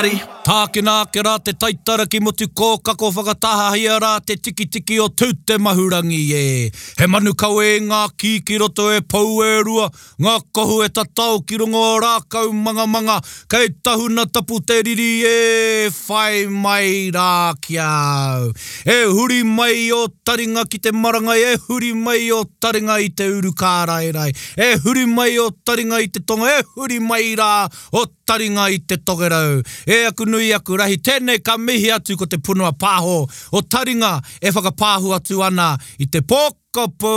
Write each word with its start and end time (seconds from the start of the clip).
Māori. 0.00 0.20
Tākina 0.40 1.04
ke 1.12 1.20
rā 1.22 1.34
te 1.44 1.52
taitara 1.52 2.06
ki 2.08 2.18
motu 2.24 2.46
kōkako 2.56 3.10
whakataha 3.12 3.74
hia 3.74 3.98
rā 4.00 4.14
te 4.24 4.38
tiki 4.40 4.64
tiki 4.72 4.96
o 4.98 5.10
tū 5.12 5.26
te 5.46 5.58
mahurangi 5.60 6.20
e. 6.32 6.70
He 6.96 7.06
manu 7.06 7.34
kau 7.38 7.58
e 7.60 7.74
ngā 7.84 7.98
ki 8.18 8.38
ki 8.48 8.56
roto 8.62 8.86
e 8.90 9.02
pau 9.04 9.36
e 9.44 9.58
rua, 9.66 9.88
ngā 10.24 10.36
kohu 10.56 10.78
e 10.82 10.88
tatau 10.96 11.42
ki 11.46 11.58
rongo 11.60 11.82
rā 12.02 12.14
kau 12.32 12.54
manga 12.56 12.86
manga, 12.88 13.18
kei 13.52 13.68
tahuna 13.84 14.24
tapu 14.32 14.62
te 14.64 14.78
riri 14.86 15.10
e 15.28 15.90
whai 16.08 16.46
mai 16.48 17.12
rā 17.12 17.50
kiau. 17.60 18.48
E 18.88 18.96
huri 19.12 19.42
mai 19.44 19.90
o 19.92 20.06
taringa 20.24 20.64
ki 20.72 20.80
te 20.88 20.94
maranga, 20.96 21.36
e 21.36 21.52
huri 21.68 21.92
mai 21.94 22.30
o 22.32 22.40
taringa 22.58 22.96
i 23.04 23.12
te 23.12 23.28
uru 23.36 23.52
kārai 23.60 24.08
rai, 24.16 24.32
e 24.56 24.72
huri 24.86 25.04
mai 25.04 25.36
o 25.44 25.50
taringa 25.52 26.00
i 26.00 26.08
te 26.08 26.24
tonga, 26.24 26.48
e 26.56 26.64
huri 26.78 26.98
mai 27.12 27.22
rā 27.36 27.52
o 27.92 28.06
taringa 28.30 28.70
i 28.72 28.80
te 28.88 28.96
togerau 28.96 29.60
e 29.90 30.06
aku 30.06 30.22
nui 30.24 30.52
aku 30.54 30.76
rahi 30.78 31.00
tēnei 31.06 31.40
ka 31.42 31.56
mihi 31.58 31.90
atu 31.90 32.14
ko 32.20 32.26
te 32.30 32.38
punua 32.38 32.70
pāho 32.78 33.16
o 33.52 33.60
taringa 33.74 34.12
e 34.40 34.52
whakapāhu 34.54 35.14
atu 35.18 35.42
ana 35.42 35.72
i 35.98 36.06
te 36.06 36.20
pōk 36.22 36.59
kapo 36.72 37.10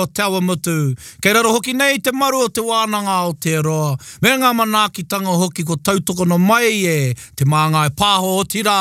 o 0.00 0.04
te 0.06 0.22
awamutu. 0.22 0.94
Kei 1.22 1.32
raro 1.34 1.50
hoki 1.52 1.72
nei 1.74 1.98
te 1.98 2.12
maru 2.14 2.44
o 2.46 2.48
te 2.48 2.62
wānanga 2.62 3.16
o 3.26 3.32
te 3.32 3.56
roa. 3.62 3.96
Mea 4.22 4.36
ngā 4.38 4.50
manaaki 4.54 5.02
tanga 5.10 5.32
hoki 5.40 5.64
ko 5.66 5.74
tautoko 5.76 6.26
no 6.28 6.38
mai 6.38 6.70
e. 6.86 6.94
Te 7.36 7.44
māngai 7.48 7.90
pāho 7.98 8.36
o 8.38 8.44
tira. 8.44 8.76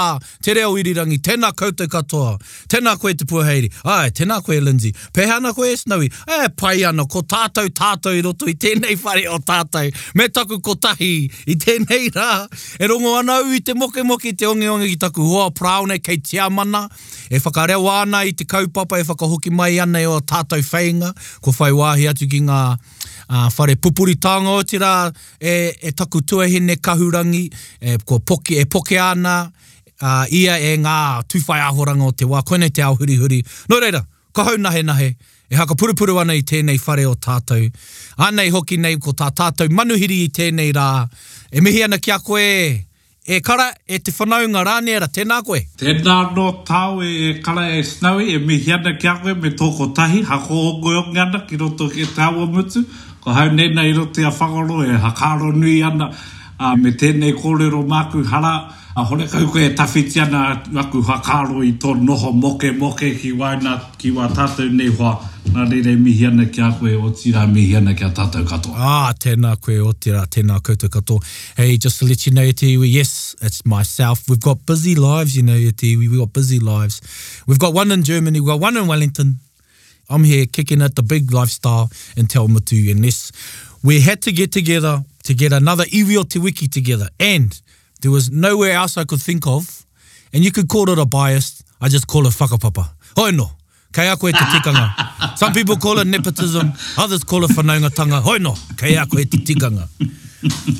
Te 0.45 0.53
reo 0.59 0.75
irirangi. 0.77 1.17
Tēnā 1.25 1.49
koutou 1.57 1.89
katoa. 1.89 2.35
Tēnā 2.69 2.93
koe 3.01 3.15
te 3.17 3.25
puaheiri. 3.29 3.71
Ai, 3.89 4.11
tēnā 4.11 4.37
koe 4.45 4.59
Lindsay. 4.61 4.91
Pehana 5.15 5.53
koe 5.57 5.71
esnawi. 5.73 6.11
E, 6.29 6.49
pai 6.59 6.83
ano, 6.85 7.07
ko 7.09 7.23
tātou 7.25 7.69
tātou 7.73 8.13
i 8.17 8.21
roto 8.25 8.45
i 8.45 8.53
tēnei 8.55 8.99
whare 9.01 9.25
o 9.33 9.39
tātou. 9.41 9.89
Me 10.17 10.29
taku 10.33 10.59
ko 10.61 10.75
tahi 10.77 11.13
i 11.49 11.55
tēnei 11.57 12.11
rā. 12.15 12.29
E 12.77 12.89
rongo 12.91 13.15
anau 13.23 13.49
i 13.55 13.63
te 13.65 13.73
moke 13.75 14.05
moke 14.05 14.35
te 14.37 14.45
onge 14.47 14.69
onge 14.69 14.91
ki 14.93 14.99
taku 15.07 15.25
hoa 15.31 15.49
praone 15.51 15.97
kei 16.03 16.21
tiamana. 16.21 16.85
E 17.31 17.41
whakareo 17.41 17.89
ana 17.93 18.21
i 18.27 18.31
te 18.37 18.45
kaupapa 18.49 19.01
e 19.01 19.05
whakahoki 19.09 19.51
mai 19.55 19.75
ana 19.81 19.97
e 20.01 20.05
o 20.09 20.18
tātou 20.27 20.61
whainga, 20.63 21.11
ko 21.41 21.53
whai 21.59 21.71
wāhi 21.75 22.07
atu 22.09 22.27
ki 22.31 22.39
ngā 22.47 22.59
uh, 22.75 23.47
whare 23.55 23.75
pupuri 23.75 24.17
tāngo 24.21 24.57
o 24.59 24.63
tira 24.67 25.11
e, 25.39 25.73
e 25.81 25.91
taku 25.91 26.21
tuahine 26.21 26.77
kahurangi, 26.79 27.45
e, 27.81 27.97
ko 28.05 28.19
poke, 28.19 28.57
e 28.59 28.65
poke 28.65 28.97
ana, 28.99 29.41
uh, 30.01 30.23
ia 30.33 30.57
e 30.59 30.73
ngā 30.81 30.97
tūwhai 31.31 31.61
ahoranga 31.67 32.09
o 32.09 32.13
te 32.15 32.27
wā, 32.29 32.41
koene 32.47 32.71
te 32.73 32.83
au 32.85 32.97
huri 32.99 33.19
huri. 33.21 33.41
No 33.71 33.79
reira, 33.83 34.03
ko 34.33 34.47
hau 34.49 34.57
nahe 34.61 34.83
nahe, 34.85 35.11
e 35.49 35.55
haka 35.57 35.75
purupuru 35.75 36.19
ana 36.21 36.35
i 36.37 36.43
tēnei 36.47 36.79
whare 36.85 37.05
o 37.09 37.15
tātou. 37.17 37.65
Anei 38.25 38.51
hoki 38.53 38.77
nei 38.77 38.97
ko 39.01 39.15
tā 39.17 39.31
tātou 39.35 39.71
manuhiri 39.73 40.23
i 40.27 40.31
tēnei 40.35 40.73
rā, 40.75 40.89
e 41.51 41.63
mihi 41.65 41.85
ana 41.87 42.01
ki 42.01 42.15
a 42.15 42.19
koe. 42.21 42.45
e 42.45 42.85
e 43.29 43.37
kara 43.45 43.67
e 43.85 43.97
te 44.01 44.09
whanaunga 44.11 44.63
rāne 44.65 44.95
ara, 44.97 45.07
tēnā 45.15 45.35
koe. 45.45 45.59
Tēnā 45.77 46.15
no 46.33 46.47
tau 46.65 47.03
e, 47.05 47.09
e, 47.13 47.33
kara 47.45 47.67
e 47.77 47.83
snawi, 47.85 48.31
e 48.33 48.39
mihi 48.41 48.73
ana 48.73 48.95
ki 48.97 49.09
a 49.11 49.13
koe 49.21 49.35
me 49.43 49.51
tōko 49.59 49.91
tahi, 49.99 50.23
hako 50.25 50.57
o 50.63 50.71
koe 50.81 50.95
o 50.97 51.03
ngana 51.13 51.43
ki 51.49 51.59
roto 51.61 51.91
ki 51.93 52.07
tau 52.07 52.15
te 52.17 52.25
awamutu, 52.25 52.81
ko 53.21 53.35
hau 53.37 53.51
nena 53.53 53.85
i 53.85 53.93
roto 53.93 54.23
i 54.23 54.25
a 54.25 54.33
whakaro 54.33 54.79
e 54.87 54.97
hakaro 55.05 55.53
nui 55.53 55.77
ana, 55.85 56.09
a 56.59 56.75
me 56.77 56.91
tēnei 56.99 57.31
kōrero 57.37 57.85
māku 57.87 58.23
hara, 58.27 58.53
a 58.97 59.03
hore 59.07 59.25
kau 59.31 59.45
koe 59.53 59.69
tawhitiana 59.77 60.43
māku 60.75 60.99
whakaro 61.07 61.61
i 61.63 61.73
tō 61.79 61.93
noho 62.03 62.33
moke 62.35 62.67
moke 62.75 63.07
ki 63.21 63.31
waina 63.39 63.77
ki 63.99 64.11
wā 64.17 64.25
tātou 64.35 64.67
nei 64.75 64.91
hoa. 64.91 65.13
Nā 65.49 65.63
rere 65.71 65.95
mihiana 65.97 66.45
kia 66.53 66.67
koe 66.77 66.91
o 66.99 67.09
tira 67.15 67.45
mihiana 67.49 67.95
kia 67.97 68.09
tātou 68.15 68.43
katoa. 68.47 68.75
Ā, 68.75 68.89
ah, 69.07 69.13
tēnā 69.23 69.53
koe 69.63 69.77
o 69.87 69.93
tira, 69.95 70.25
tēnā 70.29 70.59
koutou 70.65 70.91
katoa. 70.93 71.23
Hey, 71.57 71.77
just 71.77 71.99
to 72.01 72.05
let 72.05 72.25
you 72.27 72.33
know, 72.35 72.51
te 72.51 72.73
iwi, 72.75 72.91
yes, 72.93 73.35
it's 73.41 73.65
myself. 73.65 74.27
We've 74.29 74.39
got 74.39 74.65
busy 74.65 74.95
lives, 74.95 75.37
you 75.37 75.43
know, 75.43 75.57
te 75.71 75.95
iwi, 75.95 76.09
we've 76.11 76.19
got 76.19 76.33
busy 76.33 76.59
lives. 76.59 76.99
We've 77.47 77.57
got 77.59 77.73
one 77.73 77.91
in 77.91 78.03
Germany, 78.03 78.41
we've 78.41 78.47
got 78.49 78.59
one 78.59 78.75
in 78.77 78.85
Wellington. 78.87 79.39
I'm 80.09 80.23
here 80.25 80.45
kicking 80.45 80.81
at 80.81 80.95
the 80.95 81.03
big 81.03 81.31
lifestyle 81.31 81.89
in 82.17 82.27
Taumatu, 82.27 82.91
and 82.91 83.03
this, 83.03 83.31
we 83.83 84.01
had 84.01 84.21
to 84.23 84.31
get 84.31 84.51
together 84.51 85.03
to 85.23 85.33
get 85.33 85.51
another 85.53 85.85
iwi 85.85 86.17
o 86.17 86.23
te 86.25 86.39
wiki 86.39 86.67
together. 86.69 87.09
And 87.19 87.59
there 88.01 88.11
was 88.11 88.29
nowhere 88.31 88.71
else 88.73 88.97
I 88.97 89.03
could 89.03 89.21
think 89.21 89.45
of, 89.47 89.85
and 90.33 90.43
you 90.43 90.51
could 90.51 90.67
call 90.67 90.89
it 90.89 90.99
a 90.99 91.05
bias, 91.05 91.63
I 91.81 91.89
just 91.89 92.07
call 92.07 92.25
it 92.27 92.33
whakapapa. 92.33 92.91
Hoi 93.15 93.31
no, 93.31 93.51
kei 93.91 94.07
a 94.07 94.15
koe 94.15 94.31
te 94.31 94.37
tikanga. 94.37 95.37
Some 95.37 95.53
people 95.53 95.77
call 95.77 95.99
it 95.99 96.07
nepotism, 96.07 96.73
others 96.97 97.23
call 97.23 97.43
it 97.45 97.51
whanaungatanga. 97.51 98.21
Hoi 98.21 98.37
no, 98.37 98.53
kei 98.77 98.95
a 98.95 99.05
koe 99.05 99.17
te 99.23 99.37
tikanga. 99.37 99.87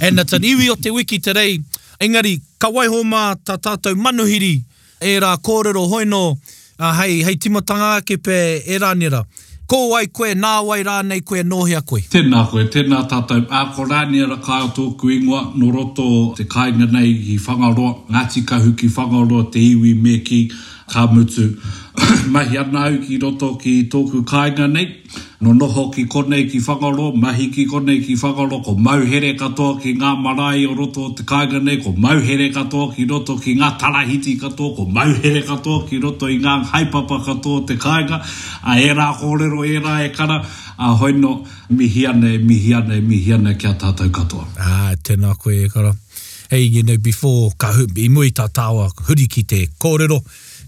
And 0.01 0.19
it's 0.19 0.33
an 0.33 0.44
iwi 0.44 0.69
o 0.69 0.75
te 0.75 0.89
wiki 0.91 1.19
today. 1.19 1.59
Engari, 2.01 2.39
ka 2.59 2.69
waiho 2.69 3.03
mā 3.03 3.35
tā 3.44 3.57
tātou 3.57 3.95
manuhiri, 3.95 4.63
e 5.01 5.17
rā 5.19 5.33
kōrero 5.44 5.88
hoi 5.91 6.06
no, 6.06 6.38
uh, 6.79 6.94
hei, 7.01 7.23
hei 7.27 7.35
timatanga 7.35 7.97
ake 8.00 8.16
pē, 8.23 8.39
e 8.66 8.77
rā 8.79 8.94
nera 8.97 9.25
ko 9.69 9.78
wai 9.94 10.07
koe 10.13 10.34
nā 10.38 10.53
wai 10.66 10.80
rā 10.88 10.97
nei 11.06 11.22
koe 11.25 11.44
nohe 11.46 11.78
koe. 11.90 12.02
Tēnā 12.13 12.41
koe, 12.50 12.63
tēnā 12.74 13.03
tātou. 13.12 13.44
A 13.53 13.68
ko 13.75 13.85
rāni 13.90 14.24
ara 14.25 14.40
kāo 14.46 14.72
tōku 14.75 15.12
ingoa, 15.13 15.44
no 15.62 15.69
roto 15.75 16.07
te 16.38 16.47
kāinga 16.50 16.88
nei 16.94 17.13
ki 17.25 17.38
whangaroa, 17.46 17.91
Ngāti 18.09 18.44
Kahu 18.50 18.74
ki 18.80 18.90
whangaroa, 18.96 19.46
te 19.53 19.62
iwi 19.72 19.94
me 19.96 20.18
ki, 20.25 20.41
ka 20.89 21.07
mutu 21.07 21.45
mahi 22.33 22.57
ana 22.57 22.83
ki 23.05 23.17
roto 23.22 23.55
ki 23.55 23.73
tōku 23.94 24.22
kāinga 24.31 24.67
nei, 24.72 24.85
no 25.41 25.53
noho 25.53 25.83
ki 25.94 26.03
konei 26.05 26.44
ki 26.51 26.59
whangaro, 26.59 27.09
mahi 27.16 27.47
ki 27.55 27.66
konei 27.67 27.97
ki 28.05 28.16
whangaro, 28.16 28.61
ko 28.66 28.75
mauhere 28.88 29.33
katoa 29.41 29.77
ki 29.83 29.94
ngā 30.01 30.11
marae 30.23 30.66
o 30.69 30.75
roto 30.79 31.09
te 31.19 31.25
kāinga 31.31 31.61
nei, 31.67 31.77
ko 31.83 31.91
mauhere 32.05 32.50
katoa 32.55 32.94
ki 32.95 33.05
roto 33.11 33.35
ki 33.44 33.55
ngā 33.61 33.72
tarahiti 33.83 34.35
katoa, 34.45 34.75
ko 34.79 34.85
mauhere 34.97 35.44
katoa 35.51 35.85
ki 35.91 36.00
roto 36.05 36.29
i 36.31 36.39
ngā 36.45 36.57
haipapa 36.73 37.21
katoa 37.29 37.66
te 37.69 37.77
kāinga, 37.85 38.21
a 38.63 38.79
e 38.79 38.89
rā 39.01 39.09
kōrero 39.21 39.63
e 39.67 39.77
rā 39.85 39.97
e 40.07 40.11
kara, 40.16 40.39
a 40.77 40.94
hoino 41.03 41.38
mihi 41.69 42.06
ane, 42.07 42.38
mihi 42.44 42.75
ane, 42.81 43.01
mihi 43.01 43.33
ane 43.39 43.57
kia 43.59 43.73
tātou 43.75 44.09
katoa. 44.21 44.47
Ah, 44.59 44.94
tēnā 45.03 45.35
koe 45.38 45.57
e 45.57 45.67
kara. 45.73 45.91
Hey, 46.50 46.61
you 46.63 46.81
know, 46.81 46.97
before, 46.97 47.51
ka 47.59 47.73
hu, 47.77 47.83
i 48.01 48.07
mui 48.09 48.31
tā 48.33 48.47
tāua, 48.50 48.88
huri 49.06 49.27
ki 49.29 49.44
te 49.45 49.59
kōrero, 49.77 50.17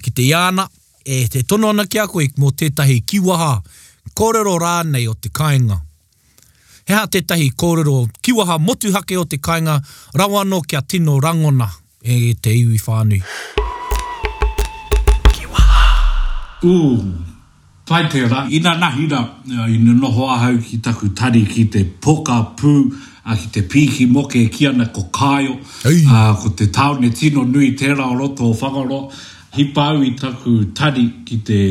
ki 0.01 0.11
te 0.11 0.23
iana 0.25 0.65
e 1.05 1.15
te 1.31 1.39
tono 1.47 1.69
ana 1.69 1.85
ki 1.85 1.97
a 2.03 2.07
koe 2.11 2.27
mō 2.41 2.49
tētahi 2.59 2.99
kiwaha 3.09 3.53
kōrero 4.17 4.57
rānei 4.61 5.05
o 5.09 5.13
te 5.13 5.29
kāinga. 5.29 5.77
Heha 6.89 7.05
tētahi 7.15 7.51
kōrero 7.61 8.01
kiwaha 8.25 8.57
motuhake 8.59 9.17
o 9.21 9.25
te 9.25 9.37
kāinga 9.37 9.79
rawano 10.17 10.61
kia 10.67 10.81
tino 10.81 11.19
rangona 11.23 11.69
e 12.03 12.33
te 12.41 12.53
iwi 12.57 12.79
whānui. 12.85 13.21
Kiwaha! 15.31 15.85
Ooh. 16.65 17.11
Pai 17.91 18.03
ra, 18.29 18.45
ina 18.47 18.71
nahira, 18.79 19.19
ina 19.67 19.91
noho 19.93 20.27
ahau 20.31 20.59
ki 20.63 20.77
taku 20.79 21.09
tari 21.17 21.41
ki 21.43 21.65
te 21.73 21.81
poka 21.83 22.37
pū, 22.55 22.71
a 23.27 23.35
ki 23.35 23.49
te 23.51 23.63
pīki 23.67 24.05
moke 24.07 24.45
ki 24.53 24.67
ana 24.69 24.85
ko 24.95 25.01
kāio, 25.11 25.57
a, 26.07 26.29
ko 26.39 26.53
te 26.55 26.69
tāone 26.71 27.09
tino 27.11 27.43
nui 27.43 27.73
tērā 27.75 28.05
o 28.05 28.15
roto 28.15 28.47
o 28.53 28.53
whangaro, 28.55 29.01
hi 29.55 29.63
pau 29.75 29.97
i 30.01 30.11
taku 30.21 30.51
tari 30.77 31.05
ki 31.27 31.35
te, 31.47 31.61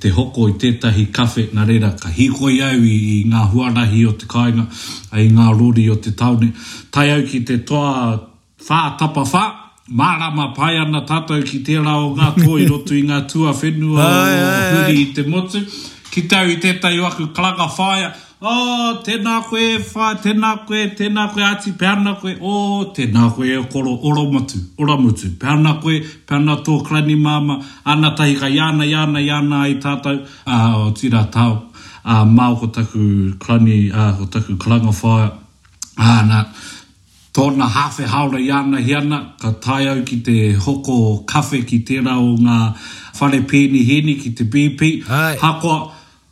te 0.00 0.08
hoko 0.14 0.44
i 0.52 0.52
tētahi 0.62 1.06
kafe 1.14 1.48
nga 1.54 1.64
reira 1.66 1.88
ka 1.98 2.08
hikoi 2.14 2.60
au 2.62 2.84
i, 2.86 2.94
i 3.18 3.22
ngā 3.30 3.42
huarahi 3.50 4.04
o 4.06 4.12
te 4.20 4.28
kāinga 4.30 4.66
ai 5.10 5.24
ngā 5.34 5.48
rori 5.58 5.88
o 5.90 5.96
te 5.96 6.12
taune 6.20 6.52
tai 6.94 7.08
au 7.16 7.24
ki 7.26 7.40
te 7.48 7.56
toa 7.68 7.94
whā 8.68 8.82
tapa 9.00 9.24
whā 9.32 9.46
Marama 9.90 10.50
pai 10.52 10.74
ana 10.76 11.00
tātou 11.08 11.40
ki 11.48 11.62
te 11.64 11.78
rao 11.80 12.10
ngā 12.12 12.26
toi 12.36 12.66
rotu 12.68 12.92
i 12.98 13.06
ngā 13.08 13.22
tua 13.32 13.54
whenua 13.56 14.04
o 14.04 14.58
huri 14.74 14.98
i 15.00 15.06
te 15.16 15.22
motu. 15.24 15.62
Ki 16.12 16.26
tau 16.28 16.44
i 16.44 16.58
tētai 16.60 16.98
o 17.00 17.06
aku 17.08 17.30
whāia. 17.32 18.10
Oh, 18.40 19.00
tēnā 19.02 19.40
koe 19.48 19.58
e 19.74 19.78
whā, 19.82 20.12
tēnā 20.22 20.52
koe, 20.68 20.84
tēnā 20.94 21.24
koe 21.32 21.42
ati, 21.42 21.72
pēnā 21.80 22.12
koe, 22.20 22.36
oh, 22.38 22.84
tēnā 22.94 23.24
koe 23.34 23.48
e 23.50 23.56
koro, 23.72 23.96
ora 24.06 24.22
mutu, 24.30 24.60
ora 24.78 24.94
koe, 25.82 25.96
pēnā 26.28 26.54
tō 26.62 26.76
krani 26.86 27.16
māma, 27.18 27.56
ana 27.84 28.12
tahi 28.14 28.36
ka 28.38 28.46
iana, 28.46 28.86
iana, 28.86 29.18
iana 29.26 29.64
ai 29.64 29.74
tātou, 29.82 30.22
a, 30.46 30.60
o 30.84 30.92
tira 30.94 31.24
tau, 31.34 31.64
ah, 32.04 32.22
uh, 32.22 32.54
ko 32.60 32.68
taku 32.78 33.00
krani, 33.42 33.88
ah, 33.90 34.12
ko 34.20 34.26
taku 34.38 34.54
kranga 34.56 34.94
whāia, 34.94 35.32
a, 35.98 35.98
uh, 35.98 36.22
nā, 36.30 36.44
tōna 37.34 37.66
hawhi 37.74 38.06
haura 38.06 38.38
iana 38.38 38.78
hiana, 38.78 39.22
ka 39.40 39.50
tai 39.58 39.82
au 39.90 40.04
ki 40.06 40.20
te 40.22 40.38
hoko 40.54 41.24
kawhi 41.26 41.64
ki 41.66 41.82
tērā 41.90 42.14
o 42.22 42.36
ngā 42.38 42.60
whare 43.18 43.42
pēni 43.50 43.82
hēni 43.86 44.14
ki 44.22 44.30
te 44.38 44.46
bīpī, 44.46 44.94
hakoa, 45.02 45.38
hakoa, 45.42 45.80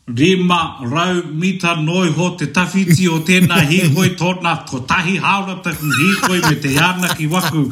rima 0.09 0.77
rau 0.83 1.21
mita 1.35 1.75
noi 1.75 2.13
ho 2.13 2.37
te 2.39 2.47
tawhiti 2.55 3.09
o 3.11 3.19
tēnā 3.27 3.57
hi 3.69 3.79
hoi 3.95 4.11
tōna 4.19 4.55
ko 4.71 4.79
tahi 4.87 5.17
haura 5.19 5.55
te 5.63 5.71
hi 5.75 6.11
hoi 6.23 6.39
me 6.47 6.55
te 6.63 6.75
hana 6.77 7.09
ki 7.19 7.27
waku 7.27 7.65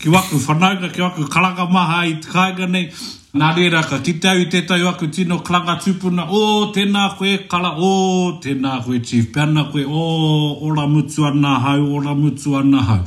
ki 0.00 0.08
waku 0.08 0.36
whanauka, 0.40 0.88
ki 0.94 1.02
waku 1.02 1.24
kalanga 1.28 1.66
maha 1.70 1.98
i 2.08 2.14
te 2.24 2.30
kaiga 2.32 2.66
nei 2.66 2.88
nā 3.34 3.50
reira 3.56 3.82
ka 3.84 3.98
ki 4.00 4.14
te 4.18 4.28
au 4.32 4.40
i 4.40 4.46
tētai 4.54 4.78
waku 4.82 5.10
tino 5.12 5.42
kalanga 5.44 5.76
tupuna 5.84 6.24
o 6.24 6.40
oh, 6.40 6.62
tēnā 6.72 7.02
koe 7.18 7.36
kala 7.52 7.74
o 7.76 7.90
oh, 7.92 8.40
tēnā 8.40 8.78
koe 8.86 9.02
chief 9.04 9.28
pēna 9.34 9.68
koe 9.72 9.84
o 9.84 10.00
oh, 10.00 10.64
ora 10.70 10.86
mutu 10.88 11.26
ana 11.28 11.58
hau 11.66 11.82
ora 11.98 12.14
mutu 12.14 12.56
ana 12.56 12.80
hau 12.80 13.02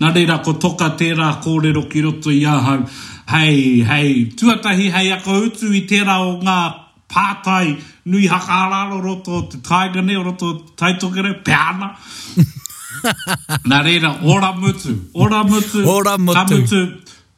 nā 0.00 0.10
reira 0.16 0.40
ko 0.42 0.52
toka 0.58 0.90
tērā 0.98 1.30
kōrero 1.46 1.84
ki 1.92 2.02
roto 2.10 2.34
i 2.34 2.42
ahau 2.42 2.82
hei 3.36 3.84
hei 3.86 4.24
tuatahi 4.34 4.90
hei 4.92 5.12
ako 5.14 5.38
utu 5.46 5.70
i 5.78 5.86
tērā 5.90 6.18
o 6.26 6.40
ngā 6.42 6.60
pātai 7.16 7.76
nui 8.12 8.26
hakaalalo 8.28 9.00
roto 9.02 9.42
te 9.52 9.58
taiga 9.64 10.02
ne 10.04 10.14
roto 10.22 10.52
te 10.60 10.72
taitokere 10.82 11.32
peana. 11.44 11.90
Nā 13.72 13.78
reira, 13.86 14.12
ora 14.34 14.52
mutu, 14.56 14.92
ora 15.14 15.42
mutu, 15.44 15.82
ora 15.88 16.16
mutu. 16.18 16.60
mutu, 16.60 16.80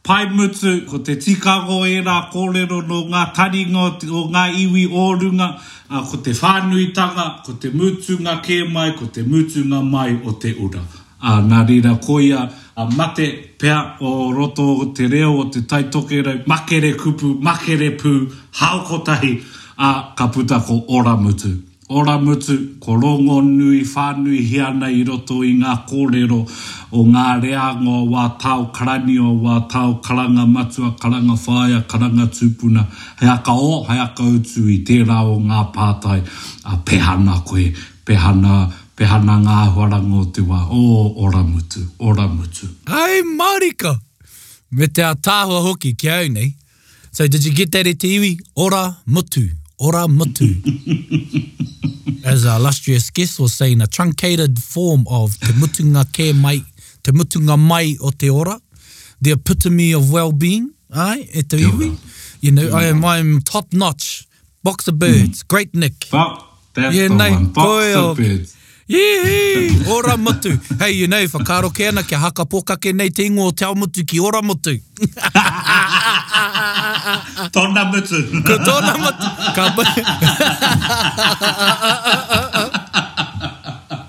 pai 0.07 0.25
mutu, 0.31 0.73
ko 0.91 0.99
te 1.09 1.15
tikago 1.17 1.81
e 1.87 1.99
rā 2.09 2.17
kōrero 2.33 2.79
no 2.91 3.03
ngā 3.13 3.25
taringa 3.37 3.85
o 4.21 4.23
ngā 4.35 4.45
iwi 4.65 4.87
ōrunga, 5.05 5.49
uh, 5.91 6.01
ko 6.11 6.21
te 6.27 6.31
whānuitanga, 6.39 7.29
ko 7.47 7.55
te 7.65 7.71
mutu 7.75 8.17
ngā 8.23 8.37
kē 8.47 8.61
mai, 8.73 8.89
ko 8.99 9.07
te 9.15 9.23
mutu 9.27 9.65
ngā 9.67 9.83
mai 9.93 10.15
o 10.25 10.33
te 10.43 10.55
ura. 10.57 10.83
Uh, 11.19 11.39
nā 11.51 11.63
reira, 11.69 11.95
koia, 12.03 12.47
a 12.79 12.89
mate 12.95 13.27
pea 13.59 13.79
o 14.07 14.31
roto 14.33 14.67
o 14.85 14.89
te 14.95 15.07
reo 15.11 15.35
o 15.45 15.47
te 15.55 15.65
taitokere, 15.71 16.41
makere 16.51 16.93
kupu, 16.99 17.37
makere 17.43 17.93
pū, 17.99 18.15
haokotahi. 18.63 19.03
tahi 19.13 19.57
a 19.79 20.13
kaputa 20.17 20.59
ko 20.61 20.85
ora 20.89 21.17
mutu. 21.17 21.63
Ora 21.91 22.19
mutu, 22.19 22.79
ko 22.81 22.93
rongo 22.97 23.41
nui 23.47 23.83
whanui 23.83 24.43
hiana 24.47 24.91
i 24.91 25.05
roto 25.05 25.41
i 25.45 25.55
ngā 25.55 25.87
kōrero 25.89 26.39
o 26.93 27.05
ngā 27.07 27.27
reango 27.41 28.03
wā 28.13 28.27
tau 28.43 28.67
karani 28.75 29.17
o 29.23 29.31
wā 29.41 29.61
tau 29.73 29.95
karanga 30.03 30.45
matua, 30.47 30.91
karanga 31.01 31.33
whāia, 31.39 31.81
karanga 31.89 32.27
tūpuna. 32.29 32.85
Hea 33.21 33.39
ka 33.43 33.55
o, 33.55 33.85
hea 33.89 34.11
ka 34.15 34.27
utu 34.27 34.67
i 34.69 34.83
tērā 34.85 35.23
o 35.25 35.39
ngā 35.49 35.63
pātai 35.75 36.19
a 36.67 36.77
pehana 36.85 37.39
koe, 37.47 37.71
pehana 38.05 38.69
pehana 38.99 39.39
ngā 39.47 39.61
huarango 39.77 40.27
o 40.27 40.29
te 40.29 40.43
wā. 40.45 40.67
O, 40.69 40.83
ora 41.25 41.41
mutu, 41.45 41.87
ora 42.01 42.27
mutu. 42.29 42.67
Ai, 42.91 43.23
Marika! 43.23 43.95
Me 44.73 44.89
te 44.89 45.03
atāhua 45.09 45.63
hoki, 45.65 45.95
kia 45.95 46.19
au 46.19 46.29
nei. 46.35 46.53
So, 47.13 47.27
did 47.27 47.43
you 47.45 47.55
get 47.55 47.73
that 47.73 47.87
e 47.87 47.95
te 47.95 48.17
iwi? 48.19 48.37
Ora 48.57 48.99
mutu 49.07 49.49
ora 49.79 50.09
mutu. 50.09 50.45
As 52.25 52.45
our 52.47 52.59
illustrious 52.61 53.11
guest 53.11 53.39
was 53.39 53.55
saying, 53.55 53.81
a 53.81 53.87
truncated 53.87 54.59
form 54.63 55.05
of 55.09 55.39
te 55.41 55.53
mutunga 55.53 56.05
ke 56.13 56.35
mai, 56.35 56.61
te 57.03 57.13
mutunga 57.13 57.59
mai 57.59 57.97
o 58.03 58.11
te 58.11 58.29
ora, 58.31 58.61
the 59.21 59.33
epitome 59.33 59.93
of 59.95 60.11
well-being, 60.13 60.71
ai, 60.95 61.29
e 61.33 61.43
te 61.43 61.57
iwi. 61.57 61.95
You 62.41 62.53
know, 62.53 62.71
I 62.75 62.85
am, 62.85 63.05
I 63.05 63.19
am 63.19 63.41
top 63.41 63.73
notch. 63.73 64.27
Box 64.63 64.89
of 64.89 64.99
birds, 64.99 65.45
mm. 65.45 65.49
great 65.49 65.75
Nick. 65.75 66.11
Box, 66.11 66.45
that's 66.75 66.95
yeah, 66.95 67.07
the 67.09 67.15
nei, 67.15 67.31
one. 67.31 67.47
Box 67.47 67.95
of 67.95 68.17
birds. 68.17 68.57
Yee, 68.87 69.87
ora 69.89 70.17
mutu. 70.17 70.59
Hey, 70.81 70.93
you 70.93 71.07
know, 71.07 71.23
whakaro 71.25 71.73
ke 71.73 71.83
ana, 71.89 72.03
ke 72.03 72.13
haka 72.19 72.45
pokake 72.45 72.93
nei 72.95 73.09
te 73.09 73.27
ingo 73.27 73.45
o 73.47 73.51
te 73.51 73.65
ora 73.65 73.75
mutu 73.75 74.07
ki 74.07 74.19
ora 74.21 74.43
mutu. 74.43 74.75
Tōna 77.55 77.85
mutu. 77.93 78.19
tōna 78.69 78.93
mutu. 79.03 79.29
Ka 79.55 79.73
mutu. 79.77 80.03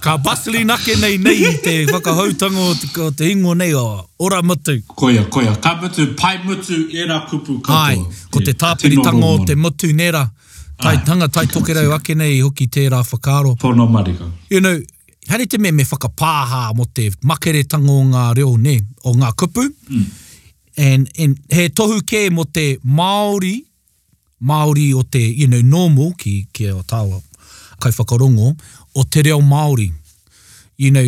Ka 0.04 0.18
basili 0.18 0.64
nake 0.66 0.96
nei 1.02 1.18
nei 1.18 1.58
te 1.64 1.74
whakahautango 1.92 2.74
o 3.08 3.12
te 3.12 3.30
ingo 3.32 3.54
nei 3.54 3.74
o 3.74 4.08
ora 4.20 4.42
mutu. 4.42 4.78
Koia, 4.96 5.24
koia. 5.30 5.56
Ka 5.62 5.76
mutu, 5.82 6.08
pai 6.22 6.38
mutu, 6.44 6.80
era 6.94 7.20
kupu 7.20 7.60
katoa. 7.60 7.84
Ai, 7.84 8.06
ko 8.32 8.40
te 8.42 8.54
tāpiritango 8.54 9.34
o 9.36 9.46
te 9.46 9.56
mutu 9.56 9.94
nera. 9.94 10.28
Tai 10.82 10.98
tanga, 11.06 11.28
tai 11.28 11.46
toke 11.52 11.74
rau 11.76 11.92
ake 11.96 12.16
nei 12.16 12.40
hoki 12.42 12.68
tērā 12.72 13.02
whakaro. 13.04 13.56
Pono 13.60 13.86
marika. 13.88 14.24
You 14.50 14.62
know, 14.62 14.80
hane 15.28 15.46
te 15.46 15.58
me 15.58 15.72
me 15.72 15.84
whakapāha 15.84 16.74
mo 16.76 16.86
te 16.94 17.10
makere 17.26 17.66
tango 17.68 17.98
o 18.00 18.06
ngā 18.14 18.26
reo 18.38 18.56
ne, 18.58 18.78
o 19.04 19.12
ngā 19.14 19.34
kupu. 19.36 19.66
Mm 19.92 20.06
and, 20.80 21.12
and 21.20 21.38
he 21.52 21.68
tohu 21.76 22.00
ke 22.08 22.32
mo 22.32 22.46
te 22.46 22.78
Māori, 22.88 23.66
Māori 24.42 24.94
o 24.96 25.02
te, 25.02 25.20
you 25.22 25.48
know, 25.48 25.60
normal 25.60 26.14
ki, 26.18 26.48
ki 26.54 26.72
o 26.72 26.80
tāua 26.88 27.20
kaiwhakarongo, 27.84 28.54
o 28.96 29.04
te 29.04 29.26
reo 29.28 29.42
Māori. 29.44 29.90
You 30.80 30.92
know, 30.96 31.04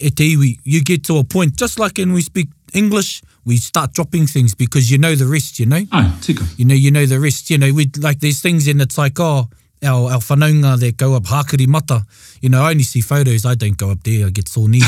e 0.00 0.10
te 0.10 0.26
iwi, 0.34 0.56
you 0.64 0.82
get 0.82 1.04
to 1.04 1.18
a 1.18 1.24
point, 1.24 1.54
just 1.56 1.78
like 1.78 1.98
when 1.98 2.12
we 2.12 2.22
speak 2.22 2.48
English, 2.74 3.22
we 3.44 3.58
start 3.58 3.92
dropping 3.92 4.26
things 4.26 4.56
because 4.56 4.90
you 4.90 4.98
know 4.98 5.14
the 5.14 5.26
rest, 5.26 5.60
you 5.60 5.66
know? 5.66 5.76
Ai, 5.92 6.02
ah, 6.02 6.18
tika. 6.20 6.44
You 6.56 6.64
know, 6.64 6.74
you 6.74 6.90
know 6.90 7.06
the 7.06 7.20
rest, 7.20 7.48
you 7.48 7.58
know, 7.58 7.72
we, 7.72 7.90
like 8.00 8.18
these 8.18 8.42
things 8.42 8.66
and 8.66 8.82
it's 8.82 8.98
like, 8.98 9.20
oh, 9.20 9.48
our, 9.84 10.12
our 10.14 10.18
whanaunga 10.22 10.78
that 10.80 10.96
go 10.96 11.14
up 11.14 11.24
Hakari 11.24 11.68
Mata, 11.68 12.04
you 12.40 12.48
know, 12.48 12.62
I 12.62 12.70
only 12.72 12.82
see 12.84 13.00
photos, 13.00 13.46
I 13.46 13.54
don't 13.54 13.76
go 13.76 13.90
up 13.90 14.02
there, 14.02 14.26
I 14.26 14.30
get 14.30 14.48
so 14.48 14.66
knee. 14.66 14.80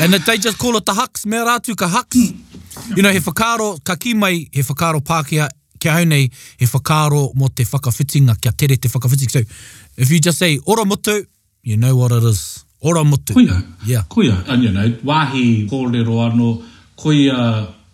and 0.00 0.12
they 0.12 0.36
just 0.36 0.58
call 0.58 0.76
it 0.76 0.84
the 0.84 0.92
hucks, 0.92 1.24
me 1.24 1.38
rātu 1.38 1.74
ka 1.74 1.88
hucks. 1.88 2.18
You 2.96 3.02
know, 3.02 3.10
he 3.10 3.18
whakaro, 3.18 3.82
ka 3.84 3.94
ki 3.96 4.14
mai, 4.14 4.48
he 4.52 4.62
whakaro 4.62 5.00
Pākehā, 5.00 5.48
kia 5.78 5.92
hau 5.92 6.04
nei, 6.04 6.30
he 6.58 6.66
whakaro 6.66 7.34
mo 7.34 7.48
te 7.48 7.64
whakawhitinga, 7.64 8.40
kia 8.40 8.52
tere 8.52 8.76
te 8.76 8.88
whakawhitinga. 8.88 9.30
So, 9.30 9.40
if 9.96 10.10
you 10.10 10.18
just 10.20 10.38
say, 10.38 10.58
ora 10.66 10.84
mutu, 10.84 11.26
you 11.62 11.76
know 11.76 11.94
what 11.96 12.12
it 12.12 12.24
is. 12.24 12.64
Ora 12.80 13.00
mutu. 13.04 13.34
Kuia. 13.34 13.62
Yeah. 13.86 14.02
Koia. 14.08 14.44
And 14.48 14.62
you 14.64 14.72
know, 14.72 14.88
wāhi 15.08 15.68
kōrero 15.68 16.18
anō, 16.30 16.50
koia 16.96 17.36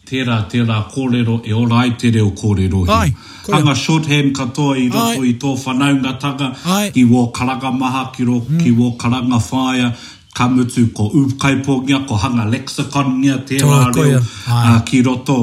tērā 0.07 0.45
tērā 0.51 0.79
kōrero 0.95 1.43
e 1.47 1.53
ora 1.53 1.83
ai 1.83 1.91
te 2.01 2.09
reo 2.15 2.31
kōrero 2.31 2.85
hi. 2.89 3.01
Ai, 3.01 3.17
kuia. 3.45 3.59
Anga 3.59 3.75
shorthand 3.77 4.33
katoa 4.37 4.79
i 4.81 4.87
roto 4.95 5.27
i 5.27 5.35
tō 5.43 5.53
whanaungatanga, 5.67 6.53
Ai. 6.79 6.91
ki 6.95 7.05
wō 7.11 7.27
karanga 7.37 7.73
maha, 7.77 8.07
ro, 8.25 8.41
ki 8.47 8.71
mm. 8.71 8.79
wō 8.79 8.95
karanga 9.05 9.43
whāia, 9.51 9.93
ka 10.39 10.47
mutu 10.49 10.87
ko 10.95 11.11
uukai 11.15 11.55
ngia, 11.65 12.07
ko 12.07 12.15
hanga 12.15 12.45
lexicon 12.49 13.07
ngia 13.23 13.37
te 13.47 13.59
rāreo 13.59 14.21
uh, 14.47 14.81
ki 14.87 15.01
roto 15.03 15.39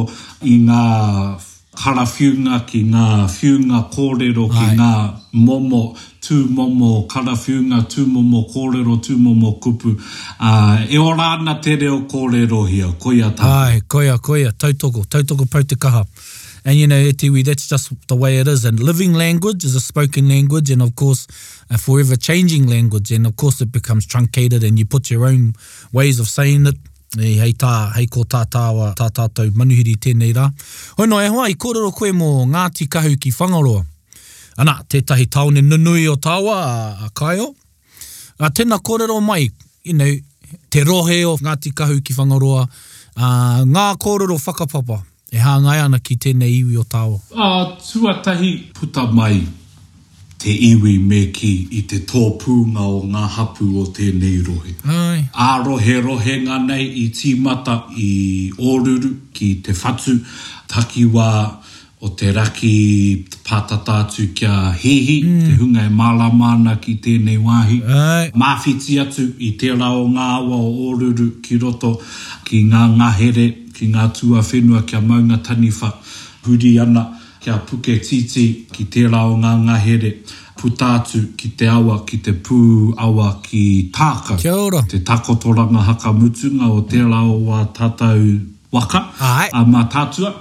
i 0.48 0.56
ngā 0.68 0.84
karawhiunga 1.75 2.60
ki 2.70 2.80
ngā 2.94 3.04
whiunga 3.34 3.82
kōrero 3.96 4.46
ki 4.56 4.64
Ai. 4.68 4.78
ngā 4.78 4.94
momo, 5.42 5.82
tū 6.24 6.38
momo 6.60 6.94
karawhiunga, 7.12 7.82
tū 7.92 8.06
momo 8.14 8.46
kōrero, 8.56 8.96
tū 9.04 9.18
momo 9.20 9.52
kupu. 9.60 9.92
Uh, 10.40 10.80
e 10.88 10.98
o 11.04 11.10
rāna 11.20 11.58
te 11.68 11.75
reo 11.82 12.00
kōrero 12.14 12.64
hia, 12.72 12.88
koia 13.08 13.34
tā. 13.36 13.52
Ai, 13.68 13.82
koia, 13.92 14.16
koia, 14.30 14.56
tautoko, 14.66 15.04
tautoko 15.10 15.50
pau 15.52 15.68
te 15.68 15.75
kaha. 15.75 16.06
And 16.67 16.74
you 16.79 16.88
know, 16.88 16.95
Etiwi, 16.95 17.45
that's 17.45 17.67
just 17.69 17.91
the 18.07 18.15
way 18.15 18.39
it 18.39 18.48
is. 18.48 18.65
And 18.65 18.79
living 18.79 19.13
language 19.13 19.63
is 19.63 19.75
a 19.75 19.79
spoken 19.79 20.27
language, 20.27 20.72
and 20.72 20.81
of 20.81 20.95
course, 20.95 21.27
a 21.69 21.77
forever 21.77 22.15
changing 22.15 22.65
language. 22.67 23.12
And 23.12 23.27
of 23.27 23.36
course, 23.36 23.62
it 23.62 23.72
becomes 23.72 24.07
truncated, 24.07 24.63
and 24.63 24.79
you 24.79 24.86
put 24.86 25.12
your 25.12 25.25
own 25.27 25.53
ways 25.93 26.19
of 26.19 26.27
saying 26.27 26.65
it. 26.65 26.75
E 27.22 27.38
hei 27.39 27.53
tā, 27.53 27.91
hei 27.95 28.07
ko 28.12 28.25
tā 28.27 28.41
tāwa, 28.51 28.89
tā 28.98 29.07
tātou 29.13 29.53
manuhiri 29.55 29.93
tēnei 30.03 30.34
rā. 30.36 30.48
Hoi 30.98 31.05
no 31.07 31.22
e 31.24 31.29
hoa, 31.31 31.45
i 31.48 31.53
kōrero 31.55 31.93
koe 31.95 32.10
mō 32.12 32.27
Ngāti 32.50 32.89
Kahu 32.91 33.13
ki 33.24 33.31
Whangaroa. 33.31 33.86
Anā, 34.60 34.75
tētahi 34.91 35.29
taone 35.31 35.62
nunui 35.63 36.10
o 36.12 36.17
tāwa, 36.19 36.57
a, 36.65 37.05
a 37.05 37.10
Kaio. 37.15 37.53
A 38.43 38.50
tēnā 38.51 38.81
kōrero 38.84 39.22
mai, 39.24 39.45
you 39.86 39.93
know, 39.95 40.12
te 40.69 40.81
rohe 40.84 41.22
o 41.29 41.38
Ngāti 41.38 41.72
Kahu 41.77 42.03
ki 42.03 42.17
Whangaroa. 42.17 42.67
Uh, 43.15 43.63
ngā 43.63 43.88
kōrero 43.95 44.36
whakapapa 44.41 45.00
e 45.36 45.39
hāngai 45.44 45.80
ana 45.84 46.00
ki 46.00 46.15
tēnei 46.24 46.56
iwi 46.62 46.77
o 46.80 46.86
tāo? 46.88 47.20
A 47.36 47.51
uh, 47.51 47.70
tuatahi 47.82 48.51
puta 48.77 49.04
mai 49.12 49.42
te 50.39 50.54
iwi 50.70 50.94
me 51.10 51.24
ki 51.36 51.51
i 51.80 51.82
te 51.89 52.00
tōpūnga 52.12 52.86
o 52.96 53.01
ngā 53.13 53.24
hapū 53.36 53.68
o 53.82 53.84
tēnei 53.98 54.39
rohe. 54.48 54.75
Ai. 54.98 55.25
A 55.48 55.50
rohe 55.65 55.96
rohe 56.06 56.38
ngā 56.46 56.60
nei 56.70 56.88
i 57.04 57.10
tīmata 57.20 57.82
i 58.06 58.12
Oruru 58.62 59.12
ki 59.36 59.54
te 59.65 59.75
whatu 59.75 60.15
takiwā 60.72 61.30
o 62.06 62.10
te 62.20 62.32
raki 62.32 62.77
pātatātu 63.48 64.30
kia 64.38 64.56
hihi, 64.77 65.18
mm. 65.25 65.44
te 65.48 65.56
hunga 65.60 65.86
e 65.89 65.92
māla 65.98 66.30
māna 66.36 66.77
ki 66.84 66.96
tēnei 67.04 67.39
wāhi. 67.44 67.82
Mawhiti 68.46 69.00
atu 69.04 69.27
i 69.48 69.51
te 69.60 69.72
rao 69.75 70.08
ngā 70.15 70.32
o 70.46 70.62
Oruru 70.89 71.34
ki 71.44 71.60
roto 71.65 71.98
ki 72.48 72.63
ngā 72.72 72.88
ngahere 72.98 73.48
ki 73.75 73.89
ngā 73.94 74.08
tua 74.17 74.41
whenua 74.50 74.84
kia 74.88 75.01
maunga 75.03 75.39
tanifa 75.44 75.89
huri 76.46 76.72
ana 76.79 77.03
kia 77.44 77.58
puke 77.67 77.98
titi 78.01 78.46
ki 78.74 78.88
te 78.96 79.03
rao 79.13 79.36
ngā 79.41 79.51
ngahere 79.67 80.12
putātu 80.60 81.22
ki 81.38 81.51
te 81.60 81.67
awa 81.72 82.00
ki 82.08 82.22
te 82.25 82.32
pū 82.48 82.58
awa 83.08 83.29
ki 83.48 83.63
tāka 83.98 84.38
kia 84.41 84.55
ora. 84.65 84.82
te 84.91 85.00
takotoranga 85.03 85.84
haka 85.89 86.13
mutunga 86.13 86.72
o 86.77 86.82
te 86.89 87.03
rao 87.03 87.36
wa 87.50 87.63
tātau 87.75 88.39
waka 88.72 89.03
Ai. 89.20 89.50
a 89.53 89.65
mā 89.67 89.84
tātua 89.91 90.32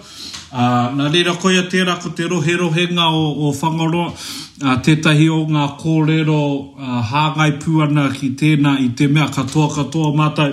a, 0.52 0.94
nā 0.94 1.10
reira 1.12 1.34
koia 1.42 1.66
tērā 1.72 1.98
ko 2.02 2.14
te 2.14 2.28
rohe 2.30 2.56
rohenga 2.62 3.08
o, 3.10 3.50
o 3.50 3.50
whangaroa 3.50 4.12
a, 4.62 4.78
tētahi 4.80 5.28
o 5.34 5.42
ngā 5.50 5.66
kōrero 5.82 6.40
a, 6.78 7.00
hāngai 7.10 7.50
pūana 7.62 8.08
ki 8.14 8.32
tēnā 8.40 8.76
i 8.86 8.92
te 8.98 9.08
mea 9.10 9.26
katoa 9.34 9.72
katoa 9.80 10.14
mātai 10.22 10.52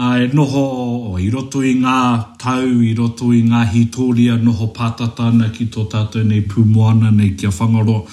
uh, 0.00 0.14
e 0.20 0.28
noho 0.36 0.64
o 1.10 1.18
i 1.20 1.26
roto 1.34 1.60
i 1.62 1.72
ngā 1.84 1.96
tau, 2.40 2.68
i 2.90 2.94
roto 2.96 3.28
i 3.36 3.40
ngā 3.44 3.62
hitoria, 3.74 4.36
noho 4.40 4.68
patatana 4.76 5.50
ki 5.52 5.66
tō 5.74 5.84
tātou 5.92 6.22
nei 6.24 6.40
pūmoana 6.48 7.10
nei 7.12 7.32
kia 7.36 7.50
whangaro. 7.50 8.06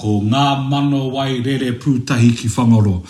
Ko 0.00 0.20
ngā 0.24 0.46
mano 0.70 1.08
wai 1.12 1.40
rere 1.44 1.74
pūtahi 1.82 2.30
ki 2.40 2.48
whangaro. 2.56 3.02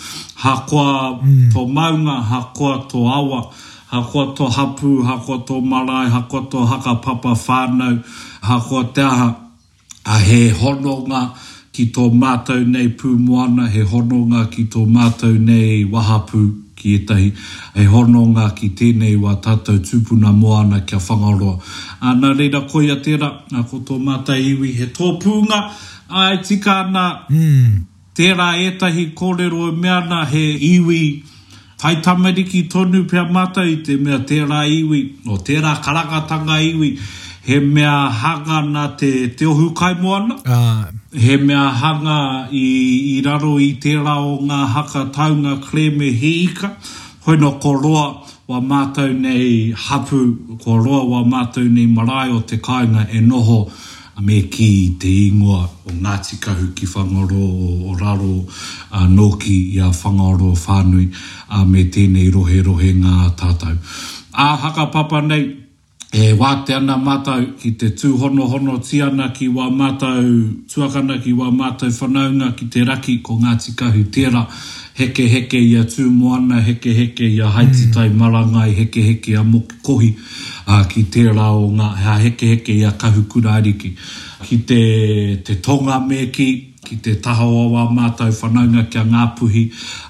Hakoa 0.43 1.21
mm. 1.21 1.51
tō 1.55 1.63
maunga, 1.75 2.17
hakoa 2.31 2.79
tō 2.91 3.03
awa, 3.19 3.39
hakoa 3.93 4.25
tō 4.35 4.49
hapū, 4.57 4.93
hakoa 5.09 5.39
tō 5.47 5.61
marae, 5.63 6.09
hakoa 6.11 6.43
tō 6.51 6.65
haka 6.73 6.95
papa 7.05 7.31
whānau, 7.45 8.01
hakoa 8.43 8.83
te 8.93 9.01
aha. 9.01 9.29
A 10.05 10.17
he 10.19 10.49
hononga 10.59 11.29
ki 11.71 11.85
tō 11.95 12.09
mātou 12.11 12.65
nei 12.67 12.89
pūmoana, 12.99 13.69
he 13.69 13.83
hononga 13.85 14.49
ki 14.51 14.65
tō 14.73 14.83
mātou 14.89 15.39
nei 15.39 15.85
wahapū 15.85 16.67
ki 16.79 16.93
e 16.95 16.99
tahi. 17.05 17.27
E 17.75 17.85
hono 17.91 18.23
ngā 18.33 18.47
ki 18.57 18.69
tēnei 18.79 19.15
wā 19.21 19.35
tātou 19.45 19.79
tūpuna 19.85 20.31
moana 20.33 20.81
kia 20.89 20.99
whangaroa. 21.03 21.59
A 22.01 22.15
nā 22.17 22.31
reira 22.39 22.63
koi 22.71 22.87
a 22.93 22.97
tēra, 23.05 23.29
a 23.59 23.63
ko 23.67 23.81
tō 23.85 23.99
iwi 23.99 24.73
he 24.79 24.87
tō 24.95 25.13
pūnga, 25.21 25.59
a 26.09 26.31
e 26.33 26.37
tika 26.47 26.79
ana 26.85 27.25
mm. 27.29 27.85
tērā 28.15 28.47
e 28.65 28.71
tahi 28.79 29.09
kōrero 29.19 29.67
e 29.71 29.75
mea 29.83 29.99
nā 30.07 30.25
he 30.31 30.45
iwi 30.75 31.01
Tai 31.79 31.93
tamariki 32.03 32.65
tonu 32.67 33.05
pia 33.07 33.23
mata 33.23 33.61
i 33.63 33.77
te 33.87 33.95
mea 33.95 34.17
tērā 34.27 34.65
iwi, 34.67 34.97
o 35.31 35.37
tērā 35.39 35.77
karakatanga 35.79 36.57
iwi, 36.59 36.89
he 37.47 37.61
mea 37.63 38.09
hanga 38.19 38.59
nā 38.67 38.83
te 38.99 39.11
te 39.31 39.45
kaimoana. 39.79 40.35
Uh, 40.43 40.57
ah, 40.57 40.89
he 41.11 41.37
mea 41.37 41.69
hanga 41.71 42.47
i, 42.51 43.17
i 43.17 43.21
raro 43.25 43.55
i 43.59 43.73
tērā 43.81 44.13
o 44.21 44.35
ngā 44.45 44.57
haka 44.75 45.05
taunga 45.13 45.55
kreme 45.63 46.09
hiika, 46.21 46.69
hoi 47.25 47.35
no 47.41 47.51
ko 47.59 47.71
roa 47.73 48.03
wa 48.47 48.59
mātou 48.61 49.09
nei 49.19 49.71
hapu, 49.73 50.19
ko 50.61 50.75
roa 50.83 51.01
wa 51.09 51.23
mātou 51.25 51.65
nei 51.71 51.85
marae 51.87 52.29
o 52.31 52.41
te 52.41 52.57
kainga 52.57 53.07
e 53.09 53.21
noho 53.25 53.67
me 54.21 54.41
ki 54.53 54.73
te 54.99 55.07
ingoa 55.29 55.63
o 55.87 55.91
Ngāti 55.93 56.37
Kahu 56.43 56.73
ki 56.75 56.85
Whangaro 56.85 57.41
o, 57.41 57.89
o 57.89 57.95
Raro 57.97 58.45
a 58.91 59.05
Nōki 59.07 59.75
i 59.79 59.79
a 59.79 59.87
Whangaro 59.89 60.51
Whānui 60.59 61.07
a 61.49 61.63
me 61.65 61.85
tēnei 61.89 62.29
rohe 62.31 62.61
rohe 62.61 62.91
ngā 63.01 63.31
tātou. 63.39 63.79
A 64.35 64.55
haka 64.57 64.85
papa 64.91 65.21
nei, 65.23 65.68
e 66.11 66.31
wāte 66.33 66.73
ana 66.73 66.95
mātou 66.97 67.43
ki 67.61 67.75
te 67.77 67.91
tū 67.93 68.15
hono 68.17 68.47
hono 68.49 68.79
tiana 68.81 69.27
ki 69.35 69.45
wā 69.53 69.67
mātou 69.69 70.25
tuakana 70.65 71.19
ki 71.21 71.35
wā 71.37 71.51
mātou 71.53 71.93
whanaunga 71.93 72.47
ki 72.57 72.65
te 72.73 72.81
raki 72.85 73.19
ko 73.21 73.35
Ngāti 73.37 73.75
Kahu 73.77 74.01
Tera 74.11 74.41
heke 74.97 75.27
heke 75.29 75.59
ia 75.61 75.83
tū 75.85 76.07
moana 76.09 76.63
heke 76.65 76.89
heke 76.97 77.29
ia 77.29 77.47
haiti 77.53 77.91
tai 77.93 78.07
hmm. 78.07 78.17
marangai 78.23 78.71
heke 78.73 79.03
heke 79.05 79.35
ia 79.35 79.43
moki 79.43 79.75
kohi 79.85 80.09
a, 80.65 80.81
ki 80.89 81.03
te 81.03 81.27
o 81.29 81.69
ngā 81.77 81.95
heke 82.23 82.55
heke 82.55 82.69
ia 82.73 82.91
kahu 82.91 83.27
kurariki 83.29 83.93
ki 84.49 84.57
te, 84.65 84.81
te 85.45 85.55
tonga 85.61 85.99
me 85.99 86.25
ki 86.33 86.49
ki 86.89 86.95
te 87.05 87.11
taha 87.21 87.45
o 87.45 87.65
wā 87.75 87.83
mātou 87.93 88.31
whanaunga 88.33 88.81
kia 88.91 89.03
ngā 89.05 89.25
puhi 89.37 89.63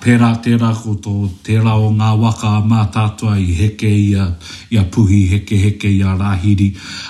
pērā 0.03 0.29
tērā 0.45 0.69
ko 0.79 0.93
tō 1.03 1.13
tērā 1.47 1.73
o 1.75 1.89
ngā 1.95 2.11
waka 2.21 2.51
a 2.61 2.61
mātātua 2.71 3.33
i 3.43 3.49
heke 3.57 3.89
ia, 3.91 4.27
ia 4.71 4.83
puhi, 4.93 5.25
heke 5.33 5.59
heke 5.59 5.91
ia 5.91 6.15
rahiri, 6.19 6.69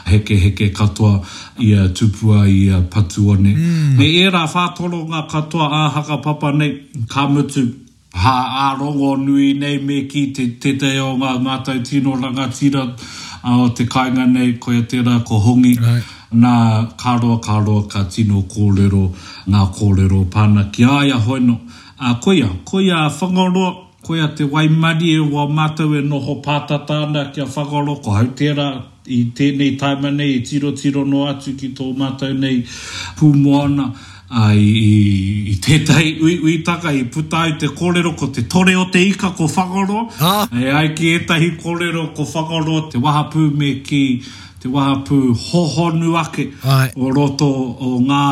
heke 0.09 0.38
heke 0.47 0.71
katoa 0.75 1.19
ia 1.61 1.85
tupua 1.93 2.47
ia 2.49 2.81
patua 2.93 3.38
ne. 3.39 3.53
Mm. 3.53 3.95
Me 4.01 4.09
e 4.17 4.25
rā 4.33 4.45
whātoro 4.49 5.03
ngā 5.11 5.23
katoa 5.29 5.69
a 5.69 5.85
haka 5.99 6.17
papa 6.25 6.49
nei, 6.55 6.71
ka 7.07 7.27
mutu, 7.29 7.67
ha 8.17 8.38
a 8.69 8.69
rongo 8.79 9.13
nui 9.21 9.53
nei 9.53 9.77
me 9.77 10.01
ki 10.09 10.31
te 10.33 10.49
te, 10.57 10.73
te 10.81 10.95
o 11.05 11.13
ngā 11.21 11.35
mātou 11.45 11.77
tino 11.85 12.17
rangatira 12.17 12.88
o 13.45 13.69
te 13.77 13.85
kainga 13.88 14.25
nei 14.33 14.55
koe 14.59 14.81
tērā 14.89 15.21
ko 15.25 15.38
hongi. 15.45 15.75
Right 15.83 16.15
na 16.31 16.88
kāroa 16.98 17.39
kāroa 17.41 17.89
ka 17.89 18.03
tino 18.03 18.41
kōrero 18.41 19.09
ngā 19.50 19.63
kōrero 19.74 20.25
pāna 20.29 20.71
ki 20.71 20.83
āia 20.83 21.17
hoino. 21.19 21.59
A 22.00 22.15
koia, 22.21 22.48
koia 22.65 23.09
whangaroa, 23.09 23.88
koia 24.03 24.27
te 24.36 24.43
waimari 24.45 25.15
e 25.15 25.24
wā 25.25 25.48
mātau 25.50 25.98
e 25.98 26.03
noho 26.05 26.38
pātata 26.43 27.03
ana 27.07 27.31
kia 27.33 27.43
whakaro 27.45 28.01
ko 28.01 28.12
hau 28.12 28.25
i 29.09 29.24
tēnei 29.36 29.75
taima 29.75 30.12
nei, 30.13 30.36
i 30.38 30.39
tiro 30.45 30.71
tiro 30.71 31.03
no 31.03 31.25
atu 31.25 31.55
ki 31.57 31.74
tō 31.74 31.95
mātau 31.98 32.29
nei 32.38 32.62
pūmoana 33.17 33.91
Ai, 34.29 34.62
i, 34.62 34.89
i, 35.50 35.53
tētai 35.57 36.03
ui, 36.21 36.36
ui 36.45 36.59
taka 36.62 36.91
i 36.93 37.00
putai 37.09 37.55
te 37.57 37.65
kōrero 37.74 38.12
ko 38.13 38.27
te 38.29 38.43
tore 38.45 38.75
o 38.77 38.83
te 38.93 39.01
ika 39.07 39.31
ko 39.33 39.48
whakaro 39.50 40.03
ha? 40.19 40.43
ai 40.77 40.91
ki 40.93 41.15
etahi 41.17 41.48
kōrero 41.57 42.12
ko 42.13 42.27
whakaro 42.29 42.83
te 42.91 43.01
waha 43.01 43.24
pūme 43.33 43.71
ki 43.88 44.03
te 44.60 44.70
wahapu 44.70 45.34
hohonu 45.51 46.18
ake 46.20 46.48
Ai. 46.75 46.88
o 46.96 47.06
roto 47.18 47.50
o 47.88 47.89
ngā 48.10 48.25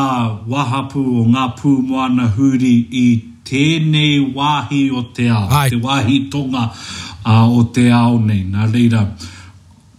wahapu 0.52 1.00
o 1.20 1.24
ngā 1.34 1.44
pū 1.60 1.70
moana 1.90 2.26
huri 2.36 2.72
i 2.92 3.04
tēnei 3.48 4.18
wahi 4.36 4.80
o 4.92 5.02
te 5.16 5.28
ao, 5.28 5.46
Ai. 5.50 5.70
te 5.70 5.76
wahi 5.86 6.18
tonga 6.30 6.64
uh, 6.68 7.46
o 7.58 7.62
te 7.72 7.86
ao 8.00 8.18
nei. 8.26 8.42
Nā 8.52 8.66
reira, 8.74 9.02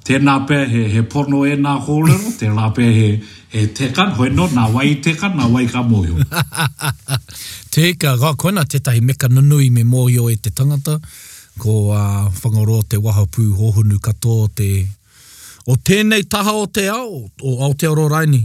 tēnā 0.05 0.35
pēr 0.49 0.67
he, 0.73 0.83
he 0.93 1.01
pono 1.01 1.41
e 1.49 1.55
nā 1.57 1.73
kōrero, 1.87 2.33
tēnā 2.43 2.67
pēr 2.77 2.91
he, 2.99 3.09
he 3.55 3.65
tekan, 3.79 4.13
hoi 4.19 4.29
no, 4.29 4.45
nā 4.53 4.67
wai 4.75 4.87
tekan, 5.01 5.33
nā 5.37 5.49
wai 5.51 5.65
ka 5.71 5.81
mōhio. 5.89 6.21
Tēka, 7.73 8.13
rā 8.21 8.35
koina 8.37 8.67
tētahi 8.69 9.01
meka 9.01 9.31
nunui 9.33 9.69
me 9.73 9.81
mōhio 9.83 10.29
e 10.33 10.37
te 10.37 10.51
tangata, 10.53 10.99
ko 11.59 11.79
uh, 11.89 12.29
whangaroa 12.43 12.85
te 12.87 13.01
wahapu 13.01 13.49
hohunu 13.57 13.97
katoa 13.99 14.47
te 14.55 14.71
O 15.69 15.75
tēnei 15.85 16.23
taha 16.25 16.53
o 16.57 16.65
te 16.65 16.87
ao, 16.89 17.27
o 17.45 17.49
Aotearo 17.61 18.07
Raini, 18.09 18.39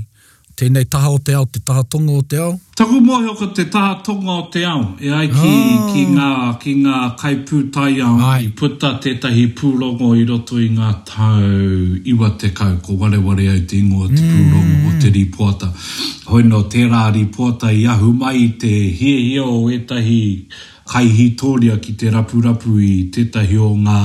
tēnei 0.60 0.84
taha 0.92 1.08
o 1.14 1.18
te 1.24 1.32
ao, 1.32 1.46
te 1.48 1.60
taha 1.64 1.80
tonga 1.92 2.18
o 2.18 2.20
te 2.28 2.36
ao? 2.36 2.50
Taku 2.76 2.98
mō 3.00 3.20
heo 3.22 3.32
ka 3.38 3.46
te 3.56 3.64
taha 3.72 3.94
tonga 4.04 4.34
o 4.34 4.42
te 4.52 4.60
ao, 4.68 4.82
e 5.00 5.08
ai 5.08 5.30
ki, 5.32 5.52
oh. 5.52 5.86
ki, 5.94 6.02
ngā, 6.18 6.28
ki 6.64 6.74
ngā 6.82 6.98
kaipūtai 7.22 7.94
ao, 8.04 8.18
ai. 8.34 8.50
i 8.50 8.50
puta 8.58 8.90
tētahi 9.00 9.46
pūrongo 9.56 10.10
i 10.20 10.26
roto 10.28 10.60
i 10.60 10.68
ngā 10.76 10.90
tau 11.08 11.64
iwa 12.12 12.28
te 12.44 12.52
kau, 12.58 12.76
ko 12.84 12.98
ware 13.06 13.22
ware 13.24 13.48
au 13.54 13.64
te 13.72 13.80
ingoa 13.80 14.10
te 14.12 14.20
pūrongo 14.20 14.66
mm. 14.66 14.84
o 14.90 14.94
te 15.00 15.14
ripoata. 15.16 15.72
Hoi 16.28 16.44
no 16.50 16.60
tērā 16.68 17.06
ripoata 17.16 17.72
i 17.72 17.86
ahumai 17.94 18.50
te 18.60 18.74
hie 19.00 19.16
hio 19.30 19.48
o 19.62 19.72
etahi 19.72 20.22
pūrongo, 20.44 20.72
kaihitoria 20.90 21.76
ki 21.80 21.92
te 22.00 22.10
rapurapu 22.10 22.68
rapu 22.70 22.80
i 22.82 23.10
tetahi 23.14 23.56
o 23.60 23.68
ngā 23.74 24.00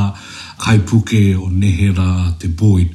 kaipuke 0.65 1.21
o 1.43 1.49
nehera 1.51 2.07
te 2.39 2.47
Boyd. 2.47 2.93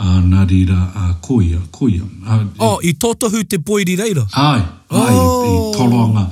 Uh, 0.00 0.16
nā 0.24 0.46
rira 0.48 0.76
a 0.96 1.06
uh, 1.10 1.16
koia, 1.20 1.58
koia. 1.76 2.06
Uh, 2.24 2.46
oh, 2.64 2.78
i 2.88 2.94
totohu 2.96 3.42
te 3.44 3.58
Boyd 3.60 3.90
i 3.92 3.96
reira? 4.00 4.22
Ai, 4.32 4.62
ai, 4.88 5.12
e 5.12 5.18
oh. 5.20 5.42
i 5.44 5.58
toronga. 5.76 6.22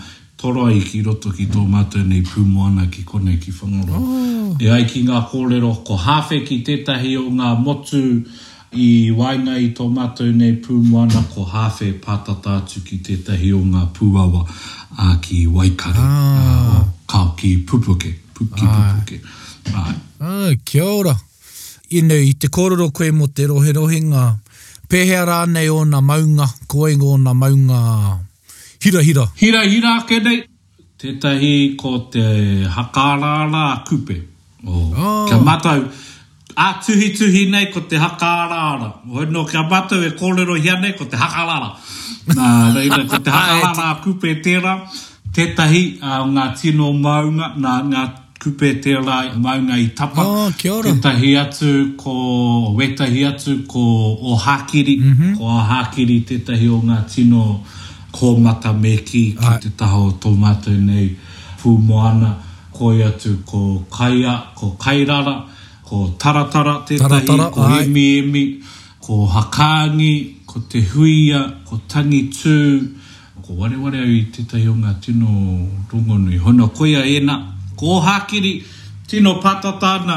Toroa 0.40 0.70
i 0.72 0.78
ki 0.80 1.02
roto 1.04 1.32
ki 1.36 1.50
tō 1.52 1.66
mātou 1.68 2.00
nei 2.06 2.22
pūmo 2.24 2.64
ana 2.64 2.86
ki 2.88 3.02
kone 3.04 3.34
ki 3.42 3.52
whangaro. 3.58 4.00
Oh. 4.00 4.56
E 4.56 4.70
ai 4.72 4.86
ki 4.88 5.02
ngā 5.10 5.20
kōrero 5.28 5.74
ko 5.84 5.98
hawhe 6.00 6.40
ki 6.48 6.62
tētahi 6.64 7.16
o 7.20 7.26
ngā 7.28 7.52
motu 7.60 8.00
i 8.72 9.10
waina 9.16 9.56
i 9.58 9.70
tō 9.74 9.86
mātou 9.90 10.28
nei 10.36 10.52
pūmwana 10.60 11.22
ko 11.32 11.44
hawhe 11.48 11.92
pātata 12.04 12.58
atu 12.60 12.82
ki 12.84 12.98
tētahi 13.04 13.52
o 13.56 13.60
ngā 13.64 13.86
pūawa 13.96 14.42
a 14.98 15.14
ki 15.24 15.46
Waikare. 15.48 15.96
Ah. 15.96 16.84
Uh, 17.08 17.32
ki 17.36 17.56
Pupuke. 17.64 18.12
Pupuke. 18.34 18.64
pupuke. 18.64 19.20
Ah. 19.74 19.94
Ah, 20.20 20.52
kia 20.64 20.84
ora. 20.84 21.14
You 21.88 22.02
know, 22.02 22.14
i 22.14 22.32
te 22.38 22.48
kororo 22.48 22.92
koe 22.92 23.10
mo 23.12 23.26
te 23.28 23.46
rohe 23.48 23.72
rohe 23.72 24.00
ngā 24.12 24.24
pēhea 24.88 25.22
rānei 25.24 25.70
o 25.72 25.82
nā 25.88 26.02
maunga, 26.04 26.46
koe 26.66 26.92
ngō 26.92 27.16
nā 27.24 27.32
maunga 27.34 28.18
hira 28.84 29.00
hira. 29.02 29.24
Hira 29.36 29.64
hira 29.64 29.94
ake 30.02 30.20
nei. 30.20 30.44
Tētahi 30.98 31.76
ko 31.78 31.96
te 32.12 32.66
hakarāra 32.68 33.80
kupe. 33.88 34.20
Oh. 34.66 34.92
Ah. 34.92 35.24
Kia 35.24 35.38
Kia 35.38 35.42
mātou 35.48 35.88
a 36.66 36.74
tuhi 36.84 37.08
tuhi 37.18 37.42
nei 37.50 37.66
ko 37.72 37.80
te 37.80 37.96
hakaarara. 37.96 38.88
Hoi 39.14 39.26
no 39.34 39.44
kia 39.44 39.62
matau 39.70 40.02
e 40.08 40.10
kōrero 40.20 40.54
hia 40.64 40.74
nei 40.82 40.92
ko 40.98 41.04
te 41.04 41.16
hakaarara. 41.16 41.70
Nā, 42.38 42.46
reina, 42.76 43.02
ko 43.10 43.18
te 43.18 43.30
hakaarara 43.30 43.84
a 43.88 44.00
kupe 44.04 44.28
e 44.34 44.38
tērā. 44.46 44.72
Tētahi, 45.36 45.82
uh, 46.08 46.24
ngā 46.34 46.44
tino 46.60 46.88
maunga, 47.04 47.52
nā, 47.64 47.74
ngā 47.92 48.02
kupe 48.42 48.72
e 48.72 48.74
tērā 48.86 49.18
maunga 49.44 49.78
i 49.78 49.86
tapa. 50.00 50.24
Oh, 50.26 50.48
kia 50.62 50.72
ora. 50.80 50.90
Tētahi 50.96 51.30
atu 51.44 51.70
ko, 52.02 52.14
wetahi 52.80 53.22
atu 53.30 53.54
ko 53.74 53.84
o 54.14 54.34
hakiri, 54.46 54.96
mm 55.02 55.12
-hmm. 55.14 55.36
ko 55.38 55.52
o 55.58 55.60
hakiri 55.70 56.16
tētahi 56.32 56.68
o 56.76 56.80
ngā 56.90 56.98
tino 57.14 57.44
ko 58.16 58.34
mata 58.46 58.72
meki 58.72 59.22
ki 59.38 59.38
Ai. 59.52 59.58
te 59.62 59.70
taho 59.78 60.02
tō 60.22 60.34
mātou 60.42 60.80
nei 60.90 61.06
pūmoana. 61.62 62.32
Koi 62.78 62.98
atu 63.10 63.30
ko 63.50 63.62
kaia, 63.96 64.34
ko 64.58 64.68
kairara. 64.82 65.22
Koi 65.22 65.22
atu 65.22 65.34
ko 65.44 65.46
kaira, 65.46 65.56
ko 65.88 66.08
taratara 66.20 66.84
te 66.86 66.98
taratara, 66.98 67.46
tai, 67.48 67.50
ko 67.56 67.60
emi 67.82 68.04
emi, 68.20 68.42
ko 69.00 69.26
hakangi, 69.34 70.44
ko 70.46 70.60
te 70.68 70.82
huia, 70.90 71.40
ko 71.64 71.80
tangi 71.88 72.20
tū, 72.28 72.56
ko 73.40 73.54
wareware 73.56 74.02
au 74.04 74.12
i 74.20 74.24
te 74.30 74.44
tai 74.50 74.66
o 74.68 74.74
ngā 74.76 74.92
tino 75.00 75.28
rungonui 75.90 76.36
hono 76.44 76.66
koia 76.76 77.00
ena, 77.16 77.38
ko 77.80 78.00
hakiri, 78.04 78.50
tino 79.08 79.38
patatana, 79.40 80.16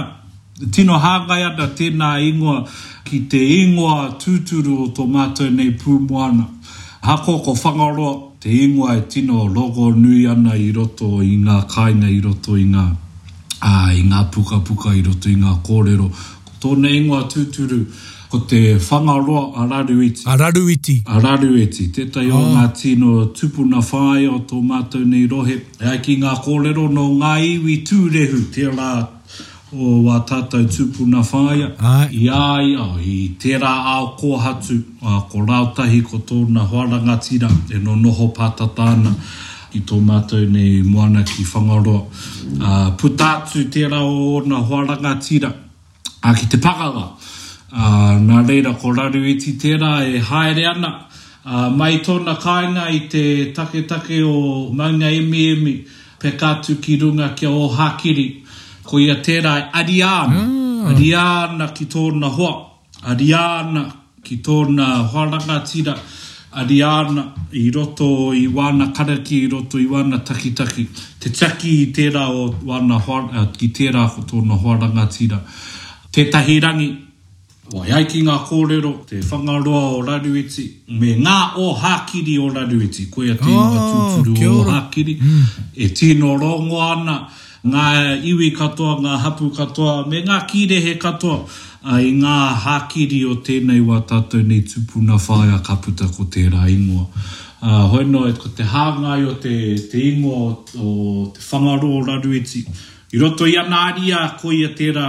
tino 0.76 0.98
hāngai 1.00 1.42
ana 1.54 1.70
tēnā 1.80 2.10
ingoa 2.28 2.66
ki 3.08 3.22
te 3.32 3.40
ingoa 3.62 4.10
tūturu 4.20 4.76
o 4.84 4.90
tō 4.98 5.06
mātou 5.08 5.54
nei 5.56 5.72
pūmoana. 5.72 6.50
Hako 7.08 7.38
ko 7.46 7.56
whangaroa, 7.56 8.12
te 8.44 8.52
ingoa 8.66 8.98
e 9.00 9.06
tino 9.08 9.46
logo 9.48 9.88
nui 9.96 10.28
ana 10.28 10.58
i 10.60 10.68
roto 10.76 11.22
i 11.24 11.36
ngā 11.46 11.62
kāinga 11.72 12.12
i 12.12 12.20
roto 12.28 12.58
i 12.60 12.68
ngā 12.74 12.86
ai 13.62 14.02
ngā 14.12 14.22
puka 14.34 14.60
puka 14.66 14.94
i 14.96 15.04
roto 15.06 15.30
i 15.30 15.36
ngā 15.42 15.56
kōrero. 15.68 16.08
Ko 16.46 16.58
tōne 16.64 16.90
ingoa 16.98 17.26
tūturu, 17.30 17.80
ko 18.32 18.40
te 18.50 18.62
whangaroa 18.78 19.44
a 19.64 19.68
raruiti. 19.70 20.24
A 20.26 20.38
raruiti. 20.38 21.02
A 21.06 21.20
raruiti. 21.22 21.90
Te 21.94 22.08
tai 22.10 22.30
oh. 22.32 22.38
o 22.38 22.42
ah. 22.42 22.52
ngā 22.56 22.68
tino 22.82 23.12
tupuna 23.38 23.82
whāia 23.86 24.32
o 24.34 24.42
tō 24.50 24.62
mātou 24.66 25.06
nei 25.06 25.28
rohe. 25.28 25.60
ai 25.82 25.98
ki 26.06 26.18
ngā 26.24 26.36
kōrero 26.46 26.90
no 26.94 27.08
ngā 27.22 27.36
iwi 27.54 27.82
tūrehu, 27.92 28.46
te 28.56 28.68
rā 28.74 28.92
o 29.72 29.88
wā 30.08 30.18
tātou 30.28 30.66
tūpuna 30.68 31.22
whāia. 31.24 31.72
Ai. 31.78 32.10
I 32.18 32.26
ai 32.30 32.74
au, 32.82 32.98
i 32.98 33.30
tērā 33.40 33.76
ao 33.94 34.16
kōhatu, 34.20 34.82
ko 35.32 35.46
rautahi 35.48 36.02
ko 36.04 36.20
tōna 36.28 36.66
hoarangatira, 36.68 37.48
e 37.74 37.80
no 37.84 37.96
noho 37.96 38.34
pātatāna. 38.36 39.14
Mm 39.14 39.38
ki 39.72 39.80
tō 39.88 39.98
mātou 40.04 40.44
nei 40.52 40.82
moana 40.84 41.22
ki 41.28 41.44
whangaroa. 41.48 42.02
Uh, 42.60 42.90
putatu 43.00 43.66
tērā 43.72 44.02
o 44.04 44.42
na 44.46 44.60
hoaranga 44.68 45.14
tira, 45.24 45.50
a 45.52 46.18
ah, 46.28 46.36
ki 46.36 46.50
te 46.52 46.60
pakala, 46.62 47.06
uh, 47.14 47.70
ah, 47.72 48.12
nā 48.20 48.42
reira 48.48 48.74
ko 48.82 48.92
raru 48.94 49.22
i 49.32 49.38
ti 49.40 49.54
tērā 49.62 49.94
e 50.12 50.20
haere 50.28 50.66
ana, 50.74 50.92
uh, 51.46 51.70
mai 51.76 52.02
tōna 52.04 52.36
kāinga 52.44 52.90
i 52.94 53.04
te 53.12 53.24
take 53.56 53.86
take 53.88 54.20
o 54.28 54.34
maunga 54.76 55.08
emi 55.10 55.46
emi, 55.56 55.76
pe 56.20 56.36
kātu 56.38 56.76
ki 56.84 56.98
runga 57.06 57.32
kia 57.40 57.50
o 57.50 57.70
hākiri, 57.72 58.28
ko 58.84 59.00
ia 59.00 59.16
tērā 59.24 59.56
e 59.64 59.68
ariāna, 59.86 60.44
mm. 60.44 60.90
ariāna 60.92 61.72
ki 61.78 61.86
tōna 61.94 62.34
hoa, 62.36 62.54
ariāna 63.16 63.88
ki 64.22 64.42
tōna 64.46 64.90
hoaranga 65.08 65.08
tira, 65.08 65.14
ariāna 65.14 65.14
ki 65.14 65.14
tōna 65.14 65.14
hoaranga 65.16 65.60
tira, 65.74 65.98
ari 66.54 66.82
ana 66.84 67.34
i 67.54 67.70
roto 67.72 68.32
i 68.34 68.48
wana 68.48 68.92
karaki 68.94 69.44
i 69.44 69.48
roto 69.48 69.78
i 69.80 69.86
wana 69.88 70.20
takitaki 70.20 70.86
te 71.20 71.30
tiaki 71.30 71.70
i 71.82 71.86
tērā 71.96 72.26
o 72.28 72.50
wana 72.68 73.00
hoa, 73.00 73.22
uh, 73.22 73.44
eh, 73.44 73.46
i 73.62 73.70
tērā 73.72 74.06
ko 74.16 74.22
tōna 74.28 74.58
hoaranga 74.60 75.06
tira 75.08 75.40
te 76.12 76.26
tahirangi 76.30 76.90
wai 77.74 77.94
ai 77.96 78.04
ki 78.04 78.24
ngā 78.28 78.36
kōrero 78.50 78.92
te 79.08 79.20
whangaroa 79.22 79.94
o 79.96 80.02
Raruiti 80.04 80.66
me 80.90 81.14
ngā 81.24 81.38
o 81.56 81.70
Hākiri 81.80 82.36
o 82.44 82.50
Raruiti 82.52 83.08
koe 83.10 83.32
a 83.32 83.38
tīnua 83.40 83.64
oh, 83.64 83.80
ah, 83.80 84.20
tūturu 84.20 84.52
o 84.60 84.68
Hākiri 84.74 85.16
mm. 85.22 85.48
e 85.76 85.88
tīno 85.96 86.36
rongo 86.42 86.82
ana 86.84 87.16
ngā 87.64 87.88
iwi 88.32 88.52
katoa 88.58 89.00
ngā 89.00 89.16
hapu 89.24 89.54
katoa 89.56 90.02
me 90.08 90.20
ngā 90.28 90.42
kīrehe 90.52 90.98
katoa 91.00 91.46
ai 91.84 92.12
ngā 92.22 92.38
hakiri 92.64 93.24
o 93.26 93.36
tēnei 93.46 93.80
wā 93.86 94.02
tātou 94.08 94.44
nei 94.46 94.62
tupuna 94.62 95.16
whae 95.18 95.50
a 95.56 95.62
kaputa 95.66 96.06
ko 96.16 96.28
tērā 96.34 96.68
ingoa. 96.70 97.08
Uh, 97.62 97.86
hoi 97.94 98.04
no, 98.10 98.24
ko 98.42 98.50
te 98.58 98.66
hāngai 98.66 99.22
o 99.30 99.36
te, 99.42 99.52
te 99.92 100.00
ingoa 100.10 100.52
o 100.78 101.26
te 101.36 101.42
whangaro 101.46 101.90
o 101.98 102.04
raruiti. 102.06 102.64
I 103.14 103.20
roto 103.22 103.46
i 103.50 103.54
anāria 103.60 104.22
ko 104.42 104.52
ia 104.54 104.72
tērā 104.78 105.08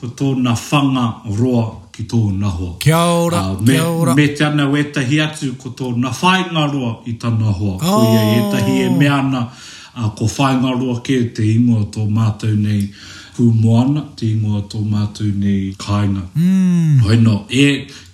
ko 0.00 0.08
tōna 0.18 0.54
whanga 0.58 1.06
roa 1.38 1.64
ki 1.94 2.06
tōna 2.10 2.50
hoa. 2.50 2.76
Kia 2.82 2.98
ora, 2.98 3.42
uh, 3.52 3.60
me, 3.60 3.72
kia 3.76 3.86
ora. 3.88 4.14
Me 4.18 4.26
te 4.34 4.44
ana 4.46 4.66
weta 4.70 5.02
hi 5.06 5.18
atu 5.26 5.54
ko 5.58 5.74
tōna 5.78 6.10
whainga 6.20 6.68
roa 6.72 6.92
i 7.06 7.14
tāna 7.22 7.50
hoa. 7.54 7.78
Oh. 7.78 7.80
Ko 7.80 8.02
ia 8.12 8.22
e 8.30 8.38
oh. 8.38 8.46
tahi 8.54 8.78
e 8.84 8.94
meana 8.96 9.42
uh, 9.48 10.10
ko 10.18 10.26
whainga 10.30 10.74
roa 10.78 10.98
ke 11.02 11.18
te 11.34 11.46
ingoa 11.56 11.86
tō 11.94 12.06
mātou 12.10 12.54
nei 12.58 12.86
pu 13.34 13.42
moana 13.64 14.02
te 14.18 14.26
ingoa 14.32 14.60
tō 14.72 14.78
mātou 14.92 15.28
nei 15.42 15.72
kāinga. 15.84 16.22
Mm. 16.38 16.96
Hoi 17.04 17.16
no, 17.26 17.36
e, 17.62 17.66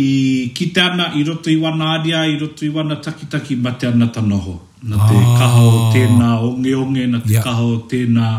i 0.01 0.09
kite 0.55 0.79
ana 0.85 1.11
i 1.15 1.23
roto 1.29 1.51
i 1.53 1.57
wana 1.67 1.91
aria, 1.99 2.25
i 2.25 2.41
roto 2.41 2.65
i 2.67 2.73
wana 2.79 2.97
takitaki, 3.05 3.59
ma 3.61 3.71
te 3.77 3.87
ana 3.91 4.07
tanoho. 4.09 4.57
Na 4.83 4.97
te 5.11 5.15
oh. 5.21 5.21
Ah. 5.21 5.37
kaha 5.45 5.69
o 5.69 5.85
tēnā 5.95 6.33
onge 6.49 6.73
onge, 6.75 7.07
na 7.11 7.21
te 7.21 7.37
yeah. 7.37 7.45
kaha 7.45 7.63
o 7.69 7.77
tēnā 7.93 8.35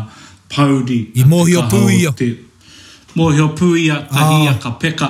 pauri. 0.50 1.00
I 1.14 1.24
mohi 1.36 1.56
o 1.62 1.66
pui 1.70 2.02
o. 2.06 2.10
Te, 2.12 2.32
pūio 2.32 2.44
mō 3.16 3.30
hio 3.32 3.48
puia 3.48 3.94
tahi 3.94 4.46
ah. 4.46 4.50
a 4.50 4.54
ka 4.62 4.70
peka 4.80 5.08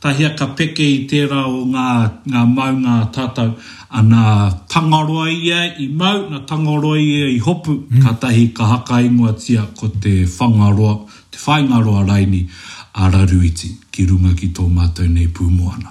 tahi 0.00 0.24
a 0.24 0.30
ka 0.38 0.46
peke 0.56 0.84
i 0.94 0.98
tērā 1.10 1.40
o 1.46 1.64
ngā, 1.74 1.88
ngā 2.30 2.42
mau 2.54 2.72
ngā 2.82 2.96
tātou 3.14 3.50
a 3.90 4.02
nā 4.02 4.24
tangaroa 4.68 5.26
ia 5.32 5.64
i 5.82 5.88
mau 5.88 6.22
nā 6.30 6.38
tangaroa 6.46 6.98
ia 7.00 7.26
i 7.30 7.38
hopu 7.38 7.72
mm. 7.74 8.02
ka 8.04 8.12
tahi 8.22 8.46
ka 8.56 8.66
haka 8.72 9.00
ingoa 9.00 9.32
tia 9.46 9.64
ko 9.78 9.88
te 9.88 10.14
whangaroa 10.24 10.94
te 11.30 11.38
whaingaroa 11.46 12.04
raini 12.08 12.46
a 12.94 13.10
raruiti 13.10 13.74
ki 13.92 14.06
runga 14.06 14.36
ki 14.40 14.52
tō 14.58 14.68
mātou 14.76 15.08
nei 15.16 15.26
pūmoana 15.28 15.90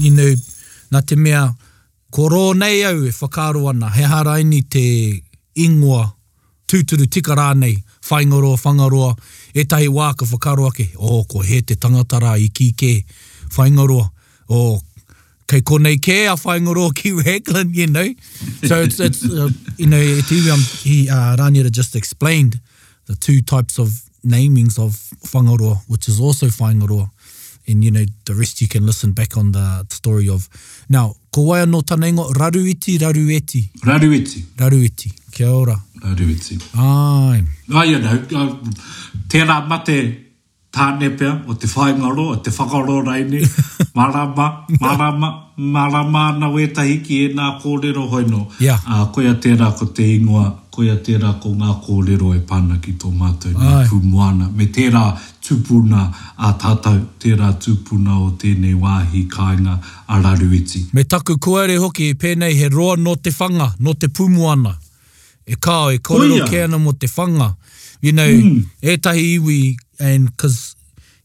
Inu, 0.00 0.24
nā 0.96 1.00
te 1.04 1.16
mea, 1.20 1.42
ko 2.08 2.30
rō 2.32 2.44
nei 2.56 2.78
au 2.88 3.02
e 3.04 3.10
whakaro 3.12 3.66
ana, 3.68 3.90
he 3.92 4.06
haraini 4.08 4.62
te 4.74 4.84
ingoa 5.60 6.06
tūturu 6.70 7.08
tika 7.10 7.34
rānei, 7.36 7.74
whaingaroa, 8.08 8.58
whangaroa, 8.62 9.14
e 9.58 9.64
tahi 9.66 9.88
wā 9.92 10.10
ka 10.18 10.26
whakaro 10.30 10.68
ake, 10.70 10.88
o 10.98 11.18
oh, 11.20 11.24
ko 11.30 11.42
he 11.46 11.58
te 11.66 11.74
tangata 11.80 12.20
rā 12.24 12.36
i 12.42 12.46
ki 12.54 12.68
kē, 12.80 12.92
whaingaroa, 13.56 14.06
o 14.54 14.60
oh, 14.68 14.80
kei 15.50 15.64
konei 15.66 15.96
kē 16.02 16.20
a 16.30 16.36
whaingaroa 16.38 16.92
ki 16.96 17.12
Reglan, 17.18 17.74
you 17.76 17.88
know. 17.88 18.06
So 18.66 18.82
it's, 18.82 19.00
it's 19.00 19.24
uh, 19.26 19.48
you 19.76 19.86
know, 19.88 19.98
e 20.00 20.22
te 20.22 20.38
iwi 20.38 20.52
am, 20.54 20.62
he, 20.86 20.98
uh, 21.10 21.34
Rānira 21.40 21.70
just 21.72 21.96
explained 21.96 22.60
the 23.06 23.16
two 23.16 23.40
types 23.42 23.78
of 23.78 23.90
namings 24.26 24.78
of 24.78 24.94
whangaroa, 25.34 25.80
which 25.88 26.08
is 26.08 26.20
also 26.20 26.46
whaingaroa. 26.46 27.10
And 27.68 27.84
you 27.84 27.90
know, 27.90 28.04
the 28.24 28.34
rest 28.34 28.60
you 28.60 28.66
can 28.68 28.84
listen 28.84 29.12
back 29.12 29.36
on 29.36 29.52
the 29.52 29.86
story 29.90 30.28
of. 30.28 30.48
Now, 30.88 31.14
ko 31.30 31.42
wai 31.52 31.60
anō 31.64 31.82
tāne 31.84 32.08
ingo, 32.08 32.24
raruiti, 32.32 32.96
raruiti. 32.98 33.62
Raruiti. 33.86 34.42
Raruiti. 34.58 35.12
Kia 35.32 35.48
ora. 35.50 35.76
Arewiti. 36.02 36.58
Ah, 36.74 37.30
Ai. 37.30 37.44
Ai, 37.74 37.94
ah, 37.94 37.98
anau. 37.98 38.42
Uh, 38.42 38.72
tēnā 39.28 39.56
mate 39.68 39.96
tāne 40.74 41.08
pia 41.18 41.32
o 41.48 41.54
te 41.58 41.66
whaingaro, 41.66 42.28
o 42.32 42.36
te 42.44 42.50
whakaro 42.50 43.00
raini. 43.06 43.42
marama, 43.94 44.64
marama, 44.80 45.28
marama 45.56 46.24
na 46.38 46.48
wetahi 46.50 47.00
ki 47.06 47.18
e 47.24 47.32
nā 47.34 47.50
kōrero 47.62 48.06
hoino. 48.10 48.46
Ia. 48.60 48.66
Yeah. 48.68 48.86
Uh, 48.88 49.04
koia 49.14 49.34
tērā 49.44 49.70
ko 49.78 49.90
te 49.98 50.06
ingoa, 50.16 50.44
koia 50.72 50.96
tērā 51.06 51.34
ko 51.42 51.52
ngā 51.60 51.72
kōrero 51.84 52.34
e 52.38 52.42
pāna 52.48 52.80
ki 52.82 52.96
tō 53.02 53.12
mātou 53.12 53.52
ni 53.52 54.04
moana. 54.12 54.48
Me 54.56 54.66
tērā 54.72 55.04
tūpuna 55.46 56.04
a 56.48 56.52
tātou, 56.62 57.02
tērā 57.22 57.52
tūpuna 57.64 58.18
o 58.24 58.30
tēnei 58.40 58.76
wāhi 58.78 59.26
kāinga 59.34 59.76
a 60.08 60.22
raruiti. 60.22 60.86
Me 60.94 61.04
taku 61.04 61.36
kuare 61.38 61.76
hoki, 61.82 62.12
pēnei 62.14 62.56
he 62.62 62.70
roa 62.70 62.94
no 62.96 63.16
te 63.18 63.30
whanga, 63.34 63.72
no 63.80 63.92
te 63.92 64.06
pumuana 64.08 64.76
e 65.46 65.56
kao, 65.56 65.90
e 65.92 65.98
kōrero 65.98 66.48
ke 66.50 66.62
ana 66.64 66.78
mo 66.78 66.92
te 66.92 67.06
whanga. 67.06 67.56
You 68.02 68.12
know, 68.12 68.28
mm. 68.32 68.64
e 68.82 68.96
tahi 68.98 69.36
iwi, 69.38 69.76
and 69.98 70.32
cause 70.36 70.74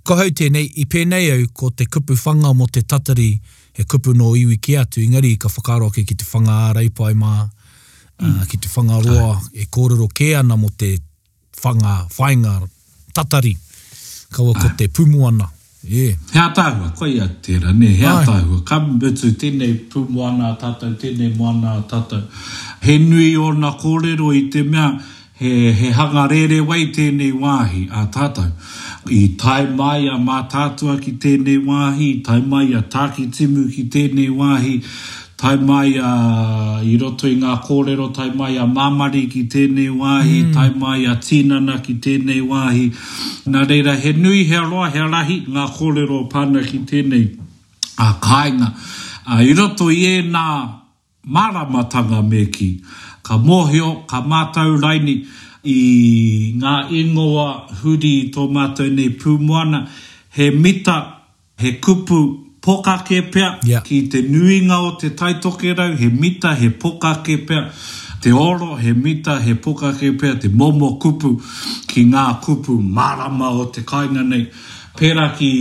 ko 0.04 0.16
hau 0.20 0.28
tēnei, 0.36 0.68
i 0.78 0.86
pēnei 0.92 1.30
au, 1.34 1.46
ko 1.56 1.70
te 1.72 1.86
kupu 1.88 2.16
whanga 2.20 2.52
mo 2.56 2.68
te 2.68 2.82
tatari, 2.84 3.34
he 3.74 3.84
kupu 3.86 4.14
no 4.16 4.34
iwi 4.38 4.58
ki 4.58 4.76
atu, 4.82 5.02
ingari 5.04 5.36
ka 5.40 5.50
whakaro 5.50 5.92
ki 5.96 6.04
te 6.14 6.26
whanga 6.28 6.56
ārei 6.70 6.90
pai 6.94 7.14
mā, 7.18 7.44
mm. 7.44 7.50
uh, 8.20 8.26
hmm. 8.26 8.46
ki 8.52 8.60
te 8.66 8.72
whanga 8.76 9.00
roa, 9.06 9.36
e 9.54 9.68
kōrero 9.72 10.08
ke 10.14 10.34
ana 10.40 10.58
mo 10.60 10.70
te 10.78 10.96
whanga, 11.62 11.96
whainga, 12.20 12.58
tatari, 13.16 13.56
kaua 14.36 14.56
ko 14.60 14.72
te 14.78 14.88
pumuana. 14.90 15.52
He 15.88 16.14
atahua, 16.34 16.96
koi 16.98 17.20
a 17.22 17.28
tera, 17.42 17.72
ne, 17.74 17.86
he 17.88 18.04
atahua. 18.06 18.66
Ka 18.66 18.80
mbutu, 18.80 19.30
tēnei 19.42 19.76
pū 19.94 20.08
moana 20.10 20.56
tātou, 20.62 20.96
tēnei 20.98 21.36
moana 21.38 21.84
tātou. 21.88 22.24
He 22.82 22.98
nui 22.98 23.36
o 23.36 23.52
nā 23.54 23.70
kōrero 23.78 24.32
i 24.36 24.48
te 24.50 24.64
mea, 24.64 24.88
he, 25.40 25.72
he 25.74 25.92
hanga 25.92 26.28
rere 26.32 26.62
wai 26.66 26.88
tēnei 26.96 27.32
wāhi 27.44 27.84
a 27.92 28.08
tātou. 28.08 28.50
I 29.12 29.36
tai 29.38 29.66
mai 29.68 30.08
a 30.10 30.18
mātātua 30.18 30.98
ki 31.04 31.14
tēnei 31.22 31.60
wāhi, 31.70 32.10
tai 32.26 32.40
mai 32.42 32.66
a 32.74 32.82
tāki 32.82 33.30
timu 33.38 33.68
ki 33.76 33.86
tēnei 33.94 34.32
wāhi 34.34 34.80
tai 35.38 35.56
mai 35.58 35.94
a 36.12 36.80
uh, 36.80 36.82
i 36.82 36.94
roto 37.02 37.28
i 37.28 37.36
ngā 37.36 37.54
kōrero, 37.68 38.06
tai 38.16 38.30
mai 38.40 38.56
a 38.58 38.66
mamari 38.66 39.24
ki 39.32 39.44
tēnei 39.52 39.90
wāhi, 39.92 40.44
mm. 40.46 40.54
tai 40.56 40.70
mai 40.84 41.06
a 41.12 41.16
tīnana 41.28 41.80
ki 41.86 41.96
tēnei 42.04 42.40
wāhi. 42.48 42.86
Nā 43.52 43.66
reira, 43.68 43.96
he 44.00 44.14
nui 44.14 44.46
he 44.46 44.56
aroa, 44.56 44.88
he 44.94 45.00
rahi 45.04 45.42
ngā 45.58 45.66
kōrero 45.78 46.22
pāna 46.32 46.64
ki 46.68 46.80
tēnei 46.88 47.28
a 48.00 48.14
kāinga. 48.24 48.70
A 49.28 49.40
uh, 49.42 49.44
i 49.44 49.52
roto 49.58 49.90
i 49.92 50.00
e 50.06 50.24
nā 50.24 50.46
maramatanga 51.28 52.22
me 52.30 52.46
ki, 52.56 52.70
ka 53.26 53.36
mōhio, 53.38 54.06
ka 54.08 54.22
mātau 54.24 54.78
raini 54.82 55.18
i 55.68 56.54
ngā 56.62 56.78
ingoa 56.96 57.50
hudi 57.82 58.16
i 58.22 58.30
tō 58.32 58.48
mātau 58.56 58.88
nei 58.94 59.12
pūmoana, 59.20 59.84
he 60.40 60.50
mita, 60.56 61.00
he 61.60 61.74
kupu 61.84 62.24
poka 62.66 62.96
ke 63.08 63.18
pea 63.32 63.50
yeah. 63.64 63.82
ki 63.82 64.02
te 64.10 64.22
nuinga 64.26 64.78
o 64.88 64.92
te 65.02 65.10
taitoke 65.10 65.74
rau, 65.78 65.92
he 65.96 66.08
mita, 66.08 66.56
he 66.56 66.70
poka 66.70 67.12
ke 67.26 67.36
pea 67.48 67.62
te 68.22 68.32
oro, 68.34 68.74
he 68.76 68.94
mita, 68.94 69.40
he 69.40 69.54
poka 69.54 69.92
ke 70.00 70.10
pea 70.22 70.34
te 70.42 70.50
momo 70.50 70.98
kupu 71.02 71.36
ki 71.94 72.04
ngā 72.14 72.24
kupu 72.44 72.80
marama 72.98 73.52
o 73.62 73.66
te 73.76 73.82
kainga 73.86 74.24
nei 74.32 74.48
pera 74.98 75.28
ki 75.38 75.52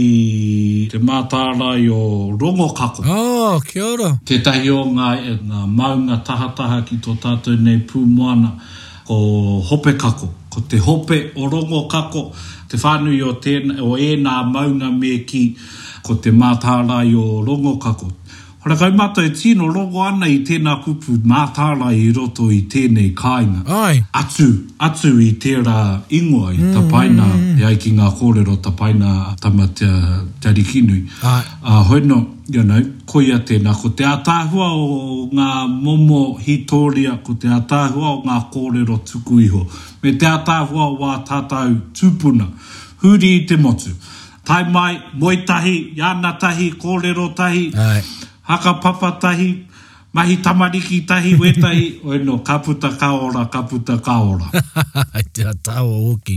te 0.93 0.99
mātārai 0.99 1.85
o 1.99 2.03
rongo 2.41 2.71
kako. 2.81 3.05
Oh, 3.09 3.61
kia 3.69 3.85
ora. 3.91 4.11
Te 4.25 4.39
tahi 4.49 4.71
o 4.73 4.81
ngā, 4.97 5.11
e 5.35 5.37
ngā 5.53 5.67
maunga 5.83 6.21
tahataha 6.25 6.81
ki 6.89 7.01
tō 7.05 7.19
tātou 7.27 7.59
nei 7.69 7.83
pūmoana 7.91 8.55
ko 9.09 9.19
hope 9.69 9.99
kako, 10.01 10.33
ko 10.55 10.65
te 10.73 10.79
hope 10.79 11.21
o 11.37 11.51
rongo 11.53 11.85
kako, 11.91 12.29
te 12.71 12.81
whānui 12.81 13.21
o, 13.27 13.35
tēna, 13.45 13.83
o 13.85 13.99
e 13.99 14.15
ngā 14.25 14.39
maunga 14.57 14.95
me 14.95 15.19
ki 15.29 15.45
ko 16.05 16.15
te 16.23 16.31
mātāra 16.31 17.01
i 17.09 17.15
o 17.17 17.43
rongo 17.45 17.79
kako. 17.81 18.11
Hora 18.65 18.77
kai 18.81 18.89
mata 18.97 19.21
e 19.23 19.31
tino 19.37 19.67
rongo 19.69 20.01
ana 20.05 20.27
i 20.29 20.39
tēnā 20.47 20.79
kupu 20.85 21.19
mātāra 21.31 21.91
i 21.97 22.09
roto 22.17 22.49
i 22.53 22.63
tēnei 22.73 23.13
kāinga. 23.17 23.65
Ai. 23.69 23.99
Atu, 24.17 24.47
atu 24.81 25.13
i 25.21 25.29
tērā 25.41 25.77
ingoa 26.17 26.53
i 26.57 26.61
mm, 26.63 26.71
tapaina, 26.77 27.29
mm, 27.29 27.59
e 27.61 27.65
ai 27.69 27.77
ki 27.81 27.93
ngā 27.99 28.09
kōrero 28.21 28.57
tapaina 28.65 29.35
tama 29.41 29.69
te, 29.81 29.89
te 30.41 30.53
arikinui. 30.53 31.03
Ai. 31.29 31.43
Uh, 31.63 31.83
hoeno, 31.91 32.21
you 32.53 32.63
know, 32.65 32.81
koia 33.09 33.41
tēnā, 33.49 33.77
ko 33.83 33.93
te 33.97 34.09
atāhua 34.09 34.71
o 34.73 35.23
ngā 35.33 35.51
momo 35.75 36.23
hitoria, 36.41 37.19
ko 37.25 37.37
te 37.41 37.53
atāhua 37.53 38.17
o 38.17 38.19
ngā 38.25 38.41
kōrero 38.53 39.01
tuku 39.13 39.43
iho, 39.45 39.63
me 40.05 40.17
te 40.21 40.29
atāhua 40.29 40.89
o 40.95 40.99
wā 41.05 41.19
tātau 41.29 41.77
tūpuna, 41.97 42.49
huri 43.05 43.39
te 43.49 43.57
motu. 43.61 43.89
i 43.89 43.89
te 43.89 43.91
motu 43.91 43.97
tai 44.47 44.65
mai, 44.71 44.93
moi 45.15 45.37
tahi, 45.49 45.93
yana 45.99 46.39
tahi, 46.39 46.73
kōrero 46.77 47.35
tahi, 47.35 47.73
haka 48.49 48.75
papa 48.75 49.19
tahi, 49.21 49.67
mahi 50.13 50.37
tamariki 50.37 51.07
tahi, 51.09 51.35
we 51.39 51.53
tahi, 51.53 52.01
oi 52.05 52.19
no, 52.19 52.39
ka 52.39 52.59
puta 52.59 52.91
ka 53.01 53.13
ora, 53.17 53.47
ka 53.47 53.63
puta 53.63 53.99
ka 53.99 54.21
ora. 54.23 54.49
Ai 55.15 55.23
te 55.33 55.45
atawa 55.45 56.15
oki. 56.15 56.37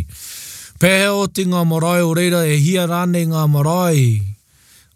Pehe 0.79 1.09
o 1.11 1.27
te 1.27 1.43
ngā 1.45 1.63
marae 1.67 2.01
o 2.07 2.13
reira 2.15 2.45
e 2.47 2.55
hia 2.61 2.85
rāne 2.87 3.25
ngā 3.27 3.43
marae 3.49 4.07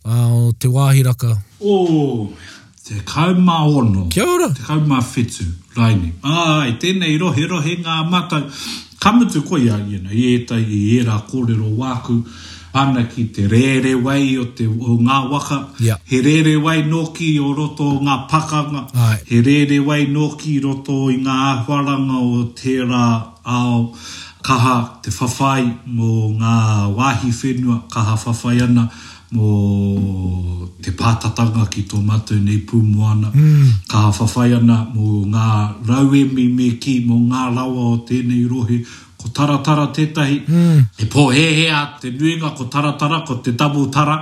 uh, 0.05 0.47
o 0.47 0.51
te 0.53 0.69
wāhiraka. 0.71 1.33
O, 1.59 1.77
te 2.85 3.01
kaumā 3.09 3.57
ono. 3.67 4.05
Kia 4.13 4.23
ora. 4.27 4.51
Te 4.53 4.61
kaumā 4.67 5.01
whetu, 5.03 5.47
raini. 5.75 6.13
Ai, 6.23 6.77
tēnei 6.79 7.17
rohe 7.21 7.47
rohe 7.49 7.75
ngā 7.83 7.97
mata. 8.09 8.43
Kamutu 9.01 9.41
koi 9.41 9.65
a 9.73 9.77
know, 9.81 10.11
i 10.13 10.25
e 10.37 10.39
tai, 10.45 10.61
i 10.61 10.83
e 10.99 11.03
rā 11.03 11.17
kōrero 11.27 11.73
wāku. 11.77 12.15
Kamutu 12.15 12.17
koia, 12.21 12.39
ana 12.73 13.03
ki 13.07 13.25
te 13.35 13.47
rere 13.47 13.95
wai 13.95 14.37
o 14.39 14.45
te 14.55 14.65
o 14.67 14.95
ngā 14.97 15.19
waka, 15.31 15.59
yeah. 15.79 15.97
he 16.05 16.21
rere 16.21 16.55
wai 16.63 16.81
noki 16.87 17.33
o 17.43 17.53
roto 17.53 17.83
o 17.97 17.99
ngā 17.99 18.17
pakanga, 18.29 18.85
Ai. 18.95 19.17
he 19.27 19.41
rere 19.41 19.79
wai 19.85 20.05
noki 20.07 20.61
roto 20.63 21.09
i 21.11 21.17
ngā 21.19 21.37
ahwaranga 21.49 22.21
o 22.21 22.45
tērā 22.55 23.03
ao, 23.43 23.91
kaha 24.43 24.75
te 25.03 25.11
whawhai 25.11 25.65
mō 25.97 26.17
ngā 26.39 26.57
wāhi 26.95 27.33
whenua, 27.41 27.81
kaha 27.91 28.15
whawhai 28.23 28.57
ana 28.63 28.87
mo 29.35 30.69
te 30.83 30.91
pātatanga 30.95 31.67
ki 31.71 31.83
tō 31.91 31.99
mātou 32.07 32.39
nei 32.43 32.63
pūmoana, 32.67 33.31
mm. 33.35 33.77
kaha 33.91 34.13
whawhai 34.21 34.55
ana 34.61 34.81
mo 34.95 35.21
ngā 35.31 35.49
rauemi 35.91 36.47
me 36.55 36.71
ki 36.83 37.01
mo 37.09 37.19
ngā 37.27 37.47
rawa 37.55 37.85
o 37.91 38.01
tēnei 38.07 38.47
rohe, 38.51 38.79
ko 39.21 39.29
taratara 39.35 39.87
tētahi, 39.93 40.37
mm. 40.47 40.81
e 41.01 41.07
pō 41.11 41.25
he 41.33 41.43
hea 41.61 41.81
te 42.01 42.09
nuinga 42.13 42.53
ko 42.57 42.65
taratara, 42.73 43.21
ko 43.27 43.37
te 43.45 43.53
tabu 43.57 43.85
tara, 43.93 44.15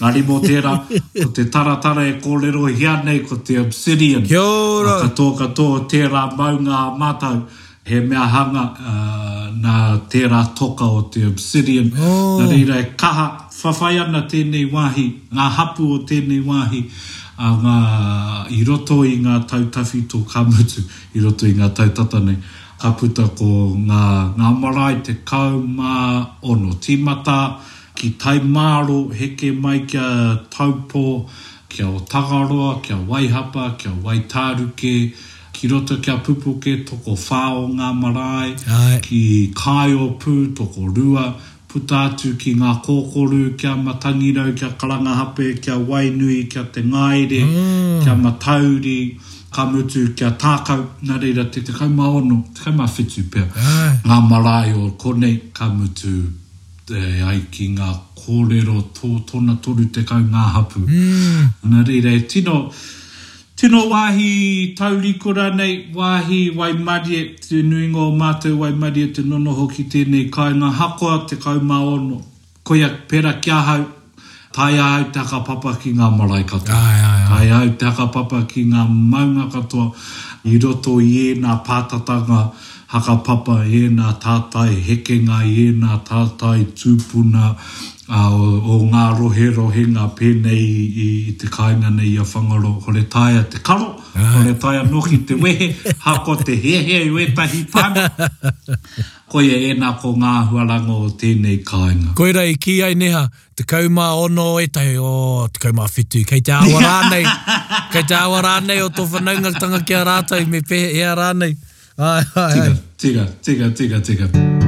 ngari 0.00 0.22
mō 0.28 0.38
tērā, 0.44 0.74
ko 1.18 1.28
te 1.34 1.46
taratara 1.50 2.04
e 2.08 2.16
kōrero 2.22 2.68
i 2.72 2.78
nei, 3.04 3.22
ko 3.26 3.36
te 3.44 3.58
obsidian. 3.60 4.24
Kia 4.26 4.42
ora! 4.44 4.96
A 4.96 5.08
katoa 5.08 5.36
katoa 5.42 5.82
tērā 5.90 6.24
maunga 6.38 6.84
mātau, 7.00 7.42
he 7.84 8.00
mea 8.00 8.26
hanga 8.32 8.64
uh, 8.72 9.44
nā 9.60 9.78
tērā 10.12 10.44
toka 10.56 10.86
o 10.86 11.02
te 11.12 11.26
obsidian. 11.28 11.90
Oh. 11.98 12.38
Nā 12.42 12.48
reira 12.52 12.78
e 12.80 12.88
kaha, 13.00 13.28
whawhai 13.64 13.98
ana 14.04 14.24
tēnei 14.30 14.68
wāhi, 14.70 15.08
ngā 15.34 15.50
hapu 15.58 15.90
o 15.96 16.02
tēnei 16.06 16.42
wāhi, 16.46 16.86
a 17.34 17.50
ngā 17.58 17.78
i 18.54 18.60
roto 18.68 19.00
i 19.02 19.16
ngā 19.18 19.40
tautawhi 19.50 20.04
tō 20.12 20.20
kamutu, 20.30 20.84
i 21.18 21.22
roto 21.24 21.48
i 21.50 21.56
ngā 21.58 21.72
tautatanei 21.74 22.38
ka 22.84 22.92
puta 23.00 23.22
ko 23.38 23.46
ngā, 23.88 24.04
ngā 24.38 24.48
marae 24.62 24.96
te 25.04 25.12
kaumā 25.30 25.92
ono 26.54 26.74
timata 26.86 27.36
ki 27.96 28.10
tai 28.22 28.34
māro 28.56 28.96
heke 29.20 29.48
mai 29.60 29.78
kia 29.88 30.42
taupō, 30.56 31.04
kia 31.72 31.86
o 31.88 32.02
tagaroa, 32.14 32.74
kia 32.84 32.98
waihapa, 33.10 33.64
kia 33.78 33.94
waitāruke, 34.04 34.92
ki 35.52 35.70
roto 35.72 35.96
kia 35.96 36.18
pupuke 36.26 36.74
toko 36.90 37.16
whāo 37.24 37.64
ngā 37.78 37.88
marae, 38.02 38.52
Ai. 38.82 39.00
ki 39.00 39.22
kai 39.64 39.94
o 39.96 40.10
pū 40.20 40.34
toko 40.58 40.84
rua, 40.98 41.24
puta 41.68 42.02
atu 42.10 42.34
ki 42.36 42.52
ngā 42.60 42.74
kōkoru, 42.84 43.44
kia 43.56 43.72
matangirau, 43.86 44.52
kia 44.60 44.74
karangahape, 44.82 45.54
kia 45.66 45.80
wainui, 45.88 46.42
kia 46.52 46.68
te 46.76 46.84
ngaire, 46.84 47.46
mm. 47.48 48.02
kia 48.04 48.14
matauri, 48.26 48.98
ka 49.54 49.66
mutu 49.70 50.00
kia 50.18 50.30
tākau 50.34 50.82
nā 51.06 51.16
reira 51.22 51.44
te 51.52 51.60
te 51.66 51.72
kai 51.74 51.86
maono, 51.86 52.40
te 52.56 52.64
kai 52.64 52.72
ma 52.80 52.88
whitu 52.90 53.22
pia. 53.30 53.44
Ai. 53.54 53.94
Ngā 54.02 54.18
marae 54.30 54.74
o 54.74 54.88
kone 54.98 55.30
ka 55.54 55.68
mutu 55.70 56.10
te 56.88 56.98
ai 57.22 57.38
ki 57.54 57.68
ngā 57.76 57.90
kōrero 58.18 58.80
tō 58.98 59.12
tōna 59.30 59.54
toru 59.62 59.86
te 59.94 60.02
kai 60.10 60.18
ngā 60.26 60.44
hapu. 60.56 60.82
Mm. 60.88 61.54
Nā 61.70 61.84
reira 61.86 62.16
e 62.18 62.24
tino, 62.32 62.58
tino 63.54 63.84
wāhi 63.94 64.74
taurikura 64.80 65.48
nei, 65.54 65.78
wāhi 66.02 66.42
waimari 66.58 67.24
te 67.48 67.62
nuingo 67.62 68.08
o 68.10 68.14
mātou 68.22 68.58
waimari 68.64 69.06
e 69.06 69.12
te 69.14 69.22
nono 69.22 69.54
hoki 69.62 69.86
tēnei 69.92 70.32
kai 70.34 70.50
ngā 70.58 70.72
hakoa 70.82 71.26
te 71.30 71.38
kai 71.46 71.60
maono. 71.62 72.18
Koia 72.64 72.88
pera 73.08 73.36
kia 73.44 73.60
hau, 73.70 73.84
tai 74.54 74.78
au 74.78 75.04
te 75.10 75.20
papa 75.46 75.74
ki 75.82 75.90
ngā 75.98 76.06
marae 76.16 76.44
katoa. 76.46 76.76
Ai, 76.76 76.98
ai, 77.10 77.20
ai. 77.20 77.24
Tai 77.30 77.48
au 77.58 77.70
te 77.80 77.90
papa 78.16 78.44
ki 78.52 78.62
ngā 78.70 78.84
maunga 78.88 79.48
katoa. 79.54 79.90
I 80.46 80.58
roto 80.62 80.98
i 81.02 81.08
e 81.24 81.34
nā 81.42 81.56
pātatanga 81.66 82.40
haka 82.94 83.16
papa 83.26 83.56
e 83.66 83.80
nā 83.98 84.12
tātai 84.24 84.76
hekenga, 84.88 85.40
e 85.58 85.64
nā 85.82 85.98
tātai 86.06 86.68
tūpuna, 86.78 87.50
a 88.08 88.30
o 88.36 88.74
ngā 88.90 89.04
rohe 89.18 89.46
rohe 89.56 89.82
ngā 89.88 90.02
pēnei 90.16 90.58
i, 90.60 90.84
i 90.84 91.32
te 91.40 91.48
kāinga 91.48 91.88
nei 91.94 92.16
a 92.20 92.24
whangaro 92.28 92.72
hore 92.84 93.00
tāia 93.10 93.44
te 93.50 93.60
karo, 93.64 93.94
ah. 94.12 94.26
hore 94.34 94.52
tāia 94.60 94.82
noki 94.88 95.22
te 95.28 95.36
wehe, 95.40 95.70
hako 96.04 96.34
te 96.44 96.52
hehe 96.60 96.98
i 97.06 97.10
wetahi 97.14 97.62
tāna. 97.72 98.04
Koia 99.34 99.56
e 99.70 99.70
nā 99.80 99.94
ko 100.02 100.12
ngā 100.20 100.34
huarango 100.50 100.98
o 101.06 101.08
tēnei 101.18 101.62
kāinga. 101.66 102.12
Koira 102.18 102.44
i 102.46 102.58
ki 102.60 102.76
ai 102.86 102.92
neha, 102.94 103.24
te 103.56 103.64
kaumā 103.64 104.10
ono 104.20 104.58
e 104.62 104.68
tai, 104.68 104.90
o 105.00 105.46
te 105.48 105.64
kaumā 105.64 105.88
whitu, 105.90 106.22
kei 106.28 106.44
te 106.44 106.52
awa 106.54 106.78
rānei, 106.84 107.24
kei 107.94 108.04
te 108.04 108.18
awa 108.20 108.44
rānei 108.50 108.82
o 108.84 108.90
tō 108.94 109.06
whanaunga 109.14 109.54
tanga 109.58 109.80
ki 109.82 109.96
a 109.96 110.04
rātai 110.10 110.44
me 110.46 110.60
pehe 110.60 110.92
e 111.00 111.08
a 111.08 111.16
rānei. 111.18 111.56
Ai, 111.96 112.20
ai, 112.20 112.62
ai. 112.66 112.76
Tika, 113.00 113.24
tika, 113.24 113.32
tika, 113.46 113.70
tika. 113.72 114.02
Tika, 114.02 114.28
tika, 114.28 114.32
tika. 114.36 114.63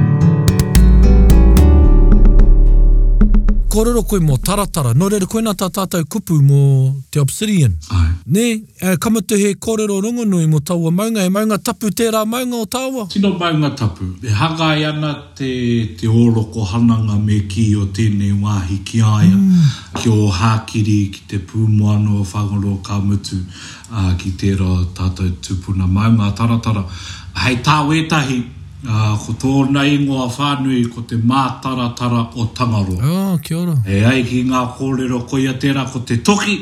kōrero 3.67 4.03
koe 4.07 4.19
mō 4.23 4.37
taratara. 4.39 4.93
Nō 4.95 5.09
rere 5.11 5.27
koe 5.29 5.41
nā 5.43 5.51
tā 5.59 5.67
tātou 5.73 6.05
kupu 6.11 6.37
mō 6.43 6.59
te 7.13 7.19
obsidian. 7.21 7.73
Ai. 7.91 8.05
Nē, 8.35 8.45
e, 8.81 8.95
kamatu 9.03 9.37
he 9.39 9.51
kōrero 9.59 9.99
rungunui 10.05 10.47
mō 10.49 10.61
taua 10.65 10.91
maunga. 10.91 11.25
E 11.25 11.29
maunga 11.33 11.57
tapu 11.59 11.91
tērā 11.91 12.23
maunga 12.27 12.63
o 12.63 12.65
taua? 12.65 13.05
Tino 13.11 13.33
maunga 13.37 13.71
tapu. 13.75 14.07
E 14.23 14.33
hangai 14.39 14.85
ana 14.89 15.11
te, 15.35 15.51
te 15.99 16.07
oroko 16.07 16.63
hananga 16.71 17.19
me 17.23 17.41
ki 17.51 17.67
o 17.81 17.87
tēnei 17.91 18.31
wāhi 18.41 18.79
ki 18.87 19.01
aia. 19.03 19.35
Mm. 19.35 19.69
Ki 20.01 20.13
o 20.15 20.29
hākiri 20.31 20.99
ki 21.13 21.27
te 21.33 21.41
pūmoano 21.49 22.21
o 22.23 22.27
whangaro 22.27 22.77
ka 22.87 22.99
mutu 23.03 23.41
uh, 23.43 24.13
ki 24.21 24.35
tērā 24.39 24.85
tātou 24.97 25.33
tupuna 25.43 25.87
maunga 25.91 26.31
taratara. 26.39 26.85
Hei 27.43 27.59
tāwetahi, 27.65 28.39
tā 28.47 28.53
Uh, 28.85 29.15
ko 29.17 29.33
tō 29.41 29.51
nei 29.73 29.95
ngā 30.05 30.27
whānui 30.35 30.83
ko 30.93 31.01
te 31.09 31.17
mātaratara 31.17 32.27
o 32.37 32.43
Tangaro. 32.53 32.97
Oh, 33.01 33.37
kia 33.41 33.57
ora. 33.57 33.73
E 33.83 34.03
ai 34.05 34.21
ki 34.21 34.43
ngā 34.45 34.61
kōrero 34.77 35.23
ko 35.27 35.39
ia 35.41 35.55
tērā 35.57 35.87
ko 35.89 36.03
te 36.05 36.19
toki 36.21 36.59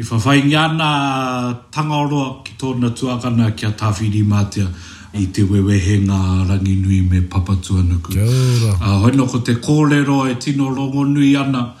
i 0.00 0.06
whawhaingiana 0.06 1.60
Tangaro 1.70 2.40
ki 2.46 2.54
tōna 2.56 2.88
tuakana 2.96 3.50
kia 3.54 3.72
tawhiri 3.76 4.24
mātia 4.24 4.70
i 5.20 5.26
te 5.36 5.44
wewehe 5.44 5.98
ngā 6.00 6.48
rangi 6.48 6.78
nui 6.80 7.02
me 7.12 7.20
papatua 7.26 7.84
nuku. 7.84 8.14
Kia 8.16 8.24
ora. 8.24 8.72
Uh, 8.72 8.98
hoino 9.04 9.28
ko 9.28 9.40
te 9.44 9.58
kōrero 9.60 10.18
e 10.32 10.38
tino 10.40 10.72
rongo 10.72 11.04
nui 11.12 11.34
ana 11.36 11.74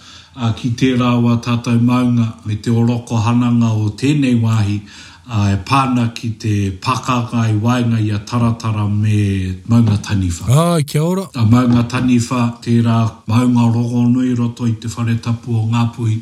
ki 0.60 0.74
tērā 0.78 1.14
wa 1.24 1.38
tātou 1.44 1.80
maunga 1.82 2.34
me 2.44 2.60
te 2.60 2.68
oroko 2.70 3.16
hananga 3.24 3.72
o 3.76 3.88
tēnei 3.98 4.36
wāhi 4.44 4.82
ai 5.30 5.56
partner 5.62 6.06
pāna 6.10 6.14
ki 6.14 6.30
te 6.42 6.78
pakaka 6.82 7.44
i 7.48 7.54
wainga 7.54 8.00
i 8.02 8.10
a 8.10 8.18
taratara 8.18 8.88
me 8.90 9.60
maunga 9.68 9.96
tanifa. 10.02 10.44
Ah, 10.50 10.80
kia 10.84 11.02
ora. 11.04 11.22
A 11.36 11.44
maunga 11.46 11.84
tanifa, 11.88 12.58
tērā 12.60 12.96
maunga 13.28 13.68
rogo 13.72 14.08
nui 14.10 14.34
roto 14.34 14.66
i 14.66 14.72
te 14.74 14.88
whare 14.88 15.14
tapu 15.22 15.54
o 15.54 15.62
Ngāpuhi, 15.70 16.18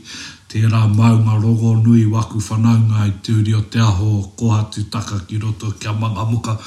tērā 0.53 0.83
maunga 0.95 1.41
rogo 1.41 1.75
nui 1.83 2.05
waku 2.05 2.37
whanaunga 2.37 3.07
i 3.09 3.15
te 3.23 3.33
uri 3.33 3.55
o 3.55 3.63
te 3.63 3.79
aho 3.81 4.29
kohatu 4.37 4.91
taka 4.91 5.21
ki 5.27 5.39
roto 5.39 5.71
kia 5.71 5.93
manga 5.95 6.27
muka. 6.27 6.59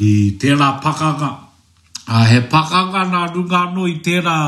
I 0.00 0.38
tērā 0.40 0.80
pakaka, 0.80 1.30
a 2.08 2.24
he 2.24 2.40
pakaka 2.48 3.04
nā 3.12 3.26
runga 3.34 3.66
nui 3.74 4.00
tērā 4.00 4.40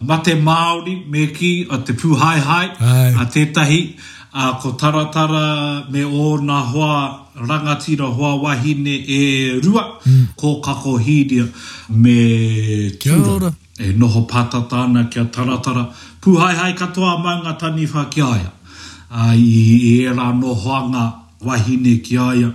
mate 0.00 0.34
Māori 0.34 1.04
me 1.06 1.28
ki 1.30 1.68
a 1.70 1.78
te 1.78 1.92
pūhaihai 1.94 2.74
a 2.74 3.30
tētahi. 3.30 3.50
Tērā 3.54 4.14
a 4.34 4.58
ko 4.60 4.72
taratara 4.72 5.88
me 5.90 6.04
o 6.04 6.36
na 6.38 6.60
hoa 6.64 7.26
rangatira 7.36 8.06
hoa 8.12 8.36
wahine 8.42 9.04
e 9.08 9.60
rua 9.60 9.98
mm. 10.04 10.26
ko 10.36 10.60
kako 10.60 10.98
me 11.90 12.90
tūra 12.98 13.54
e 13.78 13.92
noho 13.96 14.26
patatana 14.28 15.10
kia 15.10 15.24
taratara 15.26 15.92
puhai 16.20 16.54
hai 16.56 16.72
katoa 16.74 17.22
maunga 17.22 17.58
tani 17.58 17.86
wha 17.86 18.04
ki 18.06 18.20
aia 18.20 18.50
a 19.10 19.30
i 19.34 20.02
e 20.02 20.06
ra 20.06 20.32
hoanga 20.32 21.14
wahine 21.42 22.02
ki 22.02 22.16
aia 22.18 22.52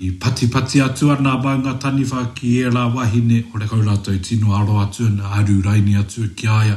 i 0.00 0.10
pati 0.10 0.48
pati 0.48 0.80
atu 0.80 1.10
ana 1.16 1.38
maunga 1.38 1.78
tani 1.80 2.04
wha 2.04 2.24
ki 2.34 2.58
e 2.60 2.64
wahine 2.66 3.44
o 3.54 3.58
re 3.58 3.66
kaulatau 3.66 4.20
tino 4.20 4.48
aro 4.52 4.80
atu 4.84 5.08
na 5.16 5.30
aru 5.38 5.62
raini 5.62 5.94
atu 5.94 6.34
ki 6.34 6.48
aia 6.48 6.76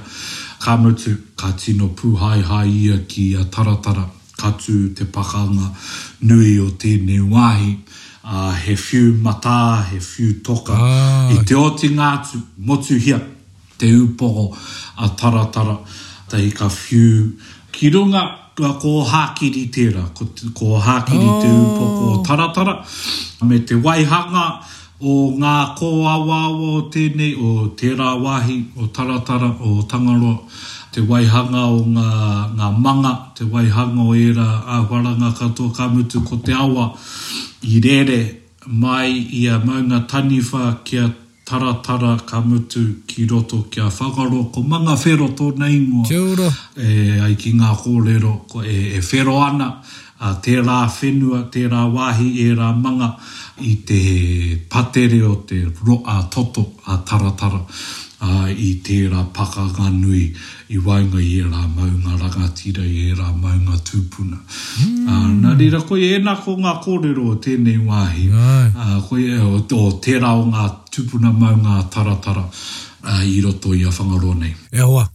ka 0.59 0.77
mutu 0.77 1.17
ka 1.35 1.51
tino 1.57 1.87
puhai 1.89 2.41
hai 2.43 2.67
ia 2.69 2.97
ki 3.07 3.35
a 3.35 3.43
taratara 3.43 4.11
katu 4.37 4.89
te 4.93 5.05
pakanga 5.05 5.73
nui 6.29 6.57
o 6.61 6.69
tēnei 6.77 7.21
wāhi. 7.33 7.73
Uh, 8.27 8.51
he 8.59 8.75
whiu 8.75 9.13
mata, 9.23 9.83
he 9.89 9.97
whiu 9.99 10.41
toka. 10.43 10.75
Ah, 10.75 11.29
I 11.31 11.45
te 11.47 11.55
o 11.55 11.69
te 11.79 11.87
ngātu, 11.93 12.41
motu 12.59 12.97
hia, 12.99 13.21
te 13.79 13.87
upoho 13.95 14.49
a 14.99 15.07
taratara. 15.21 15.77
Tei 16.27 16.49
ka 16.51 16.67
whiu 16.67 17.29
ki 17.71 17.91
runga, 17.93 18.25
ko 18.57 19.03
hākiri 19.07 19.67
tērā, 19.71 20.03
ko, 20.17 20.27
ko 20.59 20.79
hākiri 20.81 21.23
oh. 21.23 21.39
te 21.43 21.51
upoko 21.53 22.11
taratara. 22.27 22.81
Me 23.47 23.61
te 23.69 23.77
waihanga, 23.79 24.47
o 24.99 25.11
ngā 25.29 25.77
kōawawa 25.77 26.37
o 26.67 26.79
tēnei, 26.91 27.35
o 27.37 27.67
tērā 27.77 28.15
wahi, 28.21 28.57
o 28.81 28.87
taratara, 28.89 29.51
o 29.61 29.81
tangaroa, 29.85 30.37
te 30.91 31.01
waihanga 31.05 31.61
o 31.69 31.83
ngā, 31.85 32.07
ngā 32.57 32.71
manga, 32.81 33.11
te 33.37 33.45
waihanga 33.45 34.01
o 34.07 34.15
era 34.15 34.47
āwaranga 34.79 35.33
katoa 35.37 35.73
kamutu 35.77 36.23
ko 36.25 36.37
te 36.45 36.53
awa, 36.53 36.89
i 37.61 37.77
rere 37.81 38.23
mai 38.65 39.11
i 39.41 39.45
a 39.47 39.59
maunga 39.59 40.01
taniwha 40.09 40.79
kia 40.83 41.05
taratara 41.45 42.17
kamutu 42.27 42.81
ki 43.07 43.27
roto 43.29 43.61
kia 43.71 43.85
whakaro, 43.91 44.51
ko 44.51 44.63
manga 44.63 44.97
whero 44.97 45.29
tōna 45.29 45.69
ingoa. 45.69 46.07
Kia 46.09 46.49
E, 46.77 47.19
ai 47.21 47.35
ki 47.37 47.53
ngā 47.59 47.69
kōrero, 47.85 48.33
ko 48.49 48.63
e, 48.65 48.97
e 48.97 49.05
whero 49.11 49.37
ana 49.43 49.75
a 50.19 50.35
te 50.41 50.55
rā 50.57 50.79
whenua, 50.89 51.43
te 51.51 51.67
rā 51.69 51.83
wāhi 51.93 52.29
e 52.45 52.53
rā 52.57 52.71
manga 52.75 53.11
i 53.61 53.75
te 53.87 54.57
patere 54.69 55.19
o 55.27 55.35
te 55.47 55.61
ro 55.87 56.01
a 56.05 56.21
toto 56.31 56.73
a 56.87 56.97
taratara 57.05 57.61
a 58.19 58.47
i 58.49 58.73
te 58.81 58.97
rā 59.11 59.21
paka 59.33 59.67
ganui 59.77 60.25
i 60.73 60.77
wainga 60.81 61.21
i 61.21 61.35
e 61.39 61.43
rā 61.45 61.61
maunga 61.69 62.15
rangatira 62.23 62.81
i 62.81 63.11
e 63.11 63.13
rā 63.13 63.29
maunga 63.37 63.77
tūpuna. 63.85 64.37
Mm. 64.37 65.03
A, 65.05 65.13
hmm. 65.13 65.35
nā 65.43 65.53
rira 65.59 65.81
koe 65.87 66.01
e 66.01 66.17
nā 66.25 66.33
ko 66.41 66.55
ngā 66.57 66.73
kōrero 66.81 67.27
o 67.31 67.35
tēnei 67.37 67.77
wāhi. 67.85 68.31
A, 68.33 68.97
koe 69.05 69.21
e 69.21 69.37
o, 69.37 69.53
o 69.61 69.91
te 70.01 70.17
rā 70.17 70.33
o 70.39 70.47
ngā 70.49 70.65
tūpuna 70.97 71.29
maunga 71.29 71.83
taratara 71.93 72.47
a, 73.05 73.21
i 73.21 73.37
roto 73.45 73.75
i 73.77 73.85
a 73.85 73.93
whangaro 73.93 74.33
nei. 74.41 74.55
E 74.73 74.81
hoa, 74.81 75.05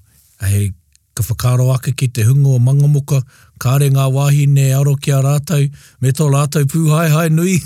ai 0.47 0.69
ka 1.15 1.27
whakaro 1.27 1.73
ake 1.75 1.97
ki 1.99 2.09
te 2.15 2.23
hungo 2.31 2.55
o 2.55 2.63
mangamuka 2.63 3.19
kāre 3.63 3.89
ngā 3.95 4.07
wāhi 4.15 4.47
ne 4.53 4.65
aro 4.79 4.95
ki 5.05 5.15
a 5.15 5.21
rātou, 5.27 5.67
me 6.03 6.13
tō 6.19 6.27
rātou 6.35 6.67
pū 6.73 6.83
hai 6.91 7.07
hai 7.15 7.29
nui. 7.37 7.57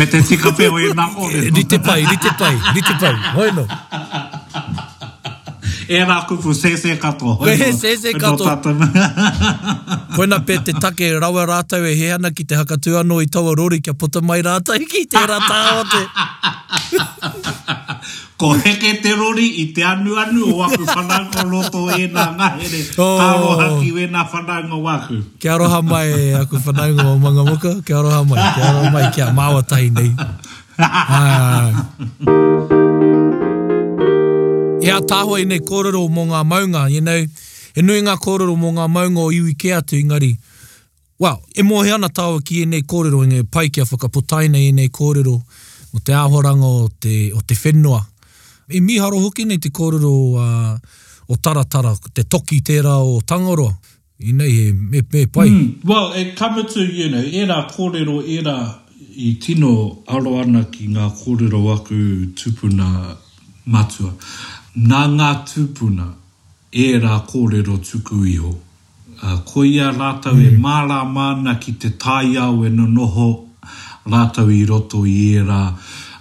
me 0.00 0.08
te 0.14 0.24
tika 0.32 0.54
peo 0.60 0.74
e 0.88 0.92
nā 1.00 1.08
kōre. 1.14 1.46
Ni 1.58 1.64
pai, 1.78 2.02
rite 2.10 2.34
pai, 2.42 2.52
rite 2.78 2.98
pai. 3.04 3.14
Hoi 3.38 3.50
no 3.60 4.87
e 5.88 6.02
rā 6.04 6.20
kupu 6.28 6.52
sese 6.54 6.98
kato. 7.00 7.36
Koe 7.40 7.54
he 7.56 7.72
sese 7.72 8.12
kato. 8.14 8.44
Koe 10.16 10.26
na 10.28 10.38
pē 10.44 10.58
te 10.64 10.72
take 10.76 11.08
rawa 11.20 11.46
rātau 11.48 11.80
e 11.88 11.94
he 11.96 12.10
ki 12.36 12.44
te 12.44 12.54
hakatu 12.56 12.90
anō 13.00 13.22
i 13.24 13.26
taua 13.28 13.54
rori 13.56 13.80
kia 13.80 13.94
puta 13.94 14.20
mai 14.20 14.40
rātau 14.42 14.76
ki 14.78 15.06
te 15.06 15.16
rata 15.16 15.80
o 15.80 15.84
te. 15.88 16.06
Ko 18.38 18.52
heke 18.54 19.00
te 19.02 19.10
rori 19.16 19.46
i 19.64 19.72
te 19.74 19.82
anu 19.82 20.14
anu 20.16 20.46
o 20.52 20.56
waku 20.62 20.84
whanango 20.86 21.42
loto 21.50 21.88
e 21.90 22.06
nā 22.12 22.28
ngahere. 22.38 22.84
Oh. 22.98 23.18
Tāro 23.18 23.56
haki 23.78 23.92
we 23.94 24.06
nā 24.08 24.24
whanango 24.28 24.82
waku. 24.84 25.22
Kia 25.40 25.56
roha 25.58 25.82
mai 25.82 26.06
e 26.12 26.34
aku 26.34 26.58
whanango 26.58 27.12
o 27.16 27.18
manga 27.18 27.44
muka. 27.44 27.80
Kia 27.82 27.96
roha 28.02 28.24
mai. 28.26 28.50
Kia 28.54 28.72
roha 28.74 28.90
mai 28.92 29.10
kia 29.16 29.26
māwatahi 29.32 29.90
nei. 29.96 30.14
Ah. 30.80 31.84
He 34.88 34.92
a 34.94 35.02
tāhoa 35.04 35.42
nei 35.44 35.60
kororo 35.60 36.00
mō 36.08 36.22
ngā 36.30 36.38
maunga, 36.48 36.90
you 36.90 37.02
know, 37.02 37.26
he 37.76 37.82
nui 37.82 38.00
ngā 38.00 38.14
kōrero 38.24 38.54
mō 38.56 38.70
ngā 38.78 38.86
maunga 38.88 39.20
o 39.20 39.26
iwi 39.36 39.52
ke 39.60 39.74
atu 39.76 39.98
ingari. 40.00 40.30
Wow, 41.20 41.42
e 41.52 41.60
mō 41.60 41.82
he 41.84 41.92
ana 41.92 42.08
tāua 42.08 42.38
ki 42.40 42.62
i 42.62 42.66
nei 42.66 42.80
kōrero, 42.88 43.20
ingai 43.26 43.42
pai 43.44 43.66
kia 43.68 43.84
whakapotaina 43.84 44.56
i 44.56 44.70
nei 44.72 44.88
kororo, 44.88 45.34
o 45.92 46.00
te 46.00 46.16
āhoranga 46.16 46.64
o 46.64 46.88
te, 46.88 47.12
o 47.36 47.42
te 47.44 47.58
whenua. 47.60 48.00
E 48.72 48.80
mi 48.80 48.96
haro 48.96 49.20
hoki 49.26 49.44
nei 49.44 49.60
te 49.60 49.68
kororo 49.70 50.14
uh, 50.40 50.74
o 51.28 51.36
taratara, 51.36 51.92
te 52.16 52.24
toki 52.24 52.62
tērā 52.64 52.96
o 53.04 53.20
Tangaroa. 53.28 53.76
I 54.24 54.32
nei, 54.32 54.48
he, 54.48 54.66
me, 54.72 55.04
me 55.12 55.26
pai. 55.26 55.50
Mm, 55.50 55.84
well, 55.84 56.14
e 56.16 56.30
kamutu, 56.32 56.88
you 56.88 57.10
know, 57.12 57.20
e 57.20 57.44
rā 57.44 57.64
kōrero, 57.74 58.22
e 58.24 58.40
rā 58.40 58.56
i 59.12 59.34
tino 59.36 59.74
aroana 60.08 60.64
ki 60.72 60.88
ngā 60.96 61.12
kōrero 61.26 61.60
waku 61.68 61.98
tupuna 62.40 62.88
matua 63.68 64.14
nā 64.86 64.98
ngā 65.10 65.28
tūpuna 65.50 66.04
e 66.70 66.84
rā 67.04 67.14
kōrero 67.30 67.76
tuku 67.88 68.18
iho. 68.34 68.50
Uh, 69.20 69.38
ko 69.48 69.64
ia 69.66 69.88
rātau 69.94 70.36
mm. 70.36 70.42
e 70.46 70.50
hmm. 70.52 70.58
mārā 70.62 70.98
mana 71.14 71.56
ki 71.58 71.72
te 71.82 71.88
tāiau 71.98 72.60
e 72.66 72.70
no 72.70 72.84
noho 72.86 73.24
rātau 74.12 74.52
i 74.54 74.60
roto 74.70 75.00
i 75.10 75.16
e 75.40 75.42
rā 75.48 75.64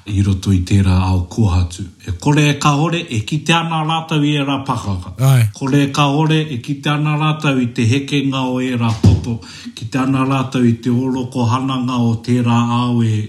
i 0.07 0.21
roto 0.23 0.51
i 0.55 0.59
tērā 0.65 0.95
ao 1.09 1.21
kuhatu. 1.31 1.83
E 2.07 2.11
kore 2.21 2.43
e 2.51 2.53
ka 2.61 2.73
ore 2.81 2.99
e 3.11 3.19
ki 3.27 3.39
te 3.45 3.53
ana 3.55 3.81
rātau 3.87 4.23
i 4.23 4.33
e 4.37 4.43
rā 4.47 4.57
pakaka. 4.67 5.11
Ai. 5.27 5.47
Kore 5.55 5.81
e 5.83 5.87
ka 5.93 6.05
ore 6.15 6.39
e 6.47 6.57
ki 6.63 6.77
te 6.83 6.89
ana 6.89 7.17
rātau 7.19 7.59
i 7.61 7.67
te 7.75 7.83
heke 7.87 8.21
ngā 8.31 8.43
o 8.51 8.61
e 8.63 8.71
rā 8.79 8.91
poto. 9.01 9.37
Ki 9.75 9.89
te 9.91 9.99
ana 10.01 10.23
rātau 10.27 10.63
i 10.67 10.75
te 10.83 10.89
oroko 10.93 11.43
hananga 11.51 11.99
o 12.07 12.13
tērā 12.23 12.59
ao 12.79 13.01
e, 13.03 13.25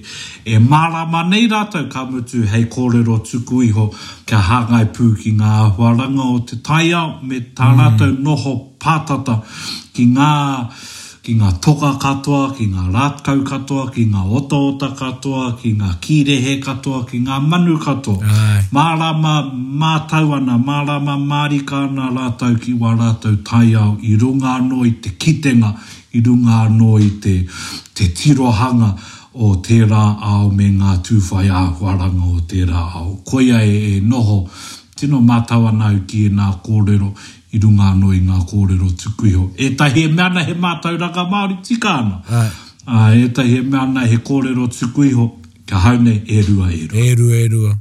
e 0.47 0.59
marama 0.63 1.25
nei 1.29 1.49
rātau 1.51 1.89
ka 1.93 2.05
mutu 2.11 2.45
hei 2.53 2.69
kōrero 2.71 3.19
tuku 3.27 3.63
iho 3.71 3.89
ka 4.29 4.39
hāngai 4.51 4.87
pū 4.95 5.11
ki 5.23 5.35
ngā 5.41 5.57
awaranga 5.67 6.29
o 6.29 6.39
te 6.47 6.61
taia 6.65 7.03
me 7.23 7.43
tā 7.55 7.73
mm. 7.73 7.83
rātau 7.83 8.13
mm. 8.13 8.23
noho 8.31 8.55
pātata 8.79 9.41
ki 9.97 10.07
ngā 10.15 10.31
ki 11.29 11.35
ngā 11.37 11.49
toka 11.65 11.89
katoa, 12.01 12.55
ki 12.57 12.67
ngā 12.73 12.85
rātkau 12.93 13.43
katoa, 13.45 13.91
ki 13.93 14.05
ngā 14.09 14.23
otaota 14.39 14.87
katoa, 14.97 15.51
ki 15.61 15.73
ngā 15.77 15.89
kīrehe 16.01 16.55
katoa, 16.65 17.03
ki 17.11 17.19
ngā 17.27 17.37
manu 17.49 17.75
katoa. 17.85 18.31
Ai. 18.33 18.63
Mārama 18.73 19.35
mātauana, 19.83 20.57
mārama 20.57 21.19
mārikana 21.21 22.07
rātau 22.17 22.57
ki 22.63 22.73
wā 22.81 22.95
rātau 22.97 23.37
tai 23.45 23.75
au, 23.77 23.99
i 24.01 24.17
runga 24.23 24.55
anō 24.63 24.87
i 24.89 24.95
te 25.05 25.13
kitenga, 25.21 25.75
i 26.17 26.25
runga 26.25 26.63
anō 26.71 26.95
i 27.11 27.13
te, 27.27 27.35
te 27.93 28.09
tirohanga 28.09 28.95
o 29.37 29.53
tērā 29.69 30.05
au 30.33 30.49
me 30.57 30.71
ngā 30.81 30.97
tūwhai 31.05 31.51
āhuaranga 31.53 32.33
o 32.33 32.41
tērā 32.49 32.87
au. 33.03 33.19
Koia 33.29 33.61
e, 33.69 33.77
e 33.99 34.01
noho, 34.01 34.47
tino 34.97 35.21
mātauana 35.29 35.93
au 35.93 36.07
ki 36.09 36.31
e 36.31 36.37
ngā 36.41 36.55
kōrero, 36.65 37.13
i 37.53 37.59
runga 37.63 37.85
anō 37.95 38.11
i 38.13 38.19
ngā 38.27 38.39
kōrero 38.51 38.89
tukuiho. 39.03 39.47
E 39.57 39.71
tahi 39.81 40.03
e 40.05 40.09
meana 40.13 40.43
he 40.45 40.53
mātauranga 40.55 41.23
Māori 41.33 41.57
tikāna. 41.65 42.19
Ai. 42.29 42.49
Uh, 42.89 43.13
e 43.25 43.29
tahi 43.37 43.55
e 43.61 43.63
meana 43.65 44.05
he 44.07 44.19
kōrero 44.29 44.67
tukuiho, 44.79 45.29
ka 45.69 45.81
haune 45.85 46.19
e 46.27 46.43
rua 46.49 46.69
e 46.73 46.85
rua. 46.93 47.05
E 47.07 47.15
rua 47.17 47.37
e 47.37 47.49
rua. 47.53 47.77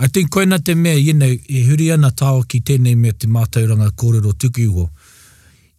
I 0.00 0.06
think 0.08 0.30
koina 0.30 0.62
te 0.64 0.74
mea, 0.74 0.94
you 0.94 1.12
know, 1.12 1.26
e 1.26 1.64
huri 1.66 1.92
ana 1.92 2.10
tāo 2.10 2.42
ki 2.48 2.60
tēnei 2.60 2.96
mea 2.96 3.12
te 3.12 3.26
mātauranga 3.26 3.92
kōrero 4.02 4.32
tukuiho. 4.34 4.88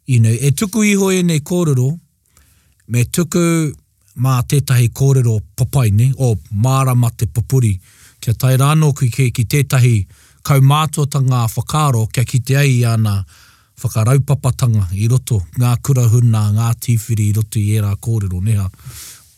You 0.07 0.19
know, 0.21 0.31
e 0.31 0.51
tuku 0.51 0.83
iho 0.93 1.11
e 1.11 1.21
nei 1.23 1.41
kōrero, 1.51 1.89
me 2.87 3.03
tuku 3.05 3.43
mā 4.19 4.39
tētahi 4.47 4.87
kōrero 4.95 5.35
papai, 5.55 5.91
ne? 5.93 6.07
o 6.17 6.33
mārama 6.55 7.11
te 7.17 7.25
papuri. 7.27 7.75
Kia 8.19 8.33
tai 8.35 8.55
rāno 8.59 8.89
ki, 8.97 9.11
ki, 9.13 9.29
ki 9.35 9.45
tētahi 9.55 9.95
kōrero 9.99 10.25
kaumātua 10.47 11.07
ta 11.11 11.19
ngā 11.23 11.43
whakaro 11.53 12.07
kia 12.13 12.23
kite 12.25 12.55
ai 12.59 12.71
i 12.79 12.81
ana 12.85 13.19
whakaraupapatanga 13.79 14.87
i 14.95 15.07
roto, 15.07 15.39
ngā 15.59 15.73
kurahuna, 15.83 16.41
ngā 16.55 16.69
tīwhiri 16.85 17.29
i 17.31 17.35
roto 17.37 17.59
i 17.59 17.65
era 17.79 17.91
kōrero, 17.95 18.41
neha. 18.43 18.65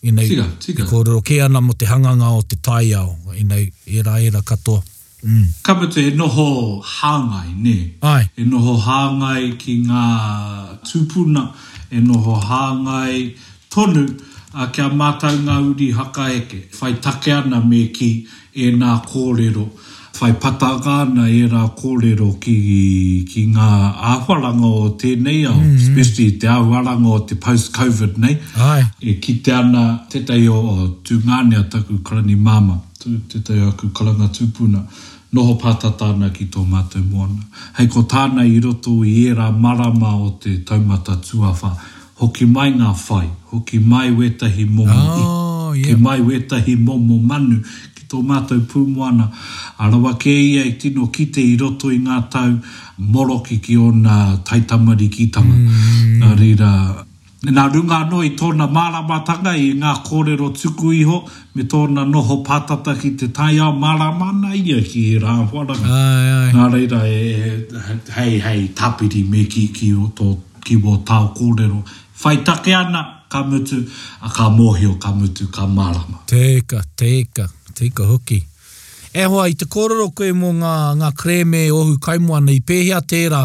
Inai, 0.02 0.26
tika, 0.28 0.46
tika. 0.62 0.86
kōrero, 0.90 1.20
kei 1.24 1.40
ana 1.44 1.60
mo 1.62 1.76
te 1.78 1.86
hanganga 1.86 2.32
o 2.34 2.40
te 2.42 2.56
tai 2.56 2.80
taiao, 2.90 3.34
inai, 3.38 3.68
era, 3.86 4.16
era 4.22 4.42
katoa. 4.42 4.82
Mm. 5.22 5.44
Kapete, 5.62 6.02
e 6.08 6.16
noho 6.18 6.46
hāngai, 6.82 7.52
ne? 7.62 7.76
Ai. 8.02 8.24
E 8.34 8.42
noho 8.46 8.74
hāngai 8.82 9.52
ki 9.62 9.76
ngā 9.86 10.02
tūpuna, 10.90 11.44
e 11.94 12.02
noho 12.02 12.34
hāngai 12.42 13.28
tonu, 13.70 14.08
a 14.58 14.66
kia 14.74 14.88
mātau 14.90 15.38
ngā 15.46 15.60
uri 15.70 15.92
haka 15.96 16.26
eke, 16.34 16.64
whai 16.80 16.96
take 17.00 17.30
ana 17.36 17.60
me 17.64 17.86
ki 17.94 18.12
e 18.54 18.72
nā 18.74 18.98
kōrero 19.06 19.68
whai 20.22 20.32
pataka 20.38 20.96
na 21.14 21.24
e 21.26 21.42
rā 21.50 21.60
kōrero 21.74 22.28
ki, 22.42 22.52
ki 23.26 23.40
ngā 23.56 23.70
āwharanga 24.12 24.68
o 24.68 24.84
tēnei, 25.02 25.40
mm 25.48 25.56
-hmm. 25.56 25.80
especially 25.82 26.38
te 26.42 26.46
āwharanga 26.46 27.08
o 27.16 27.18
te 27.26 27.34
post-COVID 27.34 28.20
nei, 28.22 28.36
Ai. 28.54 28.84
e 29.02 29.14
ki 29.18 29.34
te 29.42 29.50
ana 29.54 29.82
tētai 30.12 30.44
o, 30.48 30.60
o 30.74 30.88
tūngānea 31.08 31.64
taku 31.74 31.98
karani 32.06 32.36
māma, 32.38 32.78
tētai 33.02 33.58
o 33.64 33.72
aku 33.72 33.88
karanga 33.90 34.30
tūpuna, 34.38 34.84
noho 35.34 35.58
pātatāna 35.58 36.30
ki 36.36 36.46
tō 36.54 36.62
mātou 36.70 37.02
moana. 37.10 37.42
Hei 37.78 37.88
ko 37.88 38.06
tāna 38.14 38.46
i 38.46 38.60
roto 38.60 39.00
i 39.02 39.24
e 39.26 39.34
rā 39.40 39.50
marama 39.50 40.14
o 40.22 40.30
te 40.42 40.58
taumata 40.58 41.16
tuawha, 41.18 41.74
hoki 42.22 42.46
mai 42.46 42.70
ngā 42.70 42.94
whai, 43.06 43.26
hoki 43.50 43.78
mai 43.80 44.10
wetahi 44.10 44.68
momo 44.70 45.06
oh, 45.08 45.16
i, 45.74 45.80
yeah. 45.80 45.96
ki 45.96 46.02
mai 46.02 46.20
wetahi 46.20 46.76
momo 46.78 47.18
manu, 47.26 47.58
tō 48.12 48.20
mātou 48.28 48.60
pūmwana. 48.68 49.30
Arawa 49.80 50.16
ke 50.20 50.32
ia 50.32 50.66
i 50.68 50.76
tino 50.80 51.06
kite 51.08 51.40
i 51.42 51.56
roto 51.60 51.90
i 51.94 51.98
ngā 52.02 52.18
tau 52.32 52.52
moroki 53.14 53.60
ki 53.64 53.76
o 53.80 53.88
ngā 54.02 54.18
taitamari 54.48 55.08
kitanga. 55.08 55.56
Mm. 55.62 56.28
Arira, 56.32 56.72
Nā 57.42 57.62
runga 57.74 57.96
anō 58.04 58.18
i 58.22 58.28
tōna 58.38 58.68
māramatanga 58.70 59.56
i 59.58 59.72
ngā 59.74 59.92
kōrero 60.06 60.52
tuku 60.54 60.92
iho 60.94 61.16
me 61.56 61.64
tōna 61.70 62.04
noho 62.06 62.36
pātata 62.46 62.92
ki 63.00 63.08
te 63.18 63.26
tai 63.34 63.56
a 63.58 63.66
māramana 63.74 64.52
ia 64.54 64.76
ki 64.78 65.02
rā 65.24 65.34
whanaka. 65.50 65.96
Nā 66.54 66.68
reira, 66.74 67.00
e, 67.02 67.48
e, 67.64 67.98
hei, 68.16 68.38
hei, 68.46 68.68
tapiri 68.80 69.24
me 69.26 69.42
ki, 69.50 69.64
ki, 69.74 69.88
o 70.04 70.06
tō, 70.20 70.28
ki 70.62 70.76
o 70.86 70.94
tāo 71.08 71.32
kōrero. 71.34 71.82
Whaitake 72.22 72.76
ana, 72.78 73.02
ka 73.28 73.42
mutu, 73.42 73.80
a 74.22 74.30
ka 74.30 74.46
mōhio, 74.60 74.92
ka 75.02 75.10
mutu, 75.10 75.48
ka 75.50 75.66
mārama. 75.66 76.22
Teka, 76.30 76.84
teka. 76.94 77.48
Tika 77.74 78.04
hoki. 78.06 78.42
E 79.14 79.24
hoa, 79.24 79.46
i 79.48 79.54
te 79.56 79.66
kororo 79.68 80.08
koe 80.16 80.30
mō 80.36 80.52
ngā, 80.62 80.74
ngā 81.00 81.10
kreme 81.20 81.64
e 81.68 81.72
ohu 81.76 81.98
kaimoana 82.00 82.52
i 82.56 82.60
pēhea 82.64 83.02
tērā 83.12 83.42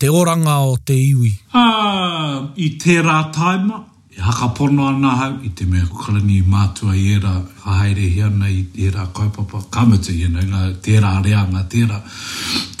te 0.00 0.10
oranga 0.12 0.58
o 0.68 0.74
te 0.76 0.96
iwi? 1.08 1.30
Ah, 1.56 2.50
I 2.56 2.74
tērā 2.82 3.14
taima, 3.32 3.78
i 4.12 4.20
haka 4.20 4.50
pono 4.58 4.84
ana 4.90 5.14
hau, 5.22 5.38
i 5.46 5.54
te 5.56 5.64
mea 5.64 5.86
kukarani 5.88 6.42
i 6.42 6.42
mātua 6.44 6.92
i 7.00 7.14
era 7.16 7.32
haere 7.64 8.10
hi 8.12 8.20
ana 8.28 8.50
i 8.52 8.60
era 8.90 9.06
kaupapa, 9.16 9.62
kamata 9.72 10.12
i 10.12 10.26
ana, 10.28 10.66
tērā 10.84 11.14
rea 11.24 11.46
ngā 11.48 11.64
tērā. 11.72 12.02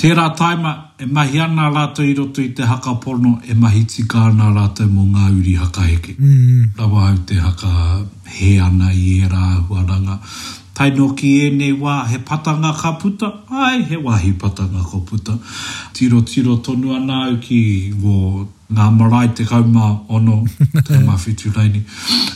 Tērā 0.04 0.28
taima, 0.36 0.74
e 1.00 1.06
mahi 1.08 1.40
ana 1.40 1.70
rātou 1.72 2.04
i 2.04 2.12
roto 2.20 2.44
i 2.44 2.52
te 2.52 2.68
haka 2.68 2.98
pono, 3.00 3.38
e 3.48 3.54
mahi 3.56 3.86
tika 3.96 4.26
ana 4.28 4.52
rātou 4.60 4.92
mō 4.92 5.08
ngā 5.14 5.30
uri 5.40 5.56
haka 5.64 5.88
heke. 5.88 6.18
Mm. 6.20 6.72
Rawa 6.76 7.08
hau 7.10 7.18
te 7.26 7.40
haka 7.40 7.74
he 8.36 8.58
ana 8.60 8.92
i 8.92 9.22
era 9.24 9.44
huaranga, 9.68 10.20
Kai 10.80 10.90
no 10.96 11.06
ki 11.18 11.28
e 11.44 11.48
nei 11.52 11.74
wā, 11.76 11.94
he 12.08 12.16
patanga 12.24 12.70
ka 12.72 12.94
puta, 12.96 13.26
ai 13.52 13.82
he 13.88 13.98
wahi 14.00 14.30
patanga 14.32 14.80
ka 14.80 14.96
puta. 15.08 15.34
Tiro 15.92 16.22
tiro 16.22 16.54
tonu 16.64 16.94
ana 16.96 17.18
au 17.28 17.36
ki 17.36 17.60
wō 18.00 18.14
ngā 18.72 18.86
marae 18.98 19.28
te 19.36 19.44
kauma 19.50 19.90
ono, 20.08 20.38
te 20.72 20.80
kauma 20.96 21.18
whitu 21.26 21.52
reini. 21.58 21.82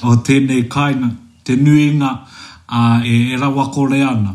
O 0.02 0.12
tēnei 0.26 0.68
kāinga, 0.76 1.08
te 1.42 1.56
nuinga, 1.56 2.10
a 2.68 2.82
uh, 2.90 3.00
e 3.08 3.32
era 3.32 3.48
wa 3.50 3.64
koreana 3.72 4.34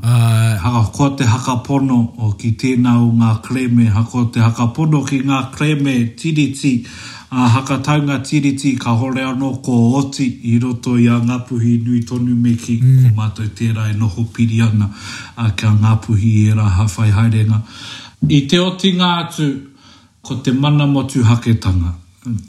haka 0.62 0.84
ko 0.98 1.10
te 1.18 1.26
haka 1.26 1.56
pono 1.66 1.98
o 2.26 2.32
ki 2.38 2.52
tēnau 2.62 3.08
ngā 3.18 3.32
kreme 3.46 3.88
haka 3.90 4.10
ko 4.12 4.24
te 4.36 4.40
haka 4.46 4.68
pono 4.76 5.02
ki 5.06 5.24
ngā 5.26 5.40
kreme 5.56 5.96
tiriti 6.16 6.76
a 7.32 7.48
hakatanga 7.48 8.20
tiriti 8.26 8.74
ka 8.80 8.90
hore 8.96 9.22
anō 9.22 9.62
ko 9.64 9.98
oti 10.00 10.26
i 10.52 10.58
roto 10.60 10.96
i 10.98 11.06
a 11.08 11.20
ngapuhi 11.22 11.78
nui 11.86 12.00
tonu 12.02 12.36
me 12.36 12.56
ki 12.56 12.80
mm. 12.82 12.90
ko 12.90 13.22
mātou 13.22 13.46
tērā 13.54 13.92
e 13.92 13.98
noho 14.02 14.24
pirianga 14.34 14.90
a 15.38 15.52
kia 15.54 15.70
ngapuhi 15.72 16.32
e 16.50 16.54
rā 16.58 16.66
hawhai 16.78 17.12
haerenga. 17.18 17.62
I 18.28 18.42
te 18.50 18.58
oti 18.60 18.92
ngā 18.98 19.10
atu, 19.24 19.46
ko 20.26 20.40
te 20.42 20.52
mana 20.52 20.88
motu 20.88 21.22
haketanga 21.24 21.94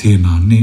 tēnā 0.00 0.38
ne, 0.48 0.62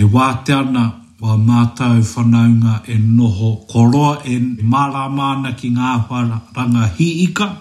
e 0.00 0.04
wā 0.08 0.30
te 0.44 0.52
ana 0.56 0.86
wā 1.20 1.36
mātou 1.36 2.00
whanaunga 2.14 2.78
e 2.88 2.96
noho 3.02 3.52
koroa 3.68 4.22
e 4.24 4.38
mārā 4.62 5.04
mana 5.18 5.52
ki 5.52 5.68
ngā 5.76 5.98
wharanga 6.08 6.88
hi 6.96 7.10
ika, 7.28 7.52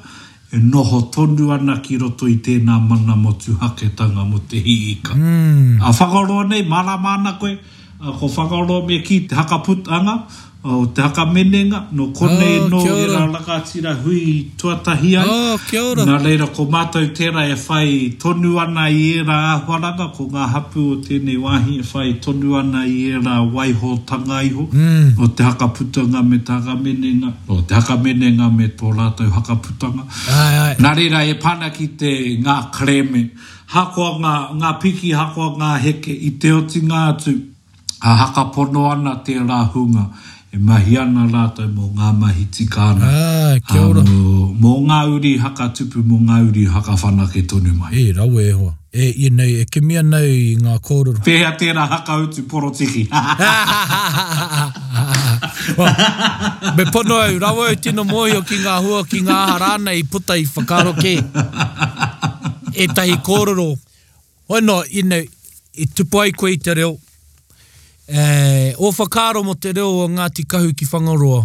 e 0.51 0.57
noho 0.57 1.01
tonu 1.13 1.51
ana 1.51 1.79
ki 1.81 1.97
roto 2.01 2.25
i 2.27 2.39
tēnā 2.45 2.79
mana 2.81 3.15
mo 3.15 3.33
tu 3.41 3.53
haketanga 3.61 4.23
mo 4.25 4.39
te 4.49 4.57
hiika. 4.65 5.13
Mm. 5.13 5.77
A 5.81 5.91
whakaroa 5.93 6.47
nei, 6.49 6.63
mana 6.67 6.97
mana 6.97 7.37
koe, 7.39 7.53
a 8.01 8.11
ko 8.17 8.27
whakaroa 8.27 8.87
me 8.87 9.01
ki 9.03 9.27
te 9.27 9.35
hakaputanga, 9.35 10.15
o 10.63 10.85
te 10.89 11.01
haka 11.01 11.21
menenga 11.25 11.87
no 11.93 12.07
kone 12.07 12.63
oh, 12.63 12.67
no 12.69 12.79
e 12.83 13.07
rā 13.07 13.23
laka 13.31 13.61
tira 13.63 13.93
hui 13.95 14.51
tuatahi 14.57 15.15
ai 15.17 15.25
oh, 15.27 15.57
kia 15.69 15.81
ora. 15.83 16.03
nā 16.05 16.17
reira 16.23 16.47
ko 16.51 16.65
mātou 16.67 17.05
tērā 17.15 17.45
e 17.47 17.55
whai 17.55 18.17
tonu 18.19 18.57
ana 18.59 18.89
i 18.91 19.05
e 19.19 19.21
rā 19.23 19.37
ahuaranga 19.53 20.09
ko 20.17 20.25
ngā 20.33 20.45
hapu 20.55 20.81
o 20.81 20.97
tēnei 21.05 21.37
wāhi 21.39 21.77
e 21.79 21.85
whai 21.91 22.09
tonu 22.25 22.57
ana 22.59 22.83
i 22.85 22.97
e 23.13 23.21
rā 23.23 23.35
waiho 23.53 23.91
tangaiho 24.09 24.65
mm. 24.67 25.05
o 25.23 25.27
te 25.27 25.43
haka 25.47 25.67
putanga 25.77 26.23
me 26.29 26.39
te 26.39 26.51
haka 26.51 26.75
menenga 26.75 27.31
o 27.47 27.61
te 27.61 27.75
haka 27.75 27.95
menenga 28.03 28.49
me 28.55 28.67
tō 28.81 28.91
rātou 28.97 29.31
haka 29.31 29.55
putanga 29.55 30.03
ai, 30.27 30.57
ai. 30.63 30.73
nā 30.75 30.91
reira 30.99 31.23
e 31.23 31.37
pāna 31.45 31.71
ki 31.71 31.87
te 32.01 32.11
ngā 32.43 32.57
kreme 32.75 33.29
hako 33.77 34.09
ngā, 34.25 34.35
ngā 34.59 34.73
piki 34.83 35.13
hako 35.15 35.53
ngā 35.63 35.71
heke 35.85 36.11
i 36.11 36.31
te 36.35 36.51
oti 36.51 36.81
ngā 36.91 37.05
atu 37.13 37.37
a 38.03 38.13
haka 38.25 38.49
pono 38.55 38.89
ana 38.91 39.15
te 39.23 39.37
rā 39.39 39.61
hunga 39.71 40.05
e 40.51 40.57
mahi 40.57 40.97
ana 40.97 41.27
lata 41.29 41.67
mo 41.67 41.85
ngā 41.93 42.09
mahi 42.19 42.45
tikana. 42.49 43.05
Ah, 43.05 43.55
kia 43.69 43.81
ora. 43.85 44.01
Um, 44.01 44.57
mo 44.57 44.77
ngā 44.81 44.99
uri 45.13 45.35
haka 45.37 45.67
tupu, 45.77 46.01
mo 46.03 46.17
ngā 46.25 46.39
uri 46.49 46.63
haka 46.65 46.95
whana 46.97 47.27
ke 47.29 47.43
tonu 47.45 47.75
mai. 47.77 47.91
E, 47.93 48.13
rau 48.17 48.25
e 48.41 48.49
hoa. 48.51 48.73
E, 48.91 49.09
i 49.09 49.29
nei, 49.29 49.59
e 49.61 49.65
ke 49.69 49.81
mea 49.85 50.01
nei 50.01 50.31
i 50.33 50.55
ngā 50.57 50.77
kōrero. 50.81 51.21
Pēhea 51.27 51.51
tēnā 51.59 51.85
haka 51.91 52.15
utu 52.23 52.47
poro 52.49 52.71
tiki. 52.73 53.03
me 56.77 56.85
pono 56.95 57.19
au, 57.27 57.35
rau 57.45 57.59
au 57.65 57.67
e 57.69 57.75
tino 57.77 58.03
mōi 58.09 58.39
ki 58.49 58.63
ngā 58.63 58.79
hua, 58.87 59.03
ki 59.05 59.21
ngā 59.29 59.37
harana 59.51 59.93
i 59.93 60.01
puta 60.03 60.33
i 60.37 60.47
whakaro 60.49 60.95
ke. 60.97 61.13
E 62.73 62.89
tahi 62.97 63.21
kōrero. 63.29 63.67
Oi 64.49 64.63
no, 64.65 64.79
i 64.89 65.05
nei, 65.05 65.27
i 65.77 65.85
tupu 65.93 66.17
ai 66.25 66.33
koe 66.33 66.55
i 66.55 66.57
te 66.57 66.73
reo, 66.73 66.95
Eh, 68.11 68.73
o 68.77 68.91
whakaro 68.91 69.43
mo 69.45 69.53
te 69.53 69.71
reo 69.71 69.89
o 69.89 70.07
Ngāti 70.09 70.43
Kahu 70.47 70.73
ki 70.73 70.85
Whangaroa. 70.91 71.43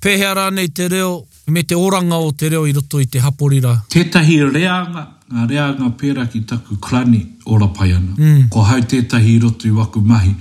Pehea 0.00 0.34
rānei 0.34 0.68
te 0.74 0.88
reo 0.88 1.24
me 1.48 1.62
te 1.62 1.74
oranga 1.74 2.18
o 2.20 2.30
te 2.32 2.48
reo 2.48 2.66
i 2.68 2.72
roto 2.72 3.00
i 3.00 3.06
te 3.06 3.20
haporira. 3.24 3.72
Tētahi 3.88 4.36
reanga, 4.52 5.06
ngā 5.32 5.46
reanga 5.48 5.88
pēra 6.00 6.26
ki 6.30 6.42
taku 6.50 6.76
klani 6.76 7.22
ora 7.46 7.68
pai 7.68 7.94
Mm. 7.94 8.50
Ko 8.50 8.62
hau 8.68 8.80
tētahi 8.84 9.36
i 9.36 9.38
roto 9.40 9.66
i 9.66 9.70
waku 9.70 10.00
mahi, 10.04 10.34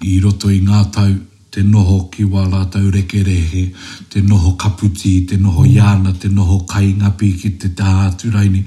i 0.00 0.18
roto 0.20 0.48
i 0.50 0.60
ngā 0.64 0.82
tau, 0.92 1.12
te 1.52 1.60
noho 1.62 2.08
ki 2.10 2.24
wā 2.32 2.46
rātau 2.48 2.88
rekerehe, 2.90 3.66
te 4.08 4.22
noho 4.22 4.56
kaputi, 4.56 5.26
te 5.28 5.36
noho 5.36 5.66
mm. 5.66 6.18
te 6.18 6.28
noho 6.28 6.64
kai 6.66 6.94
ngapi 6.96 7.34
ki 7.42 7.50
te 7.58 7.68
tā 7.68 8.08
aturaini. 8.08 8.64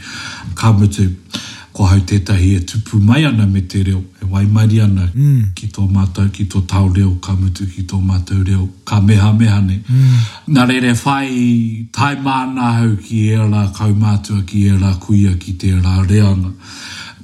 Kāmutu. 0.54 1.10
Kāmutu 1.10 1.55
ko 1.76 1.84
hau 1.92 2.00
tētahi 2.08 2.54
e 2.56 2.60
tupu 2.64 3.02
mai 3.04 3.24
ana 3.28 3.44
me 3.52 3.60
te 3.72 3.82
reo, 3.84 4.00
e 4.24 4.26
wai 4.32 4.46
mai 4.58 4.64
ana 4.84 5.10
mm. 5.12 5.50
ki 5.60 5.68
tō 5.76 5.84
mātou, 5.92 6.30
ki 6.32 6.46
tō 6.54 6.62
tau 6.72 6.88
reo, 6.96 7.16
ka 7.24 7.34
mutu 7.36 7.68
ki 7.68 7.84
tō 7.92 8.00
mātou 8.00 8.46
reo, 8.48 8.68
ka 8.88 9.02
meha 9.04 9.32
meha 9.36 9.58
ne. 9.66 9.76
Mm. 9.84 10.14
Nā 10.56 10.64
re 10.70 10.78
re 10.86 10.94
whai 10.96 11.88
tai 11.96 12.14
mānā 12.28 12.70
hau 12.80 12.94
ki 13.08 13.20
e 13.36 13.48
la 13.54 13.66
kaumātua 13.80 14.46
ki 14.48 14.64
e 14.72 14.78
la 14.80 14.94
kuia 15.06 15.34
ki 15.40 15.56
te 15.64 15.74
la 15.76 15.98
reanga. 16.08 16.54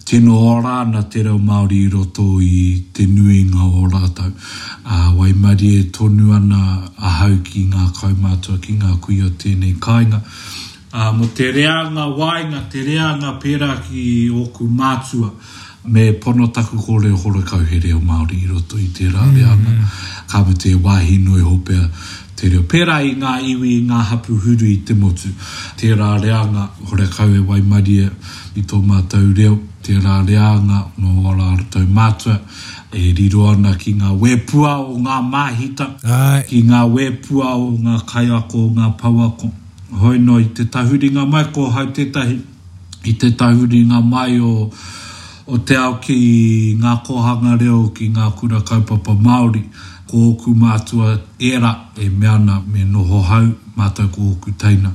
Tino 0.04 0.36
ora 0.52 0.82
na 0.90 1.04
te 1.14 1.22
reo 1.24 1.38
Māori 1.40 1.86
i 1.86 1.90
roto 1.90 2.26
i 2.44 2.66
te 2.92 3.06
nuinga 3.08 3.64
o 3.72 3.86
rātou. 3.94 4.34
A 4.84 5.14
wai 5.16 5.32
mari 5.46 5.78
e 5.80 5.86
tonu 5.96 6.34
ana 6.36 6.82
a 7.00 7.14
hau 7.22 7.38
ki 7.48 7.64
ngā 7.72 7.88
kaumātua, 8.02 8.58
ki 8.66 8.76
ngā 8.84 8.98
kuia 9.06 9.32
tēnei 9.40 9.78
kāinga. 9.80 10.20
Mm 10.26 10.68
uh, 10.94 11.12
mo 11.12 11.28
te 11.34 11.52
reanga 11.52 12.06
wainga, 12.08 12.62
te 12.70 12.84
reanga 12.84 13.34
pera 13.40 13.76
ki 13.88 14.30
oku 14.30 14.68
mātua 14.68 15.32
me 15.86 16.12
pono 16.22 16.52
taku 16.54 16.78
ko 16.78 16.98
leo 17.00 17.16
hore 17.18 17.42
kau 17.48 17.60
he 17.60 17.80
reo 17.80 18.00
Māori 18.00 18.44
i 18.44 18.48
roto 18.50 18.78
i 18.78 18.88
te 18.96 19.08
rā 19.10 19.26
reanga 19.34 19.72
mm 19.72 19.78
-hmm. 19.78 20.26
ka 20.28 20.44
me 20.46 20.54
te 20.54 20.74
wahi 20.76 21.18
noi 21.24 21.40
hopea 21.42 21.90
te 22.36 22.50
reo 22.50 22.64
pera 22.64 23.00
i 23.04 23.16
ngā 23.16 23.34
iwi 23.54 23.72
i 23.78 23.82
ngā 23.88 24.02
hapu 24.10 24.36
huru 24.36 24.66
i 24.68 24.76
te 24.86 24.94
motu 24.94 25.32
te 25.78 25.94
rā 25.96 26.12
reanga 26.24 26.68
hore 26.90 27.08
kau 27.16 27.30
e 27.34 27.40
Waimaria 27.40 28.10
i 28.56 28.62
tō 28.64 28.84
mātou 28.86 29.32
reo 29.38 29.58
te 29.82 29.96
rā 29.98 30.20
reanga 30.28 30.84
no 30.98 31.22
wala 31.24 31.50
rātou 31.58 31.88
mātua 31.88 32.38
e 32.92 33.14
riro 33.18 33.48
ana 33.54 33.74
ki 33.78 33.94
ngā 33.96 34.12
wepua 34.20 34.76
o 34.80 34.98
ngā 35.00 35.22
mahita 35.30 35.88
Ai. 36.04 36.44
ki 36.50 36.64
ngā 36.70 36.84
wepua 36.94 37.56
o 37.56 37.72
ngā 37.72 38.04
kaiako 38.06 38.66
o 38.68 38.72
ngā 38.76 38.92
pauako 39.02 39.52
hoi 40.00 40.20
no 40.20 40.40
i 40.40 40.46
te 40.56 40.66
tahuringa 40.72 41.26
mai 41.28 41.46
ko 41.54 41.68
hau 41.76 41.88
tētahi 41.96 42.36
i 43.12 43.14
te 43.24 43.32
tahuringa 43.40 44.02
mai 44.12 44.40
o 44.40 44.52
o 45.52 45.58
te 45.68 45.76
ao 45.76 45.96
ki 46.06 46.16
ngā 46.84 46.94
kohanga 47.08 47.56
reo 47.60 47.82
ki 47.98 48.08
ngā 48.18 48.30
kura 48.40 48.62
kaupapa 48.68 49.12
Māori 49.26 49.64
ko 50.08 50.22
oku 50.30 50.54
mātua 50.56 51.18
era 51.44 51.72
e 51.98 52.08
meana 52.10 52.60
me 52.68 52.84
noho 52.86 53.20
hau 53.32 53.48
mātou 53.78 54.10
ko 54.12 54.36
ku 54.42 54.52
teina 54.60 54.92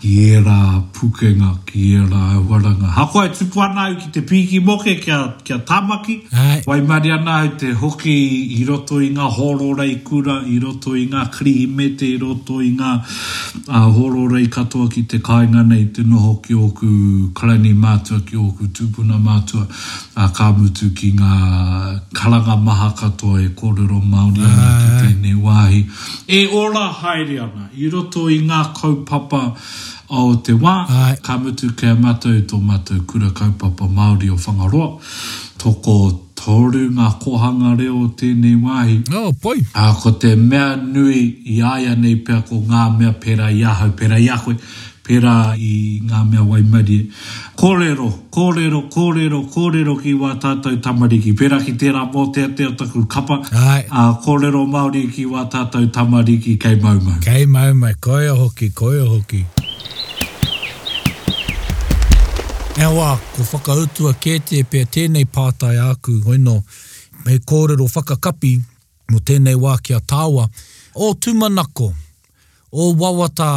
ki 0.00 0.12
e 0.32 0.38
rā 0.40 0.80
pukenga, 0.96 1.50
ki 1.66 1.86
e 1.98 2.02
rā 2.08 2.38
waranga. 2.48 2.88
Hako 2.96 3.22
ai 3.24 3.30
tupu 3.34 3.60
ana 3.64 3.86
ki 4.00 4.10
te 4.14 4.20
piki 4.22 4.60
moke 4.64 4.94
kia, 5.02 5.34
kia 5.44 5.58
tamaki. 5.68 6.16
Ai. 6.32 6.62
Wai 6.66 6.80
mari 6.80 7.10
ana 7.10 7.34
au 7.44 7.48
te 7.58 7.70
hoki 7.76 8.14
i 8.60 8.64
roto 8.68 9.00
i 9.02 9.10
ngā 9.14 9.28
hororei 9.36 9.96
kura, 10.04 10.38
i 10.46 10.58
roto 10.62 10.94
i 10.96 11.04
ngā 11.10 11.24
kri 11.34 11.52
i 11.64 11.66
mete, 11.66 12.06
i 12.06 12.16
roto 12.22 12.60
i 12.62 12.70
ngā 12.74 12.92
uh, 13.00 13.90
hororei 13.98 14.46
katoa 14.48 14.88
ki 14.94 15.04
te 15.12 15.18
kāinga 15.20 15.66
nei 15.66 15.88
te 15.96 16.02
noho 16.06 16.36
ki 16.44 16.54
oku 16.54 17.30
karani 17.36 17.74
mātua, 17.74 18.22
ki 18.26 18.38
oku 18.40 18.68
tupuna 18.76 19.18
mātua, 19.20 19.66
uh, 20.14 20.30
kā 20.40 20.50
mutu 20.56 20.92
ki 20.96 21.12
ngā 21.18 21.38
karanga 22.16 22.56
maha 22.60 22.92
katoa 23.00 23.42
e 23.44 23.50
kōrero 23.58 23.98
Māori 24.10 24.40
ana 24.42 24.68
ki 24.78 24.90
tēnei 25.04 25.36
wāhi. 25.38 25.82
E 26.30 26.46
ora 26.56 26.86
haere 27.02 27.36
ana, 27.44 27.66
i 27.76 27.88
roto 27.90 28.19
roto 28.20 28.28
i 28.28 28.38
ngā 28.48 28.60
kaupapa 28.80 29.40
o 30.08 30.34
te 30.44 30.52
wā, 30.52 30.74
Ai. 30.88 31.16
ka 31.22 31.36
mutu 31.38 31.68
ke 31.76 31.92
matau 31.94 32.36
tō 32.50 32.60
matau 32.62 33.00
kura 33.06 33.30
kaupapa 33.30 33.86
Māori 33.88 34.28
o 34.30 34.34
Whangaroa. 34.34 34.98
Tōko 35.60 36.18
tōru 36.40 36.86
ngā 36.96 37.08
kohanga 37.22 37.74
reo 37.78 38.08
tēnei 38.16 38.56
wāhi. 38.56 39.02
Oh, 39.14 39.32
poi. 39.32 39.58
A, 39.74 39.92
ko 39.94 40.10
te 40.12 40.34
mea 40.36 40.74
nui 40.76 41.36
i 41.52 41.60
aia 41.62 41.94
nei 41.96 42.16
pia 42.16 42.40
ko 42.48 42.56
ngā 42.64 42.88
mea 42.98 43.12
pera 43.12 43.50
i 43.52 43.62
ahau, 43.62 43.90
pera 43.96 44.18
i 44.18 44.26
ahau 44.28 44.54
pera 45.04 45.54
i 45.56 46.00
ngā 46.08 46.20
mea 46.30 46.42
waimari. 46.48 46.98
Kōrero, 47.60 48.08
kōrero, 48.36 48.80
kōrero, 48.94 49.38
kōrero 49.54 49.94
ki 50.02 50.12
wā 50.22 50.34
tātou 50.42 50.80
tamariki. 50.84 51.32
Pera 51.38 51.58
ki 51.64 51.72
tērā 51.80 52.04
mō 52.12 52.24
tea 52.34 52.66
o 52.66 52.74
taku 52.80 53.04
kapa. 53.06 53.40
Ai. 53.52 53.84
A 53.90 54.10
kōrero 54.24 54.66
Māori 54.68 55.06
ki 55.14 55.24
wā 55.30 55.46
tātou 55.52 55.90
tamariki 55.92 56.58
kei 56.60 56.76
maumau. 56.80 57.18
Kei 57.24 57.46
maumau, 57.46 57.94
koe 58.00 58.28
hoki, 58.28 58.70
koe 58.76 58.98
hoki. 59.06 59.44
Nā 62.80 62.88
wā, 62.96 63.10
ko 63.36 63.44
whakautua 63.52 64.14
kētē 64.20 64.62
pē 64.68 64.86
tēnei 64.88 65.26
pātai 65.28 65.74
āku, 65.84 66.20
hoi 66.24 66.38
no, 66.40 66.60
me 67.26 67.38
kōrero 67.40 67.88
whakakapi 67.92 68.56
mo 69.12 69.20
tēnei 69.20 69.56
wā 69.58 69.74
kia 69.82 69.98
tāua. 70.00 70.46
O 70.94 71.12
tūmanako, 71.14 71.92
o 72.72 72.92
wawata, 72.94 72.94
o 72.94 72.94
wawata, 73.02 73.52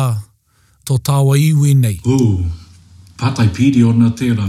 tō 0.90 0.98
tāua 1.00 1.38
iwi 1.40 1.74
nei. 1.80 1.98
Ooh, 2.08 2.44
patai 3.20 3.48
piri 3.56 3.84
ona 3.88 4.10
tērā. 4.20 4.48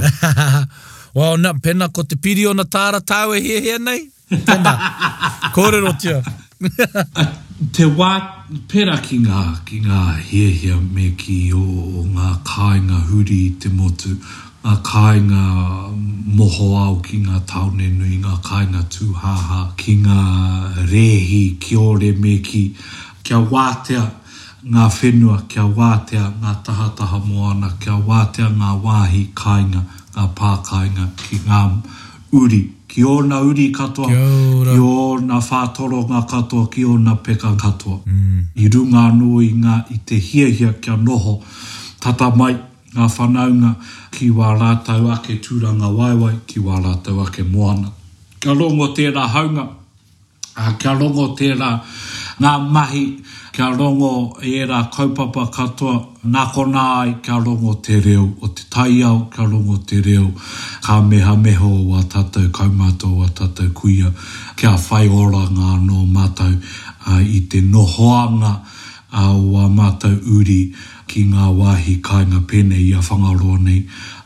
wow, 1.15 1.35
nā, 1.39 1.53
pena, 1.63 1.89
ko 1.95 2.03
te 2.09 2.17
piri 2.19 2.47
ona 2.51 2.65
tāra 2.67 2.99
tāua 3.01 3.39
e 3.39 3.43
hia 3.45 3.61
hia 3.69 3.77
nei? 3.79 4.03
Pena, 4.47 4.73
kōrero 5.55 5.93
tia. 6.03 6.21
te 7.77 7.87
wā 8.01 8.13
pera 8.73 8.97
ki 9.05 9.19
ngā, 9.29 9.43
ki 9.69 9.83
ngā 9.85 10.01
hia 10.33 10.49
hia 10.63 10.79
me 10.81 11.13
ki 11.21 11.39
o, 11.55 11.61
o 12.03 12.03
ngā 12.17 12.31
kāinga 12.51 13.01
huri 13.13 13.41
te 13.63 13.69
motu, 13.71 14.15
ngā 14.65 14.75
kāinga 14.87 15.45
moho 16.41 16.69
au 16.83 16.99
ki 17.07 17.21
ngā 17.29 17.43
taone 17.51 17.91
nui, 18.01 18.17
ngā 18.27 18.39
kāinga 18.49 18.83
tūhāha, 18.97 19.63
ki 19.79 19.97
ngā 20.09 20.21
rehi, 20.91 21.43
ki 21.63 21.77
ore 21.79 22.11
me 22.25 22.39
ki, 22.49 22.67
kia 23.23 23.39
wātea, 23.55 24.09
ngā 24.73 24.85
whenua 24.97 25.43
kia 25.53 25.65
wātea 25.77 26.29
ngā 26.41 26.53
tahataha 26.65 27.19
moana, 27.27 27.69
kia 27.81 27.97
wātea 28.09 28.47
ngā 28.57 28.71
wāhi 28.83 29.27
kāinga, 29.37 29.83
ngā 30.17 30.25
pākāinga 30.39 31.09
ki 31.21 31.41
ngā 31.45 31.59
uri. 32.33 32.63
Ki 32.95 33.03
ona 33.05 33.41
uri 33.43 33.71
katoa, 33.75 34.07
ki 34.07 34.77
ōna 34.87 35.41
whātoro 35.43 36.05
ngā 36.07 36.21
katoa, 36.31 36.69
ki 36.71 36.85
ona 36.87 37.17
peka 37.17 37.57
katoa. 37.59 37.99
Mm. 38.07 38.45
I 38.55 38.69
runga 38.71 39.09
anō 39.11 39.41
i 39.43 39.49
ngā 39.65 39.79
i 39.91 39.99
te 40.11 40.15
hiahia 40.21 40.71
kia 40.81 40.95
noho, 40.97 41.35
tata 42.01 42.31
mai 42.37 42.55
ngā 42.95 43.09
whanaunga 43.17 43.75
ki 44.15 44.31
wā 44.31 44.53
rātau 44.61 45.11
ake 45.11 45.41
tūranga 45.43 45.91
waiwai, 45.91 46.37
ki 46.47 46.61
wā 46.63 46.79
rātau 46.87 47.19
ake 47.27 47.43
moana. 47.45 47.91
Kia 48.39 48.55
rongo 48.55 48.93
tērā 48.95 49.27
haunga, 49.35 49.67
kia 50.79 50.95
rongo 50.95 51.33
tērā 51.37 51.75
ngā 52.41 52.55
mahi, 52.71 53.09
kia 53.55 53.71
rongo 53.71 54.37
e 54.43 54.65
rā 54.67 54.81
kaupapa 54.91 55.45
katoa, 55.47 55.99
nā 56.27 56.41
kona 56.53 56.83
ai, 57.03 57.13
kia 57.23 57.37
rongo 57.39 57.77
te 57.87 58.01
reo, 58.03 58.25
o 58.43 58.49
te 58.51 58.65
tai 58.71 58.97
au, 59.07 59.29
kia 59.31 59.45
rongo 59.47 59.77
te 59.87 60.01
reo, 60.03 60.25
ka 60.83 60.97
meha 61.07 61.37
meho 61.39 61.71
o 61.87 61.95
a 61.95 62.03
tātou 62.03 62.51
kaumato 62.51 63.13
o 63.15 63.23
a 63.23 63.29
tātou 63.31 63.71
kuia, 63.73 64.11
kia 64.59 64.73
whai 64.89 65.07
ora 65.07 65.45
ngā 65.55 65.71
no 65.87 66.03
mātou 66.17 67.21
i 67.37 67.45
te 67.51 67.61
nohoanga 67.63 68.57
a 69.15 69.29
o 69.37 69.55
a 69.63 69.69
mātou 69.71 70.19
uri 70.35 70.73
ki 71.07 71.23
ngā 71.31 71.47
wāhi 71.55 72.01
kāinga 72.03 72.43
pēne 72.51 72.75
i 72.83 72.91
a 72.99 73.05
whangaroa 73.07 73.61
nei, 73.69 73.85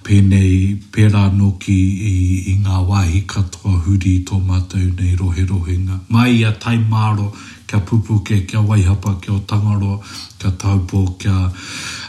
pēnei 0.09 0.73
pērā 0.97 1.27
no 1.37 1.51
ki 1.61 1.77
i, 2.15 2.17
i 2.55 2.57
ngā 2.65 2.81
wāhi 2.89 3.27
katoa 3.29 3.77
huri 3.85 4.23
tō 4.25 4.41
mātou 4.41 4.81
nei 4.89 5.13
rohe 5.21 5.45
rohe 5.45 5.49
rohenga. 5.53 6.01
Mai 6.09 6.41
a 6.49 6.55
tai 6.57 6.79
māro, 6.81 7.29
kia 7.69 7.79
pupu 7.81 8.21
ke 8.25 8.41
kia 8.49 8.61
waihapa 8.61 9.21
ke 9.21 9.29
o 9.33 9.39
tangaroa, 9.45 10.01
kia 10.39 10.51
taupo, 10.51 11.05
kia, 11.21 11.51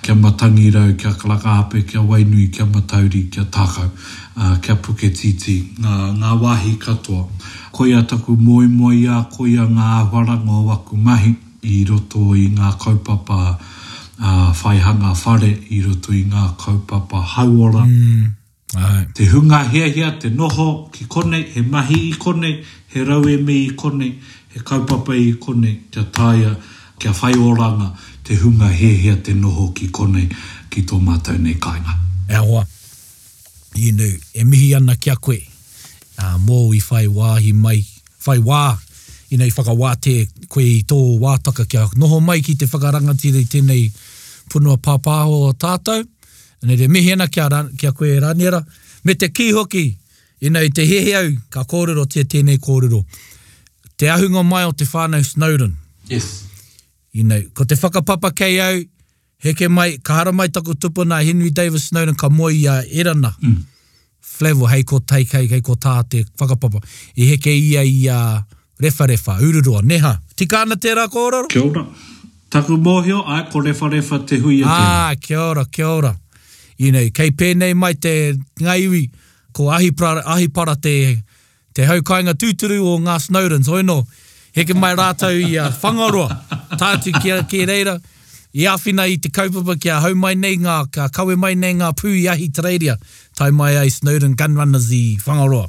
kia 0.02 0.16
matangi 0.16 0.72
rau, 0.72 0.94
kia 0.96 1.12
kalakahape, 1.12 1.82
kia 1.86 2.00
wainui, 2.02 2.48
kia 2.48 2.66
matauri, 2.66 3.28
kia 3.32 3.44
tākau, 3.44 3.90
uh, 4.40 4.56
kia 4.64 4.76
puke 4.76 5.12
titi, 5.12 5.58
ngā, 5.84 6.14
ngā 6.16 6.32
wahi 6.42 6.78
katoa. 6.80 7.28
Koi 7.76 7.92
ataku 8.00 8.38
moi 8.40 8.68
moi 8.68 9.04
a 9.12 9.20
koi 9.36 9.58
a 9.60 9.68
ngā 9.68 9.90
waranga 10.14 10.62
o 10.62 10.64
waku 10.70 10.96
mahi 10.96 11.34
i 11.64 11.84
roto 11.90 12.32
i 12.40 12.48
ngā 12.56 12.72
kaupapa 12.80 13.40
uh, 13.52 14.52
whaihanga 14.64 15.12
whare 15.26 15.52
i 15.70 15.84
roto 15.86 16.16
i 16.16 16.24
ngā 16.32 16.54
kaupapa 16.56 17.22
hauora. 17.36 17.84
Mm. 17.84 18.26
Ai. 18.80 19.06
Te 19.18 19.26
hunga 19.28 19.64
hea 19.68 19.90
hea, 19.92 20.12
te 20.22 20.30
noho 20.32 20.70
ki 20.96 21.06
kone, 21.12 21.44
he 21.52 21.62
mahi 21.68 22.04
i 22.08 22.12
kone, 22.16 22.60
he 22.94 23.04
rau 23.04 23.24
e 23.28 23.36
me 23.42 23.64
i 23.68 23.72
kone, 23.76 24.14
e 24.60 24.64
kaupapa 24.64 25.16
i 25.16 25.34
konei, 25.40 25.76
te 25.92 26.02
taia 26.12 26.54
kia 27.00 27.12
whai 27.18 27.34
o 27.40 27.54
ranga 27.56 27.90
te 28.24 28.36
hunga 28.42 28.68
hehea 28.80 29.16
te 29.24 29.32
noho 29.42 29.72
ki 29.76 29.88
kone 29.96 30.24
ki 30.70 30.82
tō 30.90 31.00
mātou 31.02 31.38
nei 31.40 31.54
kainga. 31.56 31.96
E 32.30 32.36
awa, 32.42 32.64
you 33.76 33.92
know, 33.94 34.12
e 34.36 34.44
mihi 34.44 34.74
ana 34.78 34.96
kia 34.96 35.16
koe, 35.16 35.40
a 36.18 36.36
mō 36.38 36.60
i 36.78 36.82
whai 36.90 37.06
wāhi 37.08 37.54
mai, 37.56 37.80
whai 38.26 38.38
wā, 38.44 38.62
i 39.32 39.38
nei 39.38 39.50
whakawā 39.54 39.96
te 40.02 40.18
koe 40.52 40.66
i 40.76 40.84
tō 40.84 41.00
wātaka 41.22 41.66
kia 41.66 41.88
noho 41.96 42.20
mai 42.22 42.42
ki 42.42 42.56
te 42.58 42.66
whakarangatiri 42.70 43.46
tēnei 43.50 43.88
punua 44.52 44.78
pāpāho 44.78 45.44
o 45.50 45.54
tātou, 45.56 46.06
Nei 46.68 46.76
re 46.76 46.90
mihi 46.92 47.14
ana 47.16 47.30
kia, 47.32 47.46
ran, 47.48 47.70
kia 47.80 47.94
koe 47.96 48.18
rāniera, 48.20 48.58
me 49.08 49.14
te 49.16 49.30
ki 49.32 49.46
hoki, 49.56 49.84
i 50.44 50.50
nei 50.52 50.68
te 50.76 50.84
heheau, 50.84 51.30
ka 51.54 51.62
kōrero 51.64 52.04
te 52.12 52.26
tēnei 52.28 52.58
kōrero. 52.60 53.00
Kōrero 53.00 53.39
te 54.00 54.08
ahunga 54.08 54.42
mai 54.48 54.64
o 54.66 54.72
te 54.72 54.86
whānau 54.88 55.20
Snowden. 55.28 55.74
Yes. 56.08 56.28
You 57.12 57.24
know, 57.28 57.42
ko 57.58 57.64
te 57.68 57.76
whakapapa 57.76 58.32
kei 58.36 58.56
au, 58.64 58.78
heke 59.44 59.68
mai, 59.70 59.98
ka 60.04 60.16
hara 60.22 60.32
mai 60.32 60.48
taku 60.56 60.74
tupuna 60.80 61.18
Henry 61.28 61.50
Davis 61.52 61.90
Snowden 61.92 62.16
ka 62.16 62.30
moi 62.32 62.54
i 62.56 62.62
a 62.72 62.78
erana. 63.04 63.34
Mm. 63.44 63.58
Flevo, 64.32 64.70
hei 64.72 64.84
ko 64.88 65.02
teikei, 65.04 65.50
hei 65.52 65.60
ko 65.62 65.76
tā 65.84 65.98
te 66.10 66.22
whakapapa. 66.40 66.80
I 67.20 67.28
heke 67.34 67.52
ia 67.52 67.84
i 67.84 67.98
a 68.08 68.20
refa 68.82 69.08
refa, 69.12 69.36
ururua, 69.44 69.84
neha. 69.84 70.14
Tikana 70.40 70.80
te 70.80 70.96
ko 71.12 71.28
ororo? 71.28 71.50
Kia 71.52 71.64
ora. 71.68 71.84
Taku 72.50 72.78
mōhio, 72.82 73.24
ai 73.30 73.46
ko 73.52 73.60
refa 73.64 73.92
te 74.26 74.38
hui 74.42 74.62
a 74.62 74.62
e 74.62 74.64
te. 74.64 74.70
Ah, 74.70 75.16
kia 75.22 75.40
ora, 75.44 75.66
kia 75.66 75.88
ora. 75.92 76.16
You 76.80 76.94
know, 76.96 77.04
kei 77.12 77.32
pēnei 77.36 77.76
mai 77.76 77.94
te 78.00 78.16
ngaiwi, 78.64 79.04
ko 79.54 79.68
ahipara, 79.76 80.24
ahipara 80.38 80.78
te 80.82 80.96
te 81.76 81.86
hau 81.86 81.98
kāinga 82.06 82.34
tūturu 82.40 82.78
o 82.86 82.96
ngā 83.04 83.18
Snowdens, 83.24 83.70
oi 83.72 83.84
no, 83.86 84.00
heke 84.58 84.76
mai 84.78 84.94
rātou 84.98 85.36
i 85.44 85.56
a 85.62 85.68
whangaroa, 85.70 86.42
tātu 86.82 87.14
ki, 87.20 87.34
a, 87.38 87.42
ki 87.50 87.66
reira, 87.70 87.98
i 88.58 88.66
awhina 88.72 89.06
i 89.12 89.20
te 89.22 89.30
kaupapa 89.34 89.76
ki 89.80 89.92
a 89.94 90.00
hau 90.06 90.16
mai 90.18 90.34
nei 90.40 90.58
ngā, 90.64 90.80
ka 90.94 91.08
kawe 91.14 91.36
mai 91.38 91.54
nei 91.60 91.76
ngā 91.80 91.92
pū 92.00 92.10
i 92.18 92.26
ahi 92.34 92.50
tereiria, 92.58 92.96
tai 93.38 93.52
mai 93.56 93.76
ai 93.78 93.92
Snowden 93.94 94.34
Gunrunners 94.40 94.90
i 94.98 95.04
whangaroa. 95.26 95.68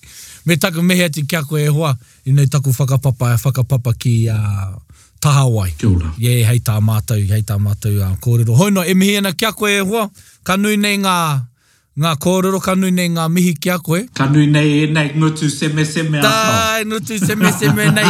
Me 0.48 0.56
taku 0.56 0.86
mehe 0.88 1.04
ati 1.12 1.26
kia 1.28 1.44
koe 1.44 1.66
e 1.66 1.76
hoa, 1.80 1.92
i 2.32 2.38
nei 2.38 2.48
taku 2.48 2.72
whakapapa, 2.80 3.34
whakapapa 3.44 3.98
ki 4.00 4.16
a... 4.32 4.40
Uh, 4.40 4.68
Tahawai. 5.20 5.72
Kia 5.82 5.90
ora. 5.90 6.12
Ie, 6.22 6.30
yeah, 6.30 6.52
hei 6.54 6.60
tā 6.64 6.76
mātou, 6.86 7.18
hei 7.28 7.42
tā 7.44 7.56
mātou 7.60 7.96
uh, 8.06 8.12
kōrero. 8.24 8.54
Hoi 8.60 8.70
no, 8.72 8.84
e 8.88 8.94
mihi 8.96 9.16
ana 9.20 9.32
kia 9.36 9.50
koe 9.58 9.72
e 9.76 9.84
hoa, 9.84 10.08
ka 10.48 10.56
nui 10.62 10.78
nei 10.80 11.00
ngā 11.04 11.18
ngā 11.98 12.12
kōrero 12.22 12.60
kanui 12.62 12.92
nei 12.94 13.08
ngā 13.10 13.24
mihi 13.34 13.54
ki 13.58 13.72
a 13.74 13.78
koe. 13.82 14.04
Kanui 14.18 14.46
nei 14.52 14.84
e 14.84 14.88
nei 14.94 15.10
ngutu 15.16 15.50
seme 15.50 15.86
seme 15.90 16.22
Tā, 16.22 16.34
e 16.82 16.86
ngutu 16.90 17.18
seme 17.24 17.50
seme 17.58 17.88
nei. 17.94 18.06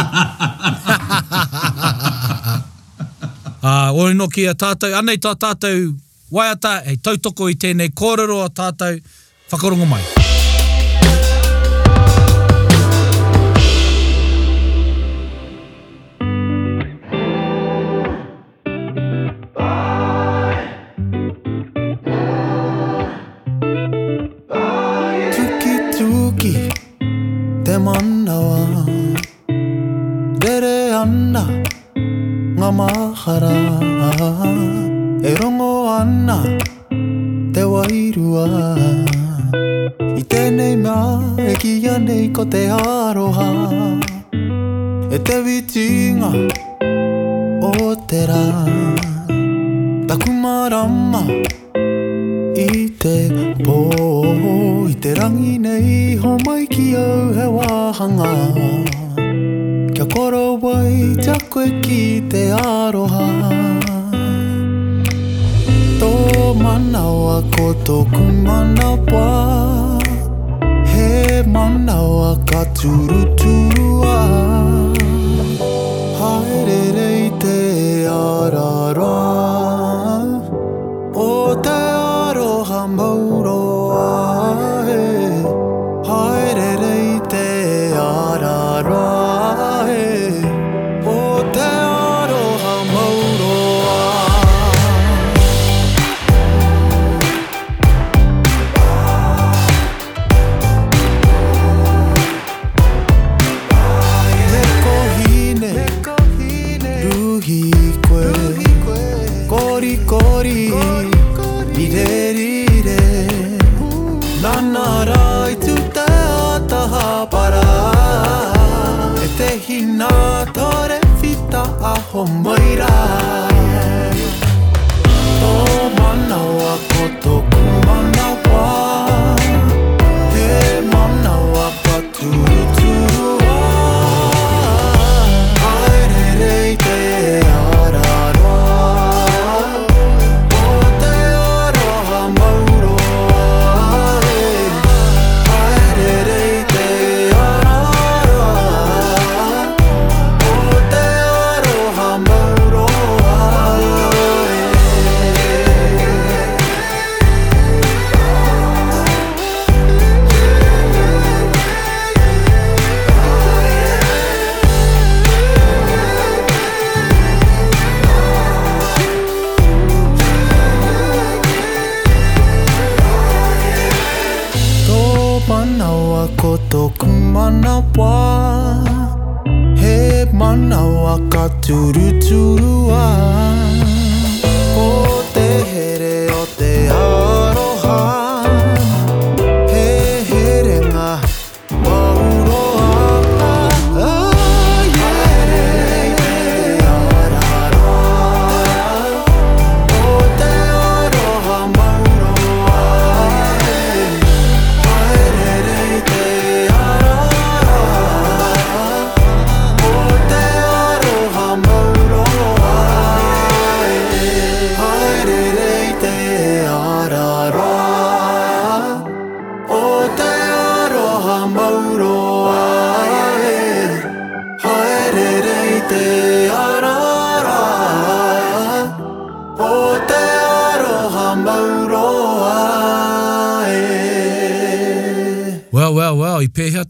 uh, 3.62 4.12
no 4.20 4.28
ki 4.36 4.46
a 4.52 4.54
tātou, 4.54 4.92
anei 5.00 5.16
tā 5.16 5.32
tātou, 5.40 5.94
waiata, 6.32 6.76
hei 6.90 6.98
tautoko 7.00 7.48
i 7.48 7.56
tēnei 7.56 7.88
kōrero 7.94 8.42
a 8.44 8.52
tātou, 8.60 9.00
whakarongo 9.52 9.88
mai. 9.88 9.94
Whakarongo 9.94 9.94
mai. 9.94 10.36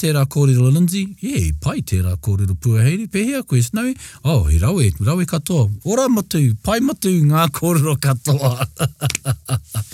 tērā 0.08 0.22
kōrero 0.32 0.70
Lindsay, 0.72 1.02
ye, 1.20 1.34
yeah, 1.34 1.48
pai 1.62 1.80
tērā 1.84 2.14
kōrero 2.24 2.54
Puaheiri, 2.64 3.06
pehea 3.12 3.42
koe 3.46 3.60
snaui, 3.64 3.92
oh, 4.24 4.46
he 4.48 4.56
rawe, 4.62 4.86
rawe 5.04 5.26
katoa, 5.28 5.66
ora 5.88 6.06
matu, 6.08 6.40
pai 6.64 6.78
matu 6.82 7.12
ngā 7.28 7.44
kōrero 7.56 7.92
katoa. 8.02 8.54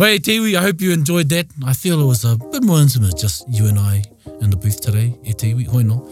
Wei, 0.00 0.18
te 0.18 0.34
I 0.34 0.60
hope 0.60 0.80
you 0.80 0.90
enjoyed 0.92 1.28
that. 1.28 1.46
I 1.64 1.72
feel 1.72 2.00
it 2.00 2.04
was 2.04 2.24
a 2.24 2.36
bit 2.36 2.64
more 2.64 2.80
intimate, 2.80 3.16
just 3.16 3.44
you 3.48 3.66
and 3.66 3.78
I 3.78 4.02
in 4.40 4.50
the 4.50 4.56
booth 4.56 4.80
today, 4.80 5.14
e 5.24 5.32
te 5.32 5.50
hoi 5.52 5.82
no. 5.82 6.10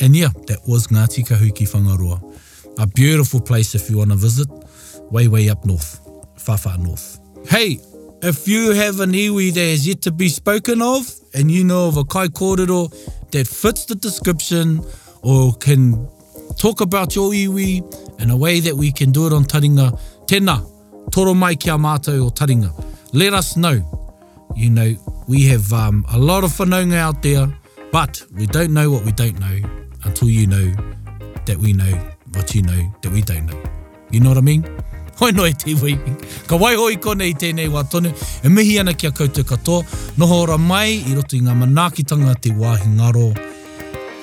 And 0.00 0.14
yeah, 0.16 0.28
that 0.48 0.60
was 0.66 0.88
Ngāti 0.88 1.24
Kahuki 1.26 1.66
Whangaroa. 1.68 2.20
A 2.78 2.86
beautiful 2.86 3.40
place 3.40 3.74
if 3.74 3.88
you 3.90 3.98
want 3.98 4.10
to 4.10 4.16
visit, 4.16 4.48
way, 5.10 5.28
way 5.28 5.48
up 5.48 5.64
north, 5.64 6.00
far, 6.36 6.58
far 6.58 6.76
north. 6.78 7.20
Hey, 7.48 7.78
if 8.22 8.48
you 8.48 8.72
have 8.72 9.00
an 9.00 9.12
iwi 9.12 9.52
that 9.54 9.60
has 9.60 9.86
yet 9.86 10.02
to 10.02 10.10
be 10.10 10.28
spoken 10.28 10.80
of, 10.82 11.08
and 11.34 11.50
you 11.50 11.64
know 11.64 11.88
of 11.88 11.96
a 11.96 12.04
kai 12.04 12.26
kōrero 12.28 13.30
that 13.30 13.48
fits 13.48 13.84
the 13.86 13.94
description 13.94 14.84
or 15.22 15.52
can 15.54 16.08
talk 16.58 16.80
about 16.80 17.14
your 17.14 17.30
iwi 17.32 18.20
in 18.20 18.30
a 18.30 18.36
way 18.36 18.60
that 18.60 18.74
we 18.74 18.92
can 18.92 19.12
do 19.12 19.26
it 19.26 19.32
on 19.32 19.44
taringa, 19.44 19.98
tēnā, 20.26 21.10
toro 21.12 21.34
mai 21.34 21.54
ki 21.54 21.70
a 21.70 21.78
mātou 21.78 22.26
o 22.26 22.30
taringa. 22.30 22.70
Let 23.12 23.32
us 23.34 23.56
know. 23.56 23.78
You 24.54 24.70
know, 24.70 25.24
we 25.28 25.46
have 25.46 25.72
um, 25.72 26.04
a 26.12 26.18
lot 26.18 26.44
of 26.44 26.50
whanaunga 26.52 26.96
out 26.96 27.22
there, 27.22 27.46
but 27.90 28.22
we 28.34 28.46
don't 28.46 28.72
know 28.72 28.90
what 28.90 29.04
we 29.04 29.12
don't 29.12 29.38
know 29.40 29.58
until 30.04 30.28
you 30.28 30.46
know 30.46 30.74
that 31.46 31.56
we 31.56 31.72
know 31.72 31.98
what 32.34 32.54
you 32.54 32.62
know 32.62 32.94
that 33.02 33.10
we 33.10 33.22
don't 33.22 33.46
know. 33.46 33.62
You 34.10 34.20
know 34.20 34.28
what 34.28 34.38
I 34.38 34.42
mean? 34.42 34.64
hoi 35.18 35.32
no 35.32 35.46
e 35.46 35.54
te 35.54 35.74
wiki. 35.74 36.12
Ka 36.46 36.56
wai 36.56 36.74
hoi 36.76 36.96
kone 36.96 37.26
i 37.28 37.34
tēnei 37.34 37.68
wā 37.70 37.82
tonu, 37.88 38.10
e 38.42 38.48
mihi 38.48 38.78
ana 38.78 38.94
ki 38.94 39.06
a 39.06 39.12
koutou 39.12 39.44
katoa, 39.44 39.84
noho 40.18 40.40
ora 40.44 40.58
mai 40.58 41.02
i 41.08 41.14
roto 41.14 41.36
i 41.36 41.40
ngā 41.44 41.54
manaakitanga 41.56 42.34
te 42.40 42.50
wāhi 42.56 42.88
ngaro. 42.96 43.32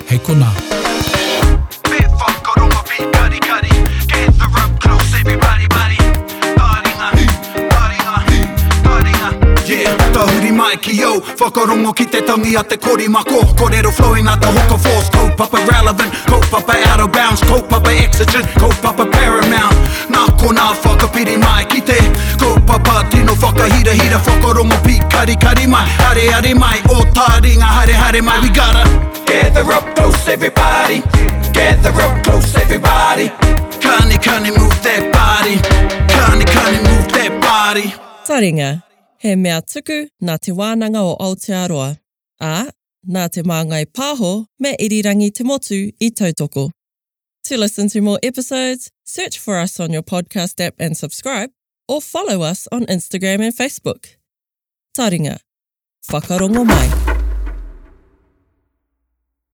Hei 0.08 0.18
kona. 0.18 0.52
ki 10.80 10.94
yo 10.96 11.16
Whakarongo 11.38 11.92
ki 11.92 12.04
te 12.06 12.20
tangi 12.22 12.54
a 12.56 12.62
te 12.62 12.76
kori 12.78 13.08
mako 13.08 13.42
Korero 13.58 13.90
flowing 13.90 14.28
a 14.28 14.36
te 14.38 14.46
hoka 14.46 14.78
force 14.78 15.10
Kaupapa 15.10 15.58
relevant, 15.66 16.12
kaupapa 16.26 16.74
out 16.86 17.00
of 17.00 17.10
bounds 17.12 17.40
Kaupapa 17.40 17.90
exigent, 17.90 18.46
kaupapa 18.54 19.04
paramount 19.10 19.69
ko 20.40 20.48
nā 20.56 20.64
whakapiri 20.82 21.34
mai 21.40 21.64
ki 21.70 21.80
te 21.88 21.96
Ko 22.40 22.48
papa 22.68 23.04
tino 23.12 23.34
whakahira 23.42 23.92
hira 24.00 24.18
whakarongo 24.26 24.78
pi 24.86 24.94
kari 25.12 25.36
kari 25.44 25.66
mai 25.72 25.86
Hare 26.00 26.24
hare 26.34 26.52
mai 26.62 26.78
o 26.96 27.04
tā 27.18 27.26
ringa 27.44 27.68
hare 27.78 27.94
hare 28.02 28.22
mai 28.28 28.38
we 28.44 28.48
gotta 28.60 28.84
Gather 29.30 29.64
up 29.78 29.86
close 29.98 30.24
everybody 30.36 30.98
Gather 31.58 31.92
up 32.06 32.14
close 32.24 32.54
everybody 32.64 33.28
Kani 33.84 34.16
kani 34.26 34.50
move 34.56 34.78
that 34.88 35.04
body 35.18 35.56
Kani 36.16 36.44
kani 36.56 36.78
move 36.88 37.06
that 37.18 37.32
body 37.46 37.86
Taringa, 38.26 38.82
he 39.18 39.36
mea 39.36 39.60
tuku 39.62 40.00
nā 40.22 40.38
te 40.38 40.52
wānanga 40.52 41.02
o 41.08 41.16
Aotearoa. 41.28 41.96
A, 42.40 42.72
nā 43.14 43.28
te 43.34 43.42
māngai 43.42 43.84
pāho 43.86 44.34
me 44.58 44.76
irirangi 44.76 45.30
te 45.34 45.44
motu 45.44 45.80
i 46.00 46.10
tautoko. 46.10 46.68
To 47.50 47.58
listen 47.58 47.88
to 47.88 48.00
more 48.00 48.20
episodes, 48.22 48.92
search 49.04 49.36
for 49.40 49.58
us 49.58 49.80
on 49.80 49.90
your 49.92 50.04
podcast 50.04 50.64
app 50.64 50.74
and 50.78 50.96
subscribe, 50.96 51.50
or 51.88 52.00
follow 52.00 52.42
us 52.42 52.68
on 52.70 52.82
Instagram 52.86 53.40
and 53.40 53.52
Facebook. 53.52 54.14
Taringa. 54.96 55.38
Whakarongo 56.08 56.62
mai. 56.64 56.99